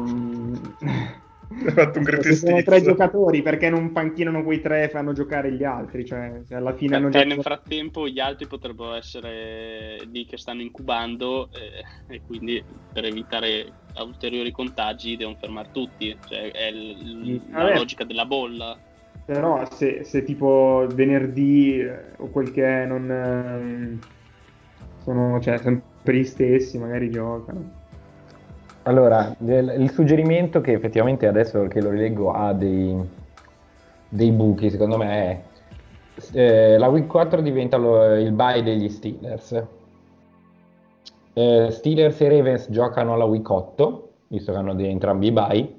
Hai 1.65 1.73
fatto 1.73 1.99
un 1.99 2.05
se 2.23 2.35
sono 2.35 2.63
tre 2.63 2.83
giocatori, 2.83 3.43
perché 3.43 3.69
non 3.69 3.93
panchinano 3.93 4.43
quei 4.43 4.61
tre 4.61 4.85
e 4.85 4.89
fanno 4.89 5.13
giocare 5.13 5.53
gli 5.53 5.65
altri? 5.65 6.05
Cioè, 6.05 6.41
se 6.47 6.55
alla 6.55 6.75
fine 6.75 6.97
hanno 6.97 7.09
Perché 7.09 7.29
già... 7.29 7.35
nel 7.35 7.43
frattempo 7.43 8.09
gli 8.09 8.21
altri 8.21 8.47
potrebbero 8.47 8.95
essere 8.95 9.99
lì 10.11 10.25
che 10.25 10.37
stanno 10.37 10.63
incubando 10.63 11.49
eh, 11.53 12.15
e 12.15 12.23
quindi 12.27 12.63
per 12.93 13.05
evitare 13.05 13.73
ulteriori 13.99 14.51
contagi 14.51 15.17
devono 15.17 15.37
fermare 15.39 15.69
tutti. 15.73 16.17
Cioè, 16.27 16.51
è 16.51 16.67
il- 16.69 17.43
la 17.51 17.65
Vabbè. 17.65 17.77
logica 17.77 18.05
della 18.05 18.25
bolla. 18.25 18.79
Però 19.25 19.69
se, 19.71 20.05
se 20.05 20.25
tipo 20.25 20.87
venerdì 20.93 21.81
eh, 21.81 21.97
o 22.17 22.29
quel 22.29 22.51
che 22.51 22.83
è 22.83 22.87
non... 22.87 23.11
ehm, 23.11 23.99
sono 25.05 25.41
cioè, 25.41 25.59
sempre 25.59 26.17
gli 26.17 26.25
stessi, 26.25 26.79
magari 26.79 27.11
giocano. 27.11 27.82
Allora, 28.85 29.37
il 29.39 29.91
suggerimento 29.93 30.61
che 30.61 30.73
effettivamente 30.73 31.29
adesso 31.29 31.69
che 31.69 31.81
lo 31.81 31.91
rileggo 31.91 32.33
ha 32.33 32.53
dei, 32.53 32.99
dei 34.09 34.33
buchi, 34.33 34.71
secondo 34.71 34.97
me 34.97 35.11
è 35.13 35.43
eh, 36.33 36.79
la 36.79 36.89
week 36.89 37.07
4 37.07 37.41
diventa 37.41 37.77
lo- 37.77 38.15
il 38.17 38.33
bye 38.33 38.63
degli 38.63 38.89
Steelers. 38.89 39.65
Eh, 41.35 41.69
Steelers 41.71 42.21
e 42.21 42.29
Ravens 42.29 42.71
giocano 42.71 43.15
alla 43.15 43.25
week 43.25 43.49
8, 43.49 44.11
visto 44.29 44.53
che 44.53 44.59
hanno 44.59 44.79
entrambi 44.79 45.29
i 45.29 45.33
bye. 45.33 45.75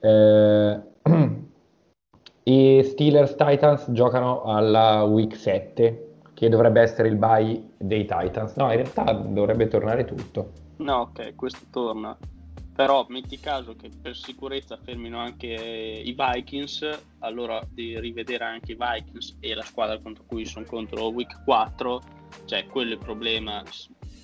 Eh, 0.00 0.80
e 2.42 2.82
Steelers 2.82 3.34
Titans 3.36 3.90
giocano 3.92 4.42
alla 4.42 5.04
week 5.04 5.36
7, 5.36 6.14
che 6.34 6.48
dovrebbe 6.48 6.80
essere 6.80 7.08
il 7.08 7.16
bye 7.16 7.62
dei 7.78 8.04
Titans. 8.04 8.56
No, 8.56 8.70
in 8.72 8.82
realtà 8.82 9.12
dovrebbe 9.12 9.68
tornare 9.68 10.04
tutto. 10.04 10.64
No, 10.78 10.96
ok, 10.96 11.34
questo 11.34 11.66
torna. 11.70 12.16
Però 12.74 13.06
metti 13.08 13.40
caso 13.40 13.74
che 13.74 13.88
per 13.88 14.14
sicurezza 14.14 14.76
fermino 14.76 15.18
anche 15.18 15.46
i 15.46 16.14
Vikings, 16.14 16.86
allora 17.20 17.58
devi 17.70 17.98
rivedere 17.98 18.44
anche 18.44 18.72
i 18.72 18.76
Vikings 18.78 19.38
e 19.40 19.54
la 19.54 19.62
squadra 19.62 19.98
contro 19.98 20.24
cui 20.26 20.44
sono 20.44 20.66
contro 20.66 21.08
week 21.08 21.42
4, 21.44 22.02
cioè 22.44 22.66
quello 22.66 22.90
è 22.90 22.92
il 22.94 22.98
problema. 22.98 23.64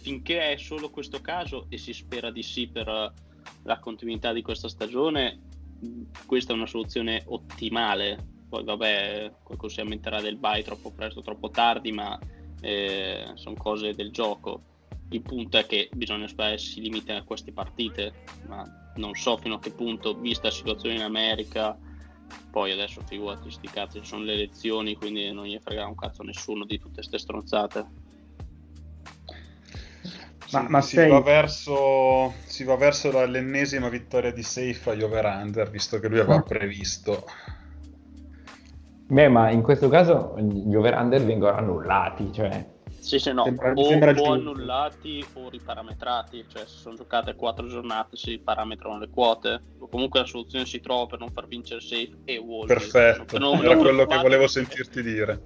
Finché 0.03 0.53
è 0.53 0.57
solo 0.59 0.91
questo 0.91 1.23
caso 1.23 1.65
e 1.71 1.79
si 1.79 1.95
spera 1.95 2.31
di 2.31 2.43
sì 2.43 2.69
per 2.69 3.15
la 3.63 3.79
continuità 3.79 4.35
di 4.35 4.43
questa 4.43 4.69
stagione, 4.69 5.41
questa 6.27 6.53
è 6.53 6.57
una 6.57 6.67
soluzione 6.67 7.23
ottimale. 7.27 8.19
Poi 8.51 8.65
vabbè, 8.65 9.33
qualcosa 9.43 9.77
si 9.77 9.81
ammenterà 9.81 10.21
del 10.21 10.37
bye 10.37 10.63
troppo 10.63 10.91
presto, 10.91 11.23
troppo 11.23 11.49
tardi, 11.49 11.91
ma 11.91 12.19
eh, 12.61 13.31
sono 13.35 13.57
cose 13.57 13.95
del 13.95 14.11
gioco. 14.11 14.65
Il 15.09 15.23
punto 15.23 15.59
è 15.59 15.67
che 15.67 15.91
bisogna 15.93 16.27
sperare 16.27 16.59
si 16.59 16.81
limita 16.81 17.17
a 17.17 17.23
queste 17.23 17.53
partite, 17.53 18.15
ma 18.47 18.67
non 18.95 19.15
so 19.15 19.37
fino 19.37 19.57
a 19.57 19.61
che 19.61 19.71
punto, 19.71 20.15
vista 20.15 20.49
la 20.49 20.55
situazione 20.55 20.95
in 20.95 21.03
America, 21.03 21.79
poi 22.51 22.73
adesso 22.73 23.03
figurati, 23.05 23.51
sti 23.51 23.69
cazzi, 23.69 24.01
ci 24.01 24.07
sono 24.07 24.25
le 24.25 24.33
elezioni, 24.35 24.97
quindi 24.97 25.31
non 25.33 25.45
gli 25.45 25.59
frega 25.63 25.87
un 25.87 25.95
cazzo 25.95 26.23
a 26.23 26.27
nessuno 26.27 26.65
di 26.65 26.79
tutte 26.79 27.03
ste 27.03 27.19
stronzate. 27.19 27.87
Ma- 30.53 30.61
Si- 30.61 30.67
ma 30.69 30.81
si, 30.83 30.97
sei- 30.97 31.11
va 31.11 31.21
verso, 31.21 32.35
si 32.45 32.65
va 32.65 32.77
verso 32.77 33.25
l'ennesima 33.27 33.89
vittoria 33.89 34.33
di 34.33 34.43
Safe 34.43 34.91
agli 34.91 35.03
over-under, 35.03 35.71
visto 35.71 35.99
che 35.99 36.09
lui 36.09 36.19
aveva 36.19 36.37
Ah. 36.37 36.43
previsto. 36.43 37.27
Beh, 39.07 39.29
ma 39.29 39.51
in 39.51 39.63
questo 39.63 39.89
caso 39.89 40.35
gli 40.39 40.75
over-under 40.75 41.25
vengono 41.25 41.57
annullati, 41.57 42.33
cioè 42.33 42.67
Sì, 43.03 43.19
sì, 43.19 43.33
no, 43.33 43.43
Sembra- 43.43 43.73
o, 43.75 43.85
sembra 43.85 44.15
o 44.17 44.33
annullati 44.33 45.27
o 45.33 45.51
riparametrati, 45.51 46.47
cioè 46.47 46.65
se 46.67 46.77
sono 46.79 46.95
giocate 46.95 47.35
quattro 47.35 47.67
giornate 47.67 48.17
si 48.17 48.39
parametrano 48.39 48.97
le 49.01 49.09
quote, 49.11 49.65
o 49.79 49.89
comunque 49.89 50.21
la 50.21 50.27
soluzione 50.27 50.67
si 50.67 50.79
trova 50.81 51.07
per 51.07 51.19
non 51.19 51.29
far 51.33 51.49
vincere 51.49 51.81
Safe 51.81 52.13
e 52.23 52.39
Wolves. 52.39 52.91
Perfetto, 52.93 53.25
Per 53.25 53.41
non- 53.41 53.65
era 53.65 53.77
quello 53.77 54.07
che 54.07 54.19
volevo 54.19 54.47
sentirti 54.47 55.03
dire. 55.03 55.43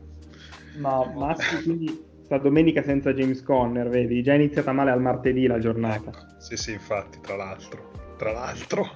Ma 0.75 1.03
Massi, 1.07 1.63
quindi 1.63 1.99
sta 2.25 2.37
domenica 2.37 2.83
senza 2.83 3.15
James 3.15 3.43
Conner, 3.43 3.89
vedi? 3.89 4.23
Già 4.23 4.33
è 4.33 4.37
iniziata 4.37 4.73
male 4.73 4.91
al 4.91 5.01
martedì 5.01 5.47
la 5.47 5.59
giornata. 5.59 6.13
Sì, 6.39 6.59
sì, 6.59 6.73
infatti, 6.73 7.21
tra 7.23 7.37
l'altro. 7.37 7.91
Tra 8.19 8.33
l'altro. 8.33 8.91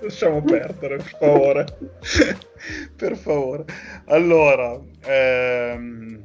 Lasciamo 0.00 0.42
perdere, 0.42 0.96
per 0.96 1.02
favore. 1.18 1.64
per 2.96 3.16
favore. 3.16 3.64
Allora, 4.06 4.78
ehm, 5.04 6.22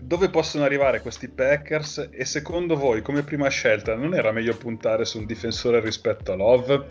dove 0.00 0.30
possono 0.30 0.64
arrivare 0.64 1.00
questi 1.00 1.28
Packers? 1.28 2.08
E 2.10 2.24
secondo 2.24 2.76
voi, 2.76 3.02
come 3.02 3.22
prima 3.22 3.48
scelta, 3.48 3.94
non 3.94 4.14
era 4.14 4.32
meglio 4.32 4.56
puntare 4.56 5.04
su 5.04 5.18
un 5.18 5.26
difensore 5.26 5.80
rispetto 5.80 6.32
a 6.32 6.36
Love? 6.36 6.84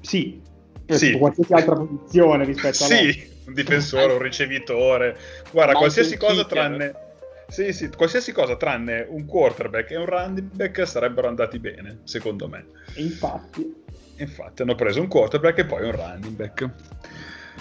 Sì, 0.00 0.40
Sì. 0.86 1.12
su 1.12 1.18
qualsiasi 1.18 1.52
altra 1.52 1.74
posizione 1.74 2.44
rispetto 2.44 2.84
a 2.84 2.88
loro. 2.88 3.10
Sì, 3.10 3.30
un 3.46 3.54
difensore, 3.54 4.12
un 4.12 4.22
ricevitore. 4.22 5.16
Guarda, 5.50 5.72
Ma 5.72 5.78
qualsiasi 5.78 6.16
cosa 6.16 6.42
kicker. 6.44 6.46
tranne... 6.46 7.04
Sì, 7.48 7.72
sì, 7.72 7.88
qualsiasi 7.90 8.32
cosa 8.32 8.56
tranne 8.56 9.06
un 9.08 9.24
quarterback 9.24 9.90
e 9.90 9.96
un 9.96 10.06
running 10.06 10.50
back 10.52 10.86
sarebbero 10.86 11.28
andati 11.28 11.58
bene, 11.58 12.00
secondo 12.04 12.48
me. 12.48 12.66
Infatti, 12.96 13.84
Infatti 14.18 14.62
hanno 14.62 14.74
preso 14.74 15.00
un 15.00 15.08
quarterback 15.08 15.58
e 15.58 15.66
poi 15.66 15.84
un 15.84 15.92
running 15.92 16.36
back. 16.36 16.70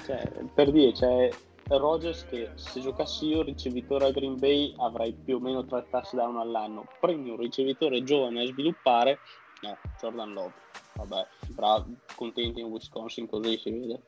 Cioè, 0.05 0.31
per 0.53 0.71
dire, 0.71 0.91
c'è 0.93 1.29
Rogers 1.67 2.25
che 2.29 2.51
se 2.55 2.79
giocassi 2.79 3.27
io 3.27 3.43
ricevitore 3.43 4.05
a 4.05 4.11
Green 4.11 4.37
Bay 4.37 4.73
avrei 4.77 5.13
più 5.13 5.35
o 5.35 5.39
meno 5.39 5.65
tre 5.65 5.85
touchdown 5.89 6.37
all'anno. 6.37 6.87
Prendi 6.99 7.29
un 7.29 7.37
ricevitore 7.37 8.03
giovane 8.03 8.43
a 8.43 8.45
sviluppare, 8.45 9.19
no, 9.61 9.77
Jordan 9.99 10.33
Love. 10.33 10.53
Vabbè, 10.95 11.27
bravo, 11.49 11.87
contenti 12.15 12.61
in 12.61 12.67
Wisconsin 12.67 13.27
così 13.27 13.57
si 13.57 13.71
vede. 13.71 14.01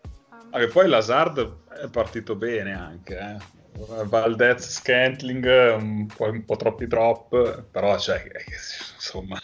Ah, 0.52 0.62
e 0.62 0.68
poi 0.68 0.88
Lazard 0.88 1.70
è 1.70 1.90
partito 1.90 2.36
bene 2.36 2.74
anche. 2.74 3.18
Eh. 3.18 3.57
Valdez, 4.06 4.70
Scantling, 4.70 5.46
un 5.78 6.08
po', 6.08 6.26
un 6.26 6.46
po' 6.46 6.56
troppi 6.56 6.88
drop, 6.88 7.64
però 7.72 7.98
cioè, 8.00 8.24
insomma, 8.96 9.40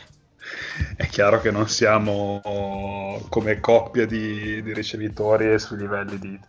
è 0.96 1.06
chiaro 1.08 1.40
che 1.42 1.52
non 1.52 1.68
siamo 1.68 2.42
come 3.30 3.60
coppia 3.60 4.06
di, 4.06 4.62
di 4.62 4.74
ricevitori 4.74 5.60
sui 5.60 5.78
livelli 5.78 6.18
di 6.20 6.40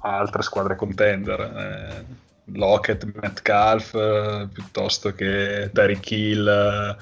altre 0.00 0.42
squadre 0.42 0.76
contender. 0.76 1.40
Eh, 1.40 2.22
Lockett, 2.52 3.04
Metcalf, 3.14 3.94
eh, 3.94 4.48
piuttosto 4.52 5.14
che 5.14 5.70
Terry 5.72 5.98
Hill, 6.04 6.96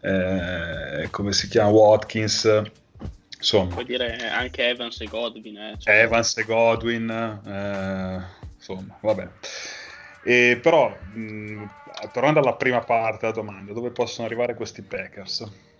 eh, 0.00 1.08
come 1.10 1.32
si 1.32 1.48
chiama, 1.48 1.70
Watkins, 1.70 2.62
insomma. 3.38 3.72
Puoi 3.72 3.84
dire 3.86 4.28
anche 4.28 4.68
Evans 4.68 5.00
e 5.00 5.06
Godwin. 5.06 5.56
Eh. 5.56 5.74
Cioè, 5.78 6.02
Evans 6.02 6.36
e 6.36 6.44
Godwin, 6.44 7.10
eh, 7.10 8.22
insomma, 8.66 8.96
vabbè. 9.00 9.28
E 10.22 10.58
però, 10.62 10.96
mh, 11.12 11.64
tornando 12.12 12.40
alla 12.40 12.54
prima 12.54 12.80
parte 12.80 13.18
della 13.20 13.32
domanda, 13.32 13.72
dove 13.72 13.90
possono 13.90 14.26
arrivare 14.26 14.54
questi 14.54 14.82
Packers? 14.82 15.72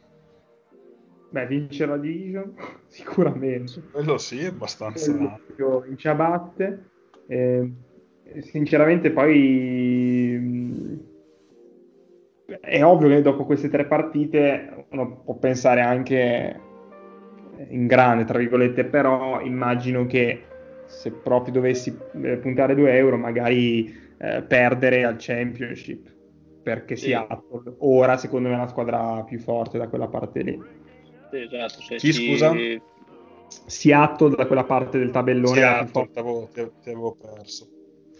beh, 1.34 1.46
vincere 1.46 1.90
la 1.90 1.96
division 1.96 2.54
sicuramente. 2.86 3.82
Quello 3.90 4.18
sì, 4.18 4.44
è 4.44 4.46
abbastanza... 4.46 5.10
In 5.10 5.96
ciabatte. 5.96 6.90
Eh, 7.26 7.72
sinceramente, 8.42 9.10
poi 9.10 10.38
mh, 10.38 10.98
è 12.60 12.84
ovvio 12.84 13.08
che 13.08 13.22
dopo 13.22 13.44
queste 13.44 13.68
tre 13.68 13.86
partite 13.86 14.86
uno 14.90 15.22
può 15.24 15.34
pensare 15.34 15.80
anche 15.80 16.60
in 17.68 17.86
grande, 17.86 18.24
tra 18.24 18.38
virgolette, 18.38 18.84
però 18.84 19.40
immagino 19.40 20.06
che 20.06 20.44
se 20.94 21.10
proprio 21.10 21.52
dovessi 21.54 21.96
eh, 22.22 22.36
puntare 22.38 22.74
2 22.74 22.96
euro, 22.96 23.16
magari 23.16 23.86
eh, 24.18 24.42
perdere 24.42 25.04
al 25.04 25.16
championship. 25.18 26.12
Perché 26.62 26.96
Sì. 26.96 27.08
Seattle 27.10 27.74
ora 27.80 28.16
secondo 28.16 28.48
me 28.48 28.54
è 28.54 28.58
una 28.58 28.68
squadra 28.68 29.22
più 29.24 29.38
forte 29.38 29.76
da 29.76 29.88
quella 29.88 30.08
parte 30.08 30.42
lì. 30.42 30.58
sì, 31.30 31.36
esatto, 31.42 31.82
se 31.82 31.96
Chi, 31.96 32.12
ci- 32.12 32.24
scusa? 32.24 32.54
Seattle 33.66 34.34
da 34.34 34.46
quella 34.46 34.64
parte 34.64 34.98
del 34.98 35.10
tabellone 35.10 35.60
la 35.60 35.66
Seattle, 35.66 35.90
forte. 35.90 36.12
t'avevo- 36.12 36.48
ti, 36.52 36.70
ti 36.82 36.90
avevo 36.90 37.16
perso. 37.20 37.68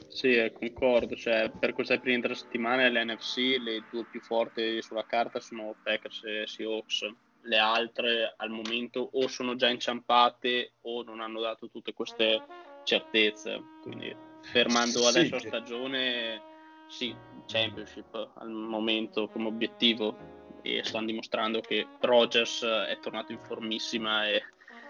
Sì, 0.09 0.37
eh, 0.37 0.53
concordo. 0.53 1.17
Cioè, 1.17 1.51
per 1.59 1.73
queste 1.73 1.99
prime 1.99 2.21
tre 2.21 2.35
settimane 2.35 2.89
l'NFC 2.91 3.57
le 3.59 3.83
due 3.91 4.05
più 4.11 4.21
forti 4.21 4.81
sulla 4.81 5.05
carta 5.07 5.41
sono 5.41 5.75
Packers 5.83 6.23
e 6.25 6.45
Seahawks. 6.47 7.01
Le 7.47 7.59
altre 7.59 8.33
al 8.37 8.49
momento 8.51 9.11
o 9.13 9.29
sono 9.29 9.55
già 9.55 9.69
inciampate 9.69 10.73
o 10.83 11.03
non 11.03 11.21
hanno 11.21 11.41
dato 11.41 11.69
tutte 11.69 11.93
queste 11.93 12.41
certezze. 12.85 13.63
Quindi 13.83 14.15
fermando 14.41 15.01
Sì, 15.01 15.07
adesso 15.07 15.35
la 15.35 15.41
che- 15.41 15.47
stagione, 15.49 16.41
sì, 16.89 17.15
championship 17.47 18.31
al 18.37 18.49
momento 18.51 19.29
come 19.29 19.49
obiettivo 19.49 20.17
e 20.63 20.83
stanno 20.85 21.07
dimostrando 21.07 21.61
che 21.61 21.87
Rogers 22.01 22.63
è 22.65 22.99
tornato 23.01 23.33
in 23.33 23.39
formissima 23.41 24.27
e, 24.27 24.43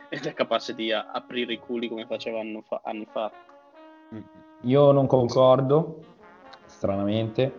ed 0.09 0.25
è 0.27 0.33
capace 0.33 0.75
di 0.75 0.93
a- 0.93 1.11
aprire 1.13 1.55
i 1.55 1.59
culi 1.59 1.89
come 1.89 2.07
faceva 2.07 2.39
anno 2.39 2.63
fa- 2.63 2.81
anni 2.85 3.07
fa. 3.11 3.33
Io 4.63 4.93
non 4.93 5.07
concordo, 5.09 5.99
stranamente, 6.67 7.53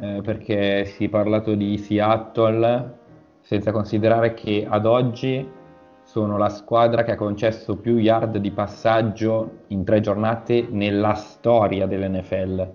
eh, 0.00 0.20
perché 0.22 0.84
si 0.84 1.04
è 1.04 1.08
parlato 1.08 1.54
di 1.54 1.78
Seattle 1.78 3.00
senza 3.52 3.70
considerare 3.70 4.32
che 4.32 4.66
ad 4.66 4.86
oggi 4.86 5.46
sono 6.04 6.38
la 6.38 6.48
squadra 6.48 7.04
che 7.04 7.12
ha 7.12 7.16
concesso 7.16 7.76
più 7.76 7.98
yard 7.98 8.38
di 8.38 8.50
passaggio 8.50 9.64
in 9.68 9.84
tre 9.84 10.00
giornate 10.00 10.66
nella 10.70 11.12
storia 11.12 11.86
dell'NFL. 11.86 12.66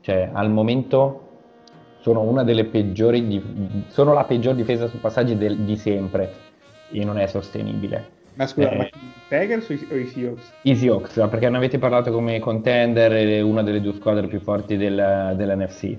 Cioè, 0.00 0.30
al 0.32 0.48
momento 0.50 1.26
sono 1.98 2.20
una 2.20 2.44
delle 2.44 2.64
peggiori, 2.66 3.26
di- 3.26 3.42
sono 3.88 4.12
la 4.12 4.22
peggior 4.22 4.54
difesa 4.54 4.86
su 4.86 5.00
passaggi 5.00 5.36
del- 5.36 5.58
di 5.58 5.76
sempre 5.76 6.32
e 6.92 7.04
non 7.04 7.18
è 7.18 7.26
sostenibile. 7.26 8.18
Ma 8.34 8.46
scusa, 8.46 8.70
Eh. 8.70 8.76
ma 8.76 8.88
Packers 9.28 9.68
o 9.68 9.96
i, 9.96 10.06
Seahawks? 10.06 10.52
I 10.62 10.76
Seahawks, 10.76 11.26
perché 11.28 11.48
ne 11.48 11.56
avete 11.56 11.78
parlato 11.78 12.12
come 12.12 12.38
contender 12.38 13.12
e 13.14 13.40
una 13.40 13.64
delle 13.64 13.80
due 13.80 13.94
squadre 13.94 14.28
più 14.28 14.38
forti 14.38 14.76
del- 14.76 15.34
dell'NFC. 15.34 15.96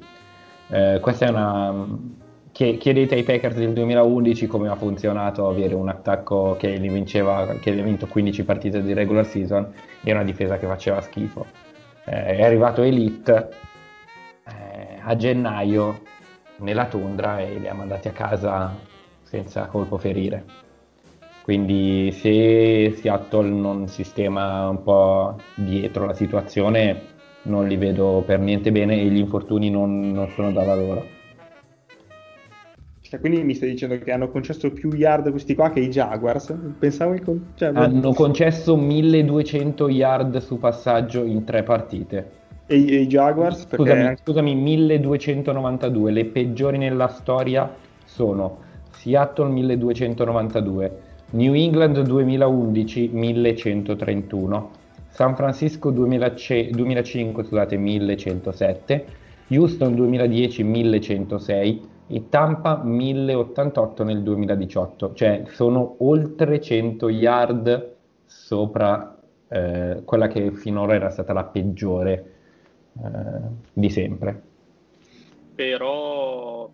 Eh, 0.69 0.99
questa 1.01 1.25
è 1.25 1.29
una... 1.29 2.19
Chiedete 2.51 3.15
ai 3.15 3.23
Packers 3.23 3.55
del 3.55 3.71
2011 3.71 4.45
come 4.45 4.67
ha 4.67 4.75
funzionato 4.75 5.47
avere 5.47 5.73
un 5.73 5.87
attacco 5.87 6.57
che 6.59 6.75
li 6.75 6.89
vinceva, 6.89 7.55
che 7.59 7.71
ha 7.71 7.81
vinto 7.81 8.07
15 8.07 8.43
partite 8.43 8.83
di 8.83 8.93
regular 8.93 9.25
season 9.25 9.71
e 10.03 10.11
una 10.11 10.23
difesa 10.23 10.57
che 10.57 10.67
faceva 10.67 10.99
schifo. 11.01 11.45
Eh, 12.05 12.37
è 12.37 12.43
arrivato 12.43 12.81
Elite 12.81 13.49
eh, 14.45 14.99
a 15.01 15.15
gennaio 15.15 16.01
nella 16.57 16.87
tundra 16.87 17.39
e 17.39 17.57
li 17.57 17.67
ha 17.67 17.73
mandati 17.73 18.09
a 18.09 18.11
casa 18.11 18.75
senza 19.23 19.65
colpo 19.67 19.97
ferire. 19.97 20.43
Quindi 21.43 22.11
se 22.11 22.91
Seattle 22.97 23.49
non 23.49 23.87
sistema 23.87 24.67
un 24.67 24.83
po' 24.83 25.37
dietro 25.55 26.05
la 26.05 26.13
situazione, 26.13 27.01
non 27.43 27.67
li 27.67 27.77
vedo 27.77 28.23
per 28.25 28.39
niente 28.39 28.71
bene 28.71 28.99
e 28.99 29.05
gli 29.05 29.17
infortuni 29.17 29.69
non, 29.69 30.11
non 30.11 30.29
sono 30.29 30.51
dalla 30.51 30.75
loro. 30.75 31.11
Cioè, 33.12 33.20
quindi 33.20 33.43
mi 33.43 33.53
stai 33.53 33.72
dicendo 33.72 33.99
che 33.99 34.09
hanno 34.14 34.30
concesso 34.30 34.72
più 34.72 34.89
yard 34.93 35.32
questi 35.32 35.53
qua 35.53 35.70
che 35.70 35.82
i 35.82 35.89
Jaguars? 35.89 36.55
Pensavo 36.80 37.12
che... 37.12 37.22
con- 37.22 37.47
cioè, 37.55 37.70
Hanno 37.74 38.14
concesso 38.14 38.78
1200 38.78 39.89
yard 39.89 40.38
su 40.38 40.57
passaggio 40.57 41.26
in 41.26 41.43
tre 41.43 41.62
partite. 41.64 42.30
E, 42.68 42.78
i- 42.78 42.88
e 42.88 43.01
i 43.01 43.07
Jaguars? 43.07 43.66
Perché 43.66 43.84
Scusami, 43.84 44.16
scusami, 44.16 44.55
1292. 44.55 46.09
Le 46.09 46.24
peggiori 46.24 46.78
nella 46.78 47.09
storia 47.09 47.70
sono 48.05 48.59
Seattle 48.91 49.49
1292, 49.49 50.97
New 51.32 51.53
England 51.53 51.99
2011 52.03 53.09
1131, 53.12 54.70
San 55.09 55.36
Francisco 55.36 55.89
2000 55.91 56.34
2005 56.72 57.43
scusate, 57.43 57.76
1107, 57.76 59.05
Houston 59.49 59.95
2010 59.95 60.64
1106 60.64 61.89
e 62.14 62.28
Tampa 62.28 62.82
1088 62.84 64.03
nel 64.03 64.22
2018. 64.22 65.14
Cioè 65.14 65.43
sono 65.47 65.95
oltre 65.99 66.59
100 66.59 67.09
yard 67.09 67.93
sopra 68.26 69.18
eh, 69.47 70.01
quella 70.03 70.28
che 70.28 70.51
finora 70.51 70.93
era 70.93 71.09
stata 71.09 71.32
la 71.32 71.45
peggiore 71.45 72.34
eh, 73.01 73.09
di 73.72 73.89
sempre. 73.89 74.41
Però, 75.55 76.70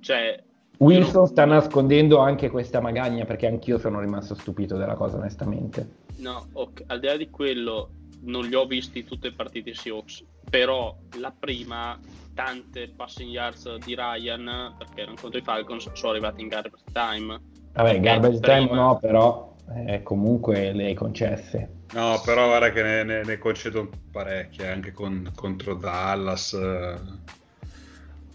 cioè, 0.00 0.42
Wilson 0.78 1.26
sta 1.26 1.44
nascondendo 1.44 2.18
anche 2.18 2.48
questa 2.48 2.80
magagna 2.80 3.24
perché 3.26 3.46
anch'io 3.46 3.78
sono 3.78 4.00
rimasto 4.00 4.34
stupito 4.34 4.76
della 4.76 4.94
cosa 4.94 5.18
onestamente. 5.18 6.02
No, 6.24 6.46
ok, 6.52 6.84
al 6.86 7.00
di 7.00 7.06
là 7.06 7.16
di 7.18 7.28
quello, 7.28 7.90
non 8.20 8.46
li 8.46 8.54
ho 8.54 8.64
visti 8.64 9.04
tutte 9.04 9.28
le 9.28 9.34
partite 9.34 9.74
Seahawks, 9.74 10.24
però 10.48 10.96
la 11.18 11.30
prima, 11.38 11.98
tante 12.32 12.88
passing 12.96 13.30
yards 13.30 13.76
di 13.84 13.94
Ryan, 13.94 14.74
perché 14.78 15.02
erano 15.02 15.18
contro 15.20 15.38
i 15.38 15.42
Falcons, 15.42 15.90
sono 15.92 16.12
arrivati 16.12 16.40
in 16.40 16.48
garbage 16.48 16.82
time. 16.92 17.38
Vabbè, 17.74 17.94
Eh, 17.96 18.00
garbage 18.00 18.40
time 18.40 18.66
prima- 18.68 18.74
no, 18.74 18.98
però 18.98 19.54
eh, 19.86 20.02
comunque 20.02 20.72
le 20.72 20.86
hai 20.86 20.94
concesse. 20.94 21.68
No, 21.92 22.18
però 22.24 22.46
guarda 22.46 22.72
che 22.72 22.82
ne, 22.82 23.04
ne- 23.04 23.22
ne 23.22 23.36
concedo 23.36 23.90
parecchie 24.10 24.66
anche 24.66 24.92
con- 24.92 25.30
contro 25.34 25.74
Dallas. 25.74 26.54
eh, 26.54 26.58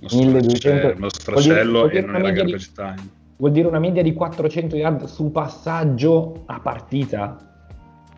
uno 0.02 0.10
1200. 0.12 0.50
sfracello- 0.60 0.96
uno 0.96 1.10
sfracello 1.10 1.72
Vuol 1.80 1.90
dire- 1.90 2.04
e 2.04 2.06
non 2.06 2.16
era 2.18 2.30
garbage 2.32 2.72
time. 2.76 3.18
Vuol 3.38 3.52
dire 3.52 3.68
una 3.68 3.80
media 3.80 4.04
di 4.04 4.14
400 4.14 4.76
yard 4.76 5.06
su 5.06 5.32
passaggio 5.32 6.44
a 6.46 6.60
partita. 6.60 7.44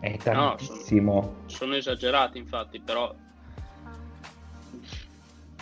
È 0.02 0.18
No, 0.32 0.56
tantissimo. 0.56 1.44
sono 1.46 1.76
esagerati 1.76 2.36
infatti, 2.36 2.80
però 2.80 3.14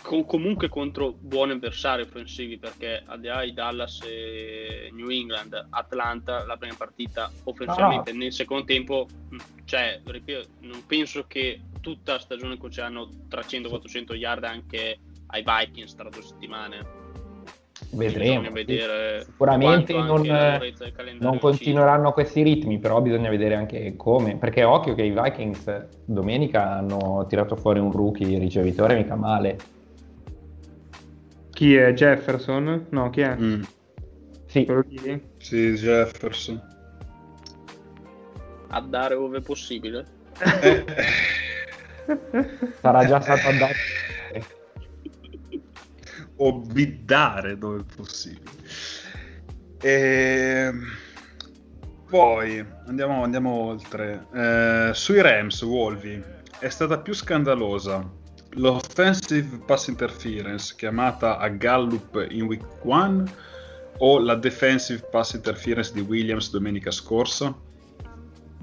co- 0.00 0.24
comunque 0.24 0.70
contro 0.70 1.14
buoni 1.20 1.52
avversari 1.52 2.00
offensivi 2.00 2.56
perché 2.56 3.02
al 3.06 3.20
di 3.20 3.26
là 3.26 3.44
di 3.44 3.52
Dallas 3.52 4.00
e 4.02 4.88
New 4.94 5.10
England, 5.10 5.66
Atlanta 5.68 6.46
la 6.46 6.56
prima 6.56 6.74
partita 6.74 7.30
offensivamente 7.44 8.12
nel 8.12 8.32
secondo 8.32 8.64
tempo 8.64 9.08
mh, 9.28 9.36
cioè, 9.66 10.00
ripeto, 10.06 10.48
non 10.60 10.86
penso 10.86 11.24
che 11.26 11.60
tutta 11.82 12.14
la 12.14 12.18
stagione 12.18 12.56
concernano 12.56 13.10
300-400 13.28 14.14
yard 14.14 14.44
anche 14.44 15.00
ai 15.26 15.44
Vikings 15.44 15.94
tra 15.94 16.08
due 16.08 16.22
settimane 16.22 16.99
Vedremo. 17.90 18.50
Vedere 18.52 19.24
Sicuramente 19.24 19.92
non, 19.92 20.22
non 21.18 21.38
continueranno 21.38 22.08
a 22.08 22.12
questi 22.12 22.42
ritmi, 22.42 22.78
però 22.78 23.00
bisogna 23.00 23.30
vedere 23.30 23.56
anche 23.56 23.96
come. 23.96 24.36
Perché 24.36 24.62
occhio 24.62 24.94
che 24.94 25.02
i 25.02 25.10
Vikings 25.10 25.86
domenica 26.04 26.76
hanno 26.76 27.26
tirato 27.28 27.56
fuori 27.56 27.80
un 27.80 27.90
rookie 27.90 28.38
ricevitore 28.38 28.94
mica 28.94 29.16
male. 29.16 29.58
Chi 31.50 31.76
è 31.76 31.92
Jefferson? 31.92 32.86
No, 32.90 33.10
chi 33.10 33.22
è? 33.22 33.36
Mm, 33.36 33.62
Sì, 34.46 34.68
sì, 35.38 35.74
Jefferson. 35.74 36.78
a 38.72 38.80
dare 38.80 39.14
ove 39.14 39.40
possibile 39.40 40.06
sarà 42.80 43.04
già 43.04 43.20
stato 43.20 43.48
andato. 43.48 43.74
O 46.40 46.62
dove 47.56 47.80
è 47.80 47.94
possibile. 47.96 48.50
E... 49.80 50.72
Poi 52.08 52.66
andiamo, 52.86 53.22
andiamo 53.22 53.50
oltre. 53.50 54.26
Eh, 54.34 54.90
sui 54.92 55.20
Rams, 55.20 55.62
Wolvi, 55.62 56.20
è 56.58 56.68
stata 56.68 56.98
più 56.98 57.14
scandalosa 57.14 58.18
l'offensive 58.54 59.58
pass 59.64 59.86
interference 59.86 60.74
chiamata 60.76 61.38
a 61.38 61.48
Gallup 61.48 62.26
in 62.30 62.46
week 62.46 62.64
1 62.82 63.24
o 63.98 64.18
la 64.18 64.34
defensive 64.34 65.06
pass 65.10 65.34
interference 65.34 65.92
di 65.92 66.00
Williams 66.00 66.50
domenica 66.50 66.90
scorsa? 66.90 67.54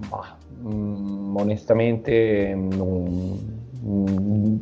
Ma, 0.09 0.37
mm, 0.61 1.35
onestamente 1.37 2.53
non- 2.53 3.66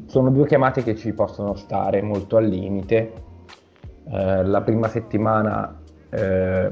sono 0.07 0.29
due 0.29 0.45
chiamate 0.45 0.83
che 0.83 0.95
ci 0.95 1.13
possono 1.13 1.55
stare 1.55 2.01
molto 2.01 2.37
al 2.37 2.45
limite. 2.45 3.13
Eh, 4.07 4.43
la 4.43 4.61
prima 4.61 4.87
settimana 4.87 5.79
eh, 6.09 6.71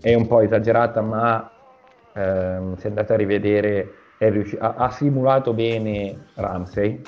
è 0.00 0.14
un 0.14 0.26
po' 0.26 0.40
esagerata, 0.40 1.00
ma 1.00 1.50
ehm, 2.12 2.76
se 2.76 2.88
andate 2.88 3.12
a 3.12 3.16
rivedere 3.16 3.88
riusci- 4.18 4.56
ha, 4.58 4.74
ha 4.76 4.90
simulato 4.90 5.52
bene 5.52 6.26
Ramsey 6.34 7.00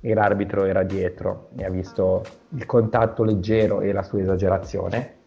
e 0.00 0.14
l'arbitro 0.14 0.64
era 0.64 0.82
dietro 0.82 1.48
e 1.56 1.64
ha 1.64 1.70
visto 1.70 2.22
il 2.50 2.66
contatto 2.66 3.24
leggero 3.24 3.80
e 3.80 3.92
la 3.92 4.02
sua 4.02 4.20
esagerazione. 4.20 5.22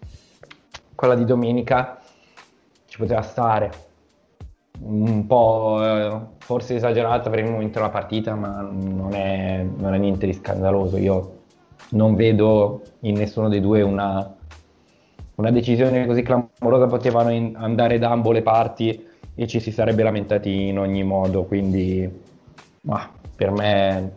Quella 0.93 1.15
di 1.15 1.25
domenica 1.25 1.99
ci 2.85 2.97
poteva 2.97 3.21
stare, 3.21 3.71
un 4.81 5.25
po' 5.27 5.79
eh, 5.81 6.19
forse 6.39 6.75
esagerata 6.75 7.29
per 7.29 7.39
il 7.39 7.49
momento 7.51 7.79
della 7.79 7.89
partita, 7.91 8.35
ma 8.35 8.61
non 8.61 9.13
è, 9.13 9.65
non 9.75 9.93
è 9.93 9.97
niente 9.97 10.25
di 10.25 10.33
scandaloso. 10.33 10.97
Io 10.97 11.35
non 11.91 12.15
vedo 12.15 12.81
in 13.01 13.15
nessuno 13.15 13.49
dei 13.49 13.61
due 13.61 13.81
una, 13.81 14.35
una 15.35 15.51
decisione 15.51 16.05
così 16.05 16.21
clamorosa, 16.21 16.87
potevano 16.87 17.29
in- 17.31 17.55
andare 17.55 17.97
da 17.99 18.11
ambo 18.11 18.31
le 18.31 18.41
parti 18.41 19.05
e 19.35 19.47
ci 19.47 19.59
si 19.59 19.71
sarebbe 19.71 20.03
lamentati 20.03 20.67
in 20.67 20.79
ogni 20.79 21.03
modo, 21.03 21.43
quindi 21.43 22.09
ma, 22.81 23.09
per 23.35 23.51
me 23.51 24.11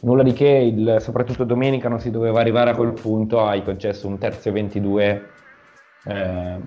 nulla 0.00 0.22
di 0.22 0.32
che, 0.32 0.48
il- 0.48 0.96
soprattutto 1.00 1.44
domenica 1.44 1.88
non 1.88 2.00
si 2.00 2.10
doveva 2.10 2.40
arrivare 2.40 2.70
a 2.70 2.74
quel 2.74 2.92
punto, 2.92 3.44
hai 3.44 3.62
concesso 3.62 4.06
un 4.06 4.18
terzo 4.18 4.48
e 4.48 4.52
22 4.52 5.28
eh, 6.06 6.58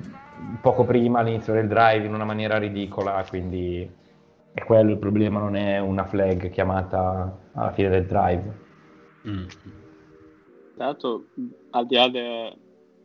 poco 0.61 0.85
prima 0.85 1.19
all'inizio 1.19 1.53
del 1.53 1.67
drive 1.67 2.05
in 2.05 2.13
una 2.13 2.25
maniera 2.25 2.57
ridicola, 2.57 3.25
quindi 3.27 3.89
è 4.53 4.63
quello 4.63 4.91
il 4.91 4.97
problema, 4.97 5.39
non 5.39 5.55
è 5.55 5.79
una 5.79 6.05
flag 6.05 6.49
chiamata 6.49 7.37
alla 7.53 7.71
fine 7.71 7.89
del 7.89 8.05
drive. 8.05 8.61
Mm. 9.27 9.45
Tra 10.75 10.85
l'altro, 10.85 11.25
al 11.71 11.85
di 11.85 11.95
là 11.95 12.07
de- 12.07 12.57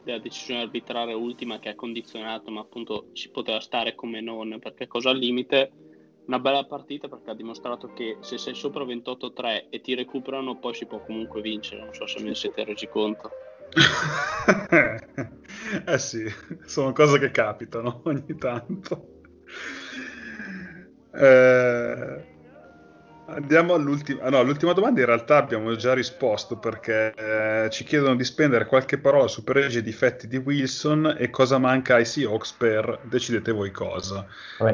della 0.03 0.19
decisione 0.19 0.63
arbitrale 0.63 1.13
ultima 1.13 1.59
che 1.59 1.71
ha 1.71 1.75
condizionato, 1.75 2.51
ma 2.51 2.61
appunto 2.61 3.07
ci 3.13 3.31
poteva 3.31 3.61
stare 3.61 3.95
come 3.95 4.21
non, 4.21 4.59
perché 4.61 4.87
cosa 4.87 5.11
al 5.11 5.19
limite, 5.19 5.73
una 6.27 6.39
bella 6.39 6.65
partita 6.65 7.09
perché 7.09 7.31
ha 7.31 7.35
dimostrato 7.35 7.93
che 7.95 8.19
se 8.21 8.37
sei 8.37 8.55
sopra 8.55 8.85
28-3 8.85 9.69
e 9.71 9.81
ti 9.81 9.95
recuperano, 9.95 10.59
poi 10.59 10.75
si 10.75 10.87
può 10.87 11.01
comunque 11.01 11.41
vincere. 11.41 11.83
Non 11.83 11.95
so 11.95 12.07
se 12.07 12.21
me 12.21 12.29
ne 12.29 12.35
siete 12.35 12.65
resi 12.65 12.87
conto. 12.87 13.31
eh 15.87 15.99
sì, 15.99 16.25
sono 16.65 16.93
cose 16.93 17.19
che 17.19 17.31
capitano 17.31 18.01
ogni 18.05 18.37
tanto. 18.39 19.17
Eh, 21.13 22.25
andiamo 23.27 23.75
all'ultima, 23.75 24.23
ah, 24.23 24.31
no, 24.31 24.39
all'ultima 24.39 24.73
domanda. 24.73 25.01
In 25.01 25.07
realtà 25.07 25.37
abbiamo 25.37 25.75
già 25.77 25.95
risposto 25.95 26.59
perché 26.59 27.15
eh, 27.15 27.71
ci 27.71 27.85
chiedono 27.85 28.15
di 28.15 28.25
spendere 28.25 28.67
qualche 28.67 28.99
parola 28.99 29.29
su 29.29 29.45
pregi 29.45 29.79
e 29.79 29.83
difetti 29.83 30.29
di 30.29 30.37
Wilson 30.37 31.17
e 31.19 31.31
cosa 31.31 31.59
manca 31.59 31.97
ai 31.97 32.05
Seahawks 32.05 32.53
per 32.53 33.01
decidete 33.03 33.53
voi 33.53 33.71
cosa. 33.71 34.27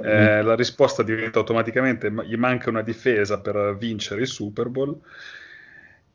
Eh, 0.02 0.42
la 0.42 0.54
risposta 0.54 1.02
diventa 1.02 1.38
automaticamente: 1.38 2.10
ma- 2.10 2.24
gli 2.24 2.36
manca 2.36 2.70
una 2.70 2.82
difesa 2.82 3.40
per 3.40 3.76
vincere 3.78 4.22
il 4.22 4.28
Super 4.28 4.68
Bowl. 4.68 4.98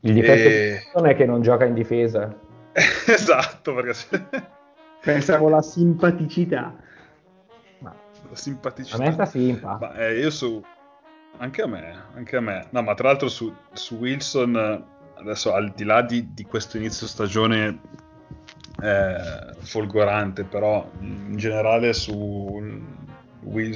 il 0.02 0.14
difetto 0.14 0.48
e- 0.48 0.52
di 0.52 0.80
Wilson 0.94 1.08
è 1.08 1.16
che 1.16 1.26
non 1.26 1.42
gioca 1.42 1.66
in 1.66 1.74
difesa. 1.74 2.48
esatto, 3.08 3.74
perché 3.74 3.94
se... 3.94 4.28
Pensavo 5.02 5.50
la 5.50 5.62
simpaticità. 5.62 6.76
Ma 7.80 7.96
la 8.30 8.36
simpaticità. 8.36 8.98
a 8.98 9.06
me 9.06 9.12
sta 9.14 9.26
simpa. 9.26 9.78
Ma 9.80 9.94
eh, 9.96 10.20
io 10.20 10.30
su. 10.30 10.62
Anche 11.38 11.62
a 11.62 11.68
me, 11.68 12.04
anche 12.16 12.36
a 12.36 12.42
me. 12.42 12.68
No, 12.72 12.82
ma 12.82 12.94
tra 12.96 13.08
l'altro 13.08 13.30
su, 13.30 13.54
su 13.72 13.96
Wilson, 13.96 14.84
adesso 15.16 15.54
al 15.54 15.72
di 15.74 15.86
là 15.86 16.02
di, 16.02 16.34
di 16.34 16.44
questo 16.44 16.76
inizio 16.76 17.08
stagione 17.08 17.80
eh, 18.82 19.54
folgorante, 19.60 20.44
però 20.44 20.90
in 21.00 21.38
generale 21.38 21.94
su, 21.94 22.62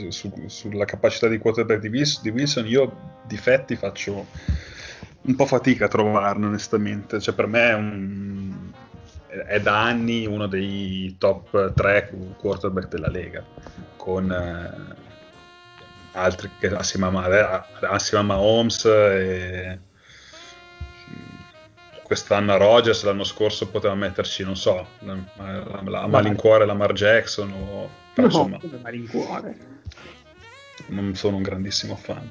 su- 0.09 0.43
sulla 0.47 0.85
capacità 0.85 1.29
di 1.29 1.37
quarterback 1.37 1.79
di, 1.79 1.87
Wils- 1.87 2.21
di 2.21 2.29
Wilson, 2.29 2.67
io 2.67 2.95
difetti 3.25 3.77
faccio 3.77 4.25
un 5.21 5.35
po' 5.35 5.45
fatica 5.45 5.85
a 5.85 5.89
trovarne 5.89 6.47
onestamente. 6.47 7.19
Cioè, 7.19 7.33
per 7.33 7.47
me 7.47 7.69
è 7.69 7.73
un. 7.73 8.71
È 9.47 9.59
da 9.59 9.81
anni 9.83 10.25
uno 10.25 10.47
dei 10.47 11.15
top 11.17 11.73
3 11.73 12.11
quarterback 12.37 12.87
della 12.87 13.09
Lega, 13.09 13.43
con 13.95 14.31
eh, 14.31 14.95
altri 16.11 16.51
che 16.59 16.67
assieme 16.67 17.07
a, 17.07 17.09
Ma- 17.09 17.67
assieme 17.89 18.23
a 18.23 18.27
Mahomes 18.27 18.85
e 18.85 19.79
quest'anno 22.03 22.53
a 22.53 22.57
Rogers, 22.57 23.03
l'anno 23.03 23.23
scorso 23.23 23.69
poteva 23.69 23.95
metterci, 23.95 24.43
non 24.43 24.55
so, 24.55 24.97
la, 24.99 25.17
la, 25.37 25.81
la, 25.83 26.01
a 26.01 26.07
malincuore 26.07 26.65
Lamar 26.65 26.93
Jackson 26.93 27.51
o 27.53 27.89
però, 28.13 28.27
No, 28.27 28.33
insomma, 28.33 28.59
come 28.59 28.77
malincuore. 28.77 29.57
non 30.87 31.15
sono 31.15 31.37
un 31.37 31.41
grandissimo 31.41 31.95
fan. 31.95 32.29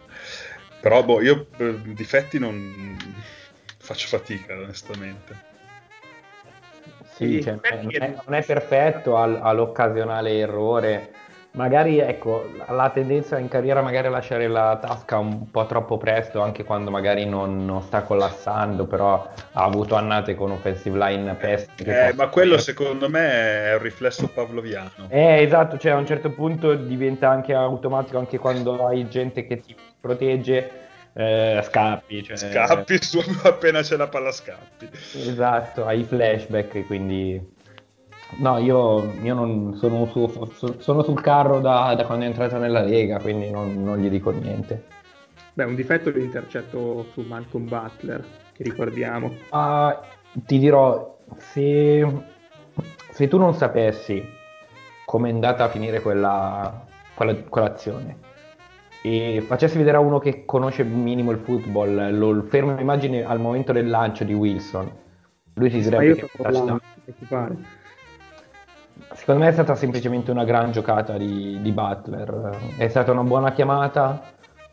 Però 0.81 1.03
boh, 1.05 1.21
io 1.21 1.49
eh, 1.57 1.81
difetti 1.95 2.39
non 2.39 2.97
faccio 3.79 4.07
fatica 4.07 4.55
onestamente. 4.57 5.51
Sì, 7.15 7.35
Sì, 7.35 7.43
cioè, 7.43 7.53
non, 7.53 7.91
è, 7.91 8.15
non 8.25 8.35
è 8.35 8.45
perfetto, 8.45 9.17
ha, 9.17 9.25
ha 9.41 9.53
l'occasionale 9.53 10.39
errore, 10.39 11.11
magari 11.53 11.99
ecco, 11.99 12.51
la 12.69 12.91
tendenza 12.91 13.39
in 13.39 13.49
carriera 13.49 13.83
magari 13.83 14.07
a 14.07 14.11
lasciare 14.11 14.49
la 14.49 14.79
tasca 14.81 15.19
un 15.19 15.51
po' 15.51 15.67
troppo 15.67 15.99
presto, 15.99 16.41
anche 16.41 16.65
quando 16.65 16.91
magari 16.91 17.27
non, 17.27 17.65
non 17.65 17.83
sta 17.83 18.03
collassando, 18.03 18.87
però 18.87 19.29
ha 19.53 19.63
avuto 19.63 19.95
annate 19.95 20.35
con 20.35 20.53
offensive 20.53 20.99
line 20.99 21.35
pessime. 21.35 22.09
Eh, 22.09 22.15
ma 22.15 22.29
quello 22.29 22.57
secondo 22.59 23.09
me 23.09 23.65
è 23.67 23.75
un 23.75 23.83
riflesso 23.83 24.29
pavloviano. 24.29 25.09
Eh, 25.09 25.43
esatto, 25.43 25.77
cioè 25.77 25.93
a 25.93 25.97
un 25.97 26.07
certo 26.07 26.31
punto 26.31 26.75
diventa 26.75 27.29
anche 27.29 27.53
automatico 27.53 28.19
anche 28.19 28.39
quando 28.39 28.87
hai 28.87 29.07
gente 29.09 29.47
che 29.47 29.61
ti 29.61 29.77
protegge. 30.01 30.81
Eh, 31.15 31.61
scappi, 31.63 32.23
cioè... 32.23 32.37
scappi 32.37 33.03
su, 33.03 33.21
appena 33.45 33.83
c'è 33.83 33.97
la 33.97 34.09
palla 34.09 34.33
scappi 34.33 34.89
esatto, 34.93 35.85
hai 35.85 36.05
flashback 36.05 36.87
quindi 36.87 37.61
No, 38.39 38.57
io, 38.57 39.13
io 39.21 39.35
non 39.35 39.77
sono, 39.77 40.07
su, 40.07 40.75
sono, 40.79 41.03
sul 41.03 41.21
carro 41.21 41.61
da, 41.61 41.95
da, 41.95 42.07
quando 42.07 42.25
è 42.25 42.29
entrato 42.29 42.57
nella 42.57 42.81
Lega, 42.81 43.19
quindi 43.19 43.51
non, 43.51 43.83
non, 43.83 43.99
gli 43.99 44.09
dico 44.09 44.31
niente. 44.31 44.85
Beh, 45.53 45.65
un 45.65 45.75
difetto 45.75 46.09
è 46.09 46.13
l'intercetto 46.13 47.09
su 47.13 47.21
Malcolm 47.21 47.69
Butler, 47.69 48.25
che 48.55 48.63
ricordiamo. 48.63 49.35
Uh, 49.51 49.95
ti 50.33 50.59
dirò, 50.59 51.19
se, 51.37 52.07
se, 53.11 53.29
tu 53.29 53.37
non 53.37 53.55
sapessi 53.55 54.27
come 55.05 55.29
è 55.29 55.33
andata 55.33 55.65
a 55.65 55.69
finire 55.69 56.01
quella, 56.01 56.87
quella, 57.15 57.35
quell'azione 57.35 58.31
e 59.03 59.43
facessi 59.45 59.77
vedere 59.77 59.97
a 59.97 60.01
uno 60.01 60.19
che 60.19 60.45
conosce 60.45 60.85
minimo 60.85 61.33
il 61.33 61.39
football, 61.39 62.17
lo 62.17 62.43
fermo 62.45 62.79
immagine 62.79 63.25
al 63.25 63.41
momento 63.41 63.73
del 63.73 63.89
lancio 63.89 64.25
di 64.25 64.33
Wilson, 64.33 64.91
lui 65.55 65.71
si 65.71 65.81
direbbe 65.81 66.15
che... 66.15 66.29
Touchdown. 66.37 66.81
Secondo 69.15 69.43
me 69.43 69.49
è 69.49 69.53
stata 69.53 69.75
semplicemente 69.75 70.31
una 70.31 70.45
gran 70.45 70.73
giocata 70.73 71.17
di, 71.17 71.61
di 71.61 71.73
Butler. 71.73 72.57
È 72.77 72.89
stata 72.89 73.13
una 73.13 73.23
buona 73.23 73.53
chiamata 73.53 74.23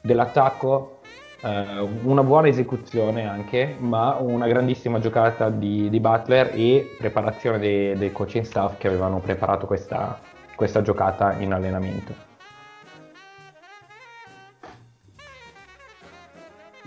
dell'attacco, 0.02 1.00
eh, 1.42 1.88
una 2.04 2.24
buona 2.24 2.48
esecuzione 2.48 3.28
anche, 3.28 3.76
ma 3.78 4.16
una 4.16 4.48
grandissima 4.48 5.00
giocata 5.00 5.50
di, 5.50 5.90
di 5.90 6.00
Butler 6.00 6.52
e 6.54 6.96
preparazione 6.98 7.60
dei, 7.60 7.96
dei 7.98 8.12
coaching 8.12 8.46
staff 8.46 8.78
che 8.78 8.88
avevano 8.88 9.20
preparato 9.20 9.66
questa, 9.66 10.20
questa 10.56 10.82
giocata 10.82 11.34
in 11.34 11.52
allenamento. 11.54 12.29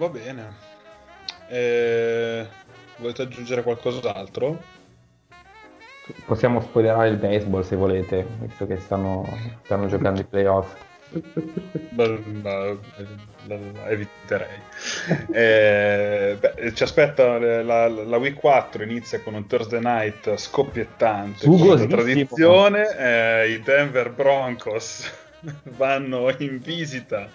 Va 0.03 0.09
bene. 0.09 0.53
Eh, 1.47 2.45
volete 2.97 3.23
aggiungere 3.23 3.63
qualcos'altro? 3.63 4.61
Possiamo 6.25 6.61
spoilerare 6.61 7.11
il 7.11 7.19
baseball 7.19 7.63
se 7.63 7.77
volete, 7.77 8.27
visto 8.41 8.67
che 8.67 8.81
stanno, 8.81 9.25
stanno 9.63 9.87
giocando 9.87 10.21
i 10.21 10.25
playoff. 10.25 10.75
eviterei. 13.91 14.61
Eh, 15.31 16.37
beh, 16.41 16.75
ci 16.75 16.83
aspetta 16.83 17.39
la, 17.39 17.87
la, 17.87 18.17
week 18.17 18.41
4 18.41 18.83
inizia 18.83 19.21
con 19.21 19.35
un 19.35 19.47
Thursday 19.47 19.81
night 19.81 20.35
scoppiettante. 20.35 21.47
Con 21.47 21.87
tradizione, 21.87 22.97
eh, 22.99 23.51
i 23.53 23.61
Denver 23.61 24.11
Broncos 24.11 25.09
vanno 25.77 26.29
in 26.39 26.59
visita 26.59 27.31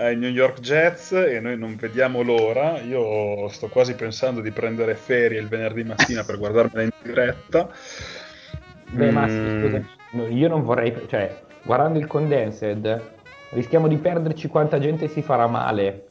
ai 0.00 0.16
New 0.16 0.30
York 0.30 0.60
Jets 0.60 1.12
e 1.12 1.40
noi 1.40 1.58
non 1.58 1.76
vediamo 1.76 2.22
l'ora. 2.22 2.80
Io 2.80 3.48
sto 3.48 3.68
quasi 3.68 3.94
pensando 3.94 4.40
di 4.40 4.50
prendere 4.50 4.94
ferie 4.94 5.38
il 5.38 5.46
venerdì 5.46 5.84
mattina 5.84 6.24
per 6.24 6.38
guardarmela 6.38 6.82
in 6.82 6.90
diretta. 7.02 7.68
Beh, 8.90 9.10
mm. 9.10 9.14
ma 9.14 9.28
scusa, 9.28 10.28
io 10.28 10.48
non 10.48 10.62
vorrei, 10.62 10.94
cioè, 11.06 11.42
guardando 11.62 11.98
il 11.98 12.06
condensed, 12.06 13.02
rischiamo 13.50 13.88
di 13.88 13.96
perderci 13.98 14.48
quanta 14.48 14.78
gente 14.78 15.06
si 15.08 15.20
farà 15.20 15.46
male. 15.46 16.06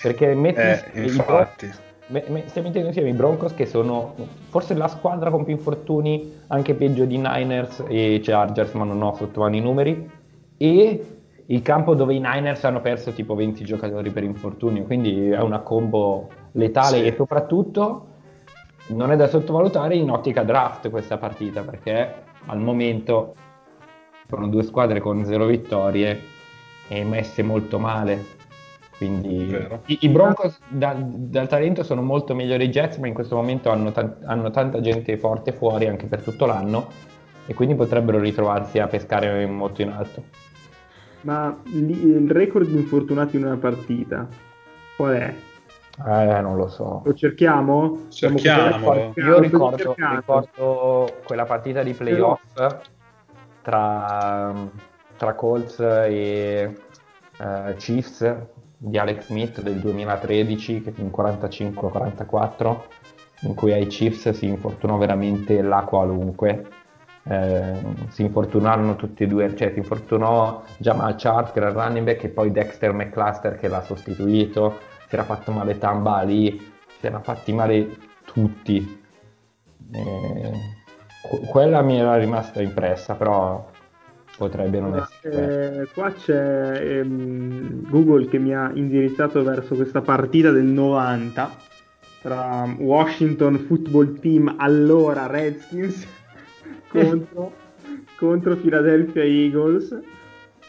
Perché 0.00 0.34
metti 0.34 0.60
eh, 0.60 1.02
infatti. 1.02 1.70
Me, 2.06 2.24
me, 2.28 2.44
stiamo 2.46 2.68
mettendo 2.68 2.88
insieme 2.88 3.08
i 3.08 3.14
Broncos 3.14 3.54
che 3.54 3.64
sono 3.66 4.14
forse 4.50 4.74
la 4.74 4.88
squadra 4.88 5.30
con 5.30 5.44
più 5.44 5.54
infortuni, 5.54 6.40
anche 6.48 6.74
peggio 6.74 7.04
di 7.04 7.16
Niners 7.16 7.84
e 7.88 8.20
Chargers, 8.22 8.72
ma 8.72 8.84
non 8.84 9.02
ho 9.02 9.14
sotto 9.16 9.40
mano 9.40 9.56
i 9.56 9.60
numeri. 9.60 10.10
E 10.56 11.04
il 11.46 11.62
campo 11.62 11.94
dove 11.94 12.14
i 12.14 12.20
Niners 12.20 12.64
hanno 12.64 12.80
perso 12.80 13.12
tipo 13.12 13.34
20 13.34 13.64
giocatori 13.64 14.10
per 14.10 14.22
infortunio, 14.22 14.84
quindi 14.84 15.28
è 15.28 15.40
una 15.40 15.60
combo 15.60 16.28
letale 16.52 16.98
sì. 16.98 17.06
e 17.06 17.14
soprattutto 17.14 18.06
non 18.88 19.10
è 19.10 19.16
da 19.16 19.26
sottovalutare 19.26 19.94
in 19.94 20.10
ottica 20.10 20.42
draft 20.42 20.90
questa 20.90 21.16
partita 21.18 21.62
perché 21.62 22.14
al 22.46 22.58
momento 22.58 23.34
sono 24.28 24.48
due 24.48 24.62
squadre 24.62 25.00
con 25.00 25.24
zero 25.24 25.46
vittorie 25.46 26.20
e 26.88 27.04
messe 27.04 27.42
molto 27.42 27.78
male. 27.78 28.40
Quindi 28.96 29.52
i, 29.86 29.98
i, 30.02 30.08
Broncos 30.08 30.58
da, 30.68 30.94
dal 30.96 31.48
talento 31.48 31.82
sono 31.82 32.02
molto 32.02 32.34
migliori 32.34 32.64
i 32.64 32.68
Jets, 32.68 32.98
ma 32.98 33.08
in 33.08 33.14
questo 33.14 33.34
momento 33.34 33.70
hanno, 33.70 33.90
ta- 33.90 34.16
hanno 34.24 34.50
tanta 34.50 34.80
gente 34.80 35.16
forte 35.16 35.52
fuori 35.52 35.88
anche 35.88 36.06
per 36.06 36.22
tutto 36.22 36.46
l'anno 36.46 36.88
e 37.46 37.54
quindi 37.54 37.74
potrebbero 37.74 38.20
ritrovarsi 38.20 38.78
a 38.78 38.86
pescare 38.86 39.44
molto 39.46 39.82
in 39.82 39.88
alto. 39.90 40.24
Ma 41.22 41.56
li, 41.64 42.06
il 42.06 42.30
record 42.30 42.66
di 42.68 42.74
infortunati 42.74 43.36
in 43.36 43.44
una 43.44 43.56
partita 43.56 44.26
qual 44.96 45.14
è? 45.14 45.34
Eh, 46.06 46.40
non 46.40 46.56
lo 46.56 46.68
so. 46.68 47.02
Lo 47.04 47.14
cerchiamo? 47.14 48.06
Cerchiamo. 48.08 49.12
Io 49.14 49.38
ricordo, 49.38 49.94
ricordo, 49.96 51.14
quella 51.24 51.44
partita 51.44 51.82
di 51.82 51.92
playoff 51.92 52.40
tra, 53.62 54.54
tra 55.16 55.34
Colts 55.34 55.78
e 55.80 56.76
uh, 57.38 57.74
Chiefs 57.76 58.36
di 58.76 58.98
Alex 58.98 59.26
Smith 59.26 59.60
del 59.60 59.78
2013 59.78 60.82
che 60.82 60.92
in 60.96 61.10
45-44 61.14 62.76
in 63.42 63.54
cui 63.54 63.72
ai 63.72 63.86
Chiefs 63.86 64.30
si 64.30 64.46
infortunò 64.46 64.96
veramente 64.96 65.62
la 65.62 65.82
qualunque 65.82 66.66
eh, 67.24 67.74
si 68.08 68.22
infortunarono 68.22 68.96
tutti 68.96 69.22
e 69.22 69.26
due, 69.26 69.54
cioè 69.54 69.70
si 69.72 69.78
infortunò 69.78 70.62
Jamal 70.78 71.14
Charles 71.16 71.52
che 71.52 71.58
era 71.58 71.68
il 71.68 71.74
running 71.74 72.04
back 72.04 72.24
e 72.24 72.28
poi 72.28 72.50
Dexter 72.50 72.92
McCluster 72.92 73.58
che 73.58 73.68
l'ha 73.68 73.82
sostituito, 73.82 74.78
si 75.08 75.14
era 75.14 75.24
fatto 75.24 75.52
male 75.52 75.78
Tamba 75.78 76.22
lì, 76.22 76.58
si 76.98 77.06
erano 77.06 77.22
fatti 77.22 77.52
male 77.52 77.96
tutti. 78.24 79.00
Eh, 79.92 80.52
quella 81.48 81.82
mi 81.82 81.98
era 81.98 82.16
rimasta 82.16 82.60
impressa, 82.60 83.14
però 83.14 83.70
potrebbe 84.36 84.80
non 84.80 84.96
essere. 84.96 85.82
Eh, 85.82 85.88
qua 85.94 86.12
c'è 86.12 86.98
ehm, 86.98 87.88
Google 87.88 88.26
che 88.26 88.38
mi 88.38 88.54
ha 88.54 88.70
indirizzato 88.74 89.42
verso 89.44 89.76
questa 89.76 90.00
partita 90.00 90.50
del 90.50 90.64
90 90.64 91.70
tra 92.22 92.72
Washington 92.78 93.58
Football 93.58 94.18
Team, 94.18 94.54
allora 94.58 95.26
Redskins 95.26 96.06
contro, 96.92 97.52
contro 98.16 98.56
Philadelphia 98.56 99.24
Eagles. 99.24 99.98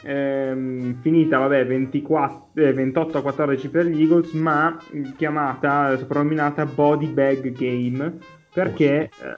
Ehm, 0.06 1.00
finita 1.00 1.38
vabbè 1.38 1.66
24, 1.66 2.48
eh, 2.54 2.72
28 2.74 3.18
a 3.18 3.22
14 3.22 3.68
per 3.70 3.86
gli 3.86 4.02
Eagles 4.02 4.32
ma 4.32 4.78
chiamata 5.16 5.96
soprannominata 5.96 6.66
body 6.66 7.06
bag 7.06 7.52
game 7.52 8.18
perché 8.52 9.08
oh, 9.22 9.26
eh, 9.26 9.36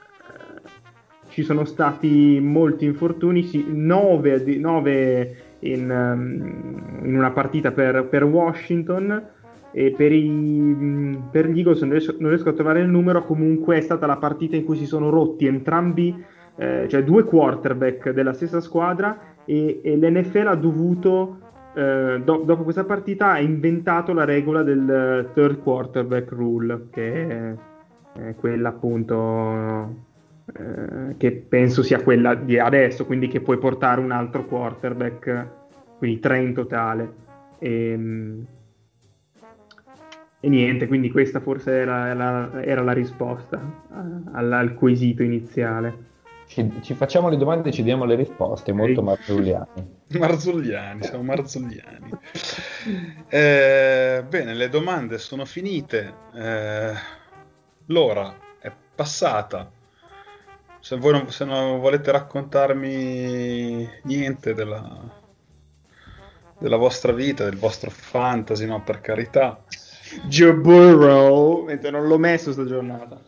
ci 1.28 1.44
sono 1.44 1.64
stati 1.64 2.40
molti 2.42 2.84
infortuni 2.84 3.44
sì, 3.44 3.64
9, 3.68 4.56
9 4.58 5.36
in, 5.60 5.90
um, 5.90 7.04
in, 7.04 7.16
una 7.16 7.30
partita 7.30 7.70
per, 7.70 8.06
per 8.06 8.24
Washington 8.24 9.24
e 9.70 9.94
per, 9.96 10.10
i, 10.10 11.18
per 11.30 11.48
gli 11.48 11.58
Eagles 11.58 11.82
non 11.82 11.90
riesco, 11.90 12.16
non 12.18 12.30
riesco 12.30 12.48
a 12.48 12.54
trovare 12.54 12.80
il 12.80 12.88
numero 12.88 13.22
comunque 13.24 13.76
è 13.76 13.80
stata 13.82 14.06
la 14.06 14.16
partita 14.16 14.56
in 14.56 14.64
cui 14.64 14.76
si 14.76 14.86
sono 14.86 15.10
rotti 15.10 15.46
entrambi 15.46 16.24
eh, 16.56 16.86
cioè 16.88 17.04
due 17.04 17.24
quarterback 17.24 18.10
della 18.10 18.32
stessa 18.32 18.60
squadra 18.60 19.18
e, 19.44 19.80
e 19.82 19.96
l'NFL 19.96 20.46
ha 20.46 20.54
dovuto, 20.54 21.38
eh, 21.74 22.20
do, 22.24 22.42
dopo 22.44 22.62
questa 22.62 22.84
partita, 22.84 23.32
ha 23.32 23.40
inventato 23.40 24.12
la 24.12 24.24
regola 24.24 24.62
del 24.62 25.30
third 25.34 25.62
quarterback 25.62 26.30
rule, 26.32 26.88
che 26.90 27.28
è, 27.28 27.54
è 28.12 28.34
quella 28.34 28.70
appunto 28.70 30.04
eh, 30.54 31.16
che 31.16 31.32
penso 31.32 31.82
sia 31.82 32.02
quella 32.02 32.34
di 32.34 32.58
adesso, 32.58 33.04
quindi 33.04 33.28
che 33.28 33.40
puoi 33.40 33.58
portare 33.58 34.00
un 34.00 34.10
altro 34.10 34.44
quarterback, 34.46 35.46
quindi 35.98 36.20
tre 36.20 36.40
in 36.40 36.54
totale. 36.54 37.12
E, 37.58 37.90
ehm, 37.90 38.46
e 40.38 40.48
niente, 40.48 40.86
quindi 40.86 41.10
questa 41.10 41.40
forse 41.40 41.72
era 41.72 42.14
la, 42.14 42.62
era 42.62 42.82
la 42.82 42.92
risposta 42.92 43.60
al, 44.32 44.52
al 44.52 44.74
quesito 44.74 45.22
iniziale. 45.22 46.14
Ci, 46.46 46.80
ci, 46.82 46.94
facciamo 46.94 47.28
le 47.28 47.36
domande 47.36 47.68
e 47.68 47.72
ci 47.72 47.82
diamo 47.82 48.04
le 48.04 48.14
risposte, 48.14 48.72
molto 48.72 49.02
marzulliani. 49.02 49.94
Marzulliani, 50.18 51.02
siamo 51.02 51.22
marzulliani. 51.24 52.10
Eh, 53.28 54.24
bene, 54.28 54.54
le 54.54 54.68
domande 54.68 55.18
sono 55.18 55.44
finite, 55.44 56.14
eh, 56.34 56.92
l'ora 57.86 58.36
è 58.60 58.72
passata. 58.94 59.70
Se 60.78 60.96
voi 60.96 61.12
non, 61.12 61.30
se 61.32 61.44
non 61.44 61.80
volete 61.80 62.12
raccontarmi 62.12 63.88
niente 64.04 64.54
della, 64.54 65.24
della 66.58 66.76
vostra 66.76 67.12
vita, 67.12 67.42
del 67.42 67.58
vostro 67.58 67.90
fantasy, 67.90 68.66
no, 68.66 68.82
per 68.82 69.00
carità. 69.00 69.64
Joe 70.28 70.54
Burrow, 70.54 71.64
mentre 71.64 71.90
non 71.90 72.06
l'ho 72.06 72.18
messo 72.18 72.52
sta 72.52 72.64
giornata. 72.64 73.20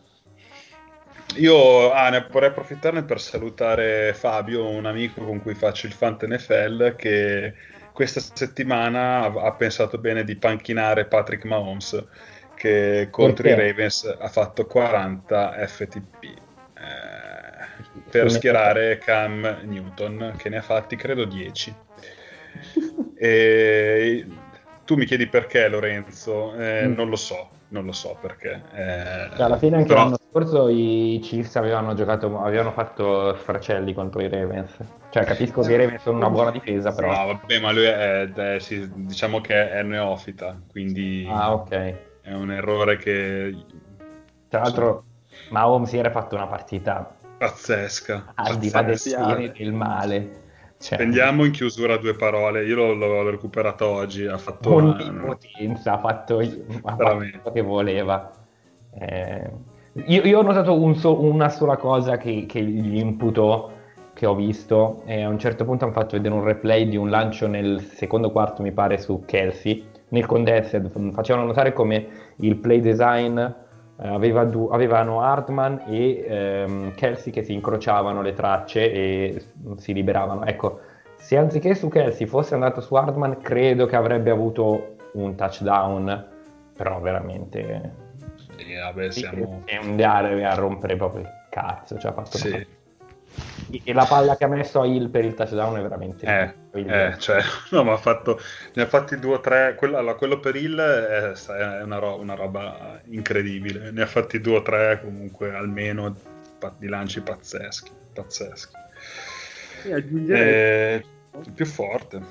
Io 1.35 1.91
ah, 1.91 2.09
ne 2.09 2.27
vorrei 2.29 2.49
approfittarne 2.49 3.03
per 3.03 3.21
salutare 3.21 4.13
Fabio, 4.13 4.67
un 4.67 4.85
amico 4.85 5.23
con 5.23 5.41
cui 5.41 5.53
faccio 5.53 5.85
il 5.85 5.93
Fant 5.93 6.25
NFL, 6.25 6.95
che 6.95 7.53
questa 7.93 8.19
settimana 8.19 9.23
ha, 9.23 9.51
pensato 9.53 9.97
bene 9.97 10.23
di 10.23 10.35
panchinare 10.35 11.05
Patrick 11.05 11.45
Mahomes, 11.45 12.03
che 12.55 13.07
contro 13.11 13.43
Perché? 13.43 13.61
i 13.61 13.67
Ravens 13.67 14.17
ha 14.19 14.27
fatto 14.27 14.65
40 14.65 15.67
FTP. 15.67 16.23
eh, 16.23 17.83
per 18.09 18.31
schierare 18.31 18.97
Cam 18.97 19.59
Newton, 19.63 20.33
che 20.37 20.49
ne 20.49 20.57
ha 20.57 20.61
fatti 20.61 20.95
credo 20.95 21.25
10. 21.25 21.73
E 23.21 24.25
tu 24.85 24.95
mi 24.95 25.03
chiedi 25.03 25.27
perché, 25.27 25.67
Lorenzo? 25.67 26.55
Eh, 26.55 26.87
Mm. 26.87 26.93
Non 26.93 27.09
lo 27.09 27.17
so, 27.17 27.49
non 27.69 27.85
lo 27.85 27.91
so 27.91 28.17
perché. 28.21 28.61
eh, 28.73 29.29
Cioè, 29.35 29.41
alla 29.45 29.57
fine 29.57 29.77
anche 29.77 29.87
però- 29.89 30.03
l'anno 30.03 30.17
scorso 30.29 30.67
i 30.69 31.19
Chiefs 31.21 31.55
avevano 31.55 31.93
giocato, 31.93 32.39
avevano 32.41 32.71
fatto 32.71 33.35
sfracelli 33.35 33.93
contro 33.93 34.21
i 34.21 34.27
Ravens. 34.29 34.75
Cioè, 35.09 35.23
capisco 35.23 35.61
che 35.61 35.73
i 35.73 35.77
Ravens 35.77 36.01
sono 36.01 36.17
una 36.17 36.29
buona 36.29 36.51
difesa, 36.51 36.91
però. 36.93 37.07
No, 37.11 37.25
vabbè, 37.33 37.59
ma 37.59 37.71
lui 37.71 37.83
è, 37.85 38.31
è- 38.31 38.59
sì, 38.59 38.89
diciamo 38.93 39.41
che 39.41 39.71
è 39.71 39.81
neofita, 39.83 40.59
quindi 40.69 41.27
Ah, 41.29 41.53
ok. 41.53 41.95
è 42.21 42.33
un 42.33 42.51
errore 42.51 42.97
che 42.97 43.55
Tra 44.49 44.61
l'altro, 44.61 45.03
Mahomes 45.49 45.91
ieri 45.93 46.07
ha 46.07 46.11
fatto 46.11 46.35
una 46.35 46.47
partita 46.47 47.15
pazzesca. 47.37 48.33
al 48.35 48.57
di 48.57 48.69
là 48.71 48.81
del 48.81 48.91
pazzesca. 48.93 49.25
bene 49.25 49.43
e 49.45 49.51
del 49.57 49.73
male. 49.73 50.29
Cioè, 50.81 50.97
Spendiamo 50.97 51.43
in 51.43 51.51
chiusura 51.51 51.97
due 51.97 52.15
parole. 52.15 52.63
Io 52.65 52.75
l'ho, 52.77 52.93
l'ho 52.93 53.29
recuperato 53.29 53.85
oggi. 53.85 54.25
Ha 54.25 54.37
fatto 54.37 54.73
onnipotenza, 54.73 55.93
ha 55.93 55.99
fatto, 55.99 56.39
ha 56.39 56.95
fatto 56.95 57.17
quello 57.17 57.51
che 57.51 57.61
voleva. 57.61 58.31
Eh, 58.97 59.51
io, 60.05 60.21
io 60.23 60.39
ho 60.39 60.41
notato 60.41 60.73
un 60.79 60.95
so- 60.95 61.21
una 61.21 61.49
sola 61.49 61.75
cosa 61.75 62.15
che, 62.15 62.45
che 62.47 62.61
gli 62.61 62.97
imputo, 62.97 63.71
che 64.13 64.25
ho 64.25 64.35
visto, 64.35 65.01
e 65.05 65.21
a 65.21 65.27
un 65.27 65.37
certo 65.37 65.65
punto 65.65 65.83
hanno 65.83 65.93
fatto 65.93 66.15
vedere 66.15 66.33
un 66.33 66.45
replay 66.45 66.87
di 66.87 66.95
un 66.95 67.09
lancio 67.09 67.47
nel 67.47 67.81
secondo 67.81 68.31
quarto, 68.31 68.61
mi 68.61 68.71
pare, 68.71 68.99
su 68.99 69.23
Kelsey, 69.25 69.85
nel 70.09 70.25
contested, 70.25 71.11
facevano 71.11 71.45
notare 71.45 71.73
come 71.73 72.07
il 72.37 72.55
play 72.55 72.79
design 72.79 73.37
aveva 74.01 74.45
du- 74.45 74.69
avevano 74.71 75.21
Hartman 75.21 75.83
e 75.87 76.23
ehm, 76.25 76.95
Kelsey 76.95 77.31
che 77.31 77.43
si 77.43 77.53
incrociavano 77.53 78.21
le 78.21 78.33
tracce 78.33 78.91
e 78.91 79.45
si 79.77 79.93
liberavano. 79.93 80.45
Ecco, 80.45 80.79
se 81.15 81.37
anziché 81.37 81.75
su 81.75 81.89
Kelsey 81.89 82.25
fosse 82.25 82.53
andato 82.53 82.81
su 82.81 82.95
Hartman, 82.95 83.41
credo 83.41 83.85
che 83.85 83.95
avrebbe 83.95 84.31
avuto 84.31 84.95
un 85.13 85.35
touchdown, 85.35 86.27
però 86.75 86.99
veramente 87.01 87.93
Sì, 88.57 88.73
vabbè, 88.73 89.11
siamo... 89.11 89.61
è 89.65 89.75
andare 89.75 90.45
a 90.45 90.53
rompere 90.53 90.95
proprio 90.95 91.21
il 91.21 91.29
cazzo. 91.49 91.97
Cioè, 91.97 92.11
ha 92.11 92.13
fatto 92.13 92.37
Sì. 92.37 92.77
E 93.71 93.93
la 93.93 94.05
palla 94.05 94.35
che 94.35 94.45
ha 94.45 94.47
messo 94.47 94.81
a 94.81 94.85
Hill 94.85 95.09
per 95.09 95.25
il 95.25 95.35
touchdown 95.35 95.77
è 95.77 95.81
veramente 95.81 96.25
Eh, 96.25 96.53
eh, 96.81 97.15
cioè, 97.19 97.41
no, 97.71 97.83
ma 97.83 97.93
ha 97.93 97.97
fatto, 97.97 98.39
ne 98.73 98.83
ha 98.83 98.87
fatti 98.87 99.19
due 99.19 99.35
o 99.35 99.39
tre. 99.39 99.75
Quello, 99.75 99.97
allora, 99.97 100.15
quello 100.15 100.39
per 100.39 100.55
il 100.55 100.75
è, 100.75 101.31
è 101.31 101.83
una, 101.83 101.97
ro- 101.99 102.19
una 102.19 102.33
roba 102.33 102.99
incredibile. 103.05 103.91
Ne 103.91 104.01
ha 104.01 104.07
fatti 104.07 104.41
due 104.41 104.57
o 104.57 104.61
tre, 104.61 104.99
comunque, 105.03 105.53
almeno 105.53 106.15
di 106.77 106.87
lanci 106.87 107.21
pazzeschi. 107.21 107.91
Pazzeschi. 108.13 108.75
E 109.85 109.93
aggiungerei 109.93 110.53
Eh, 110.53 111.05
il 111.45 111.51
più 111.51 111.65
forte. 111.65 112.21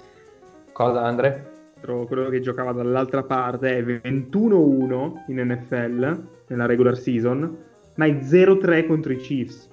Cosa, 0.72 1.02
Andre? 1.02 1.56
quello 1.80 2.28
che 2.28 2.40
giocava 2.40 2.72
dall'altra 2.72 3.22
parte 3.22 3.78
è 3.78 3.82
21-1 3.82 5.24
in 5.28 5.40
NFL 5.46 6.26
nella 6.48 6.66
regular 6.66 6.96
season, 6.96 7.56
ma 7.94 8.06
è 8.06 8.10
0-3 8.10 8.86
contro 8.86 9.12
i 9.12 9.16
Chiefs. 9.16 9.68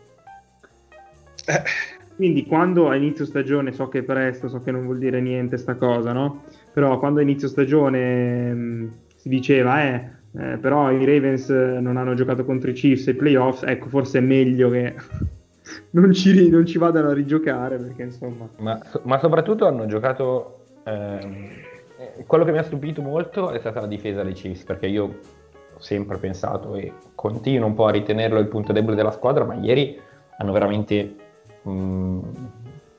Eh, 1.45 1.63
Quindi 2.15 2.45
quando 2.45 2.89
a 2.89 2.95
inizio 2.95 3.25
stagione, 3.25 3.73
so 3.73 3.89
che 3.89 3.99
è 3.99 4.03
presto, 4.03 4.47
so 4.47 4.61
che 4.61 4.71
non 4.71 4.85
vuol 4.85 4.99
dire 4.99 5.19
niente 5.19 5.57
sta 5.57 5.75
cosa, 5.75 6.13
no? 6.13 6.43
Però 6.71 6.97
quando 6.97 7.19
a 7.19 7.23
inizio 7.23 7.49
stagione 7.49 8.53
mh, 8.53 8.91
si 9.17 9.27
diceva, 9.27 9.83
eh, 9.83 10.09
eh, 10.37 10.57
però 10.57 10.91
i 10.91 11.03
Ravens 11.03 11.49
eh, 11.49 11.79
non 11.81 11.97
hanno 11.97 12.13
giocato 12.13 12.45
contro 12.45 12.69
i 12.69 12.73
Chiefs 12.73 13.07
ai 13.07 13.15
playoffs, 13.15 13.63
ecco, 13.63 13.89
forse 13.89 14.19
è 14.19 14.21
meglio 14.21 14.69
che 14.69 14.95
non 15.91 16.13
ci, 16.13 16.49
non 16.49 16.65
ci 16.65 16.77
vadano 16.77 17.09
a 17.09 17.13
rigiocare, 17.13 17.75
perché 17.77 18.03
insomma... 18.03 18.47
Ma, 18.59 18.79
ma 19.03 19.19
soprattutto 19.19 19.67
hanno 19.67 19.85
giocato. 19.85 20.63
ehm, 20.85 21.49
eh, 21.97 22.23
quello 22.25 22.45
che 22.45 22.51
mi 22.51 22.57
ha 22.59 22.63
stupito 22.63 23.01
molto 23.01 23.51
è 23.51 23.59
stata 23.59 23.81
la 23.81 23.87
difesa 23.87 24.23
dei 24.23 24.33
Chiefs, 24.33 24.63
perché 24.63 24.87
io 24.87 25.03
ho 25.03 25.79
sempre 25.79 26.17
pensato 26.17 26.75
e 26.75 26.93
continuo 27.13 27.67
un 27.67 27.73
po' 27.73 27.87
a 27.87 27.91
ritenerlo 27.91 28.39
il 28.39 28.47
punto 28.47 28.71
debole 28.71 28.95
della 28.95 29.11
squadra, 29.11 29.43
ma 29.43 29.55
ieri 29.55 29.99
hanno 30.37 30.51
veramente 30.53 31.15
mh, 31.65 32.19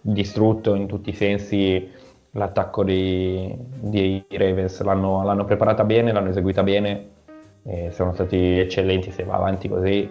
distrutto 0.01 0.75
in 0.75 0.87
tutti 0.87 1.11
i 1.11 1.14
sensi 1.14 1.91
l'attacco 2.33 2.85
dei, 2.85 3.57
dei 3.59 4.25
Ravens. 4.31 4.81
L'hanno, 4.83 5.25
l'hanno 5.25 5.45
preparata 5.45 5.85
bene, 5.85 6.12
l'hanno 6.12 6.29
eseguita 6.31 6.62
bene, 6.62 7.09
sono 7.91 8.12
stati 8.12 8.59
eccellenti 8.59 9.11
se 9.11 9.25
va 9.25 9.35
avanti 9.35 9.69
così. 9.69 10.09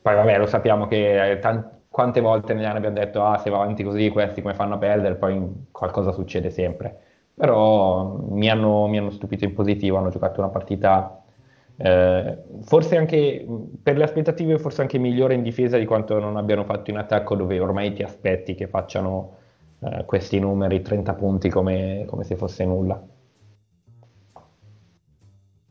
Poi 0.00 0.14
vabbè, 0.14 0.38
lo 0.38 0.46
sappiamo 0.46 0.86
che 0.86 1.30
eh, 1.32 1.38
tan- 1.38 1.76
quante 1.88 2.20
volte 2.20 2.54
negli 2.54 2.64
anni 2.64 2.76
abbiamo 2.76 2.94
detto 2.94 3.24
ah 3.24 3.38
se 3.38 3.50
va 3.50 3.56
avanti 3.56 3.82
così 3.82 4.10
questi 4.10 4.42
come 4.42 4.54
fanno 4.54 4.74
a 4.74 4.78
perdere, 4.78 5.16
poi 5.16 5.66
qualcosa 5.72 6.12
succede 6.12 6.50
sempre. 6.50 7.02
Però 7.34 8.16
mi 8.30 8.48
hanno, 8.48 8.86
mi 8.86 8.98
hanno 8.98 9.10
stupito 9.10 9.44
in 9.44 9.54
positivo, 9.54 9.96
hanno 9.96 10.10
giocato 10.10 10.40
una 10.40 10.50
partita 10.50 11.22
eh, 11.80 12.38
forse 12.62 12.96
anche 12.96 13.46
per 13.80 13.96
le 13.96 14.02
aspettative 14.02 14.58
forse 14.58 14.80
anche 14.80 14.98
migliore 14.98 15.34
in 15.34 15.42
difesa 15.42 15.78
di 15.78 15.84
quanto 15.84 16.18
non 16.18 16.36
abbiano 16.36 16.64
fatto 16.64 16.90
in 16.90 16.96
attacco 16.96 17.36
dove 17.36 17.60
ormai 17.60 17.92
ti 17.92 18.02
aspetti 18.02 18.56
che 18.56 18.66
facciano 18.66 19.36
eh, 19.80 20.04
questi 20.04 20.40
numeri 20.40 20.82
30 20.82 21.14
punti 21.14 21.48
come, 21.48 22.04
come 22.06 22.24
se 22.24 22.34
fosse 22.34 22.64
nulla. 22.64 23.00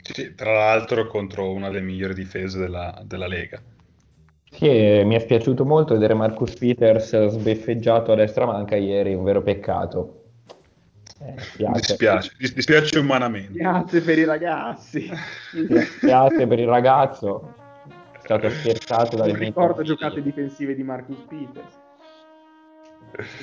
sì, 0.01 0.34
tra 0.34 0.53
l'altro 0.53 1.08
contro 1.08 1.51
una 1.51 1.68
delle 1.68 1.82
migliori 1.82 2.14
difese 2.14 2.58
della, 2.58 3.01
della 3.03 3.28
Lega. 3.28 3.62
Sì, 4.49 4.66
mi 4.66 5.16
è 5.16 5.20
spiaciuto 5.20 5.66
molto 5.66 5.93
vedere 5.93 6.14
Marcus 6.14 6.53
Peters 6.53 7.28
sbeffeggiato 7.28 8.14
a 8.14 8.16
destra 8.16 8.45
manca 8.45 8.78
ieri, 8.78 9.14
un 9.14 9.26
vero 9.26 9.41
peccato. 9.41 10.26
Eh, 11.28 11.34
Mi 11.34 11.39
spiace. 11.41 11.80
dispiace, 11.82 12.32
mi 12.39 12.49
dispiace 12.53 12.99
umanamente. 12.99 13.57
Grazie 13.59 14.01
per 14.01 14.17
i 14.17 14.23
ragazzi. 14.23 15.11
Spiace 15.11 16.47
per 16.47 16.59
il 16.59 16.67
ragazzo, 16.67 17.53
è 18.13 18.19
stato 18.19 18.49
scherzato 18.49 19.17
dalle 19.17 19.34
mie 19.34 19.45
ricordo 19.47 19.84
giocate 19.84 20.21
difensive 20.21 20.73
di 20.75 20.84
Marcus 20.84 21.17
Peters. 21.28 21.86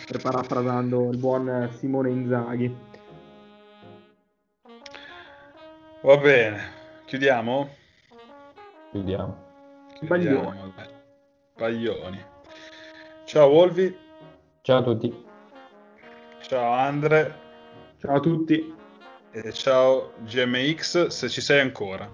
Per 0.07 0.21
parafrasando 0.23 1.11
il 1.11 1.19
buon 1.19 1.69
Simone 1.79 2.11
Inzaghi. 2.11 2.75
Va 6.03 6.17
bene, 6.19 6.61
chiudiamo? 7.07 7.69
Chiudiamo. 8.91 9.37
Chiudiamo. 9.99 10.73
Baglioni. 11.57 12.25
Ciao 13.25 13.49
Wolvi, 13.49 13.97
Ciao 14.63 14.79
a 14.79 14.83
tutti. 14.83 15.25
ciao 16.43 16.73
Andre 16.73 17.43
Ciao 18.05 18.17
a 18.17 18.21
tutti. 18.21 18.75
e 19.31 19.53
ciao 19.55 20.13
GMX 20.27 21.07
se 21.07 21.29
ci 21.31 21.41
sei 21.41 21.61
ancora. 21.61 22.07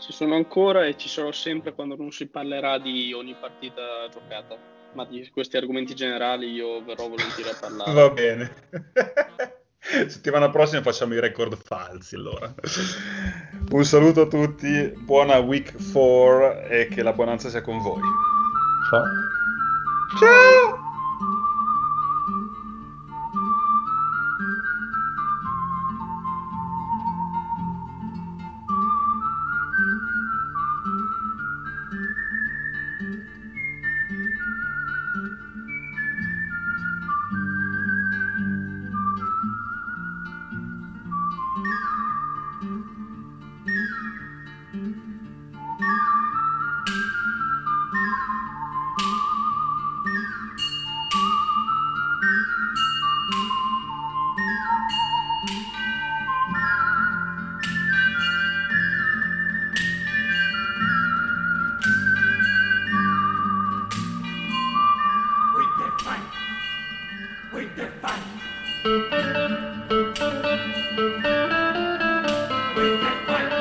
Ci 0.00 0.10
sono 0.10 0.36
ancora 0.36 0.86
e 0.86 0.96
ci 0.96 1.06
sarò 1.06 1.30
sempre 1.32 1.74
quando 1.74 1.96
non 1.96 2.10
si 2.10 2.26
parlerà 2.28 2.78
di 2.78 3.12
ogni 3.12 3.36
partita 3.38 4.08
giocata. 4.10 4.56
Ma 4.94 5.04
di 5.04 5.28
questi 5.30 5.58
argomenti 5.58 5.94
generali 5.94 6.50
io 6.50 6.82
verrò 6.82 7.08
volentieri 7.08 7.50
a 7.50 7.56
parlare. 7.60 7.92
Va 7.92 8.08
bene. 8.08 8.54
Settimana 10.08 10.48
prossima 10.48 10.80
facciamo 10.80 11.12
i 11.12 11.20
record 11.20 11.58
falsi 11.62 12.14
allora. 12.14 12.54
Un 13.72 13.84
saluto 13.84 14.22
a 14.22 14.26
tutti, 14.26 14.94
buona 14.96 15.36
week 15.36 15.74
4 15.92 16.68
e 16.68 16.88
che 16.88 17.02
la 17.02 17.12
buonanza 17.12 17.50
sia 17.50 17.60
con 17.60 17.78
voi. 17.80 18.00
Ciao. 18.88 19.04
Ciao! 20.18 20.85
One, 72.96 73.55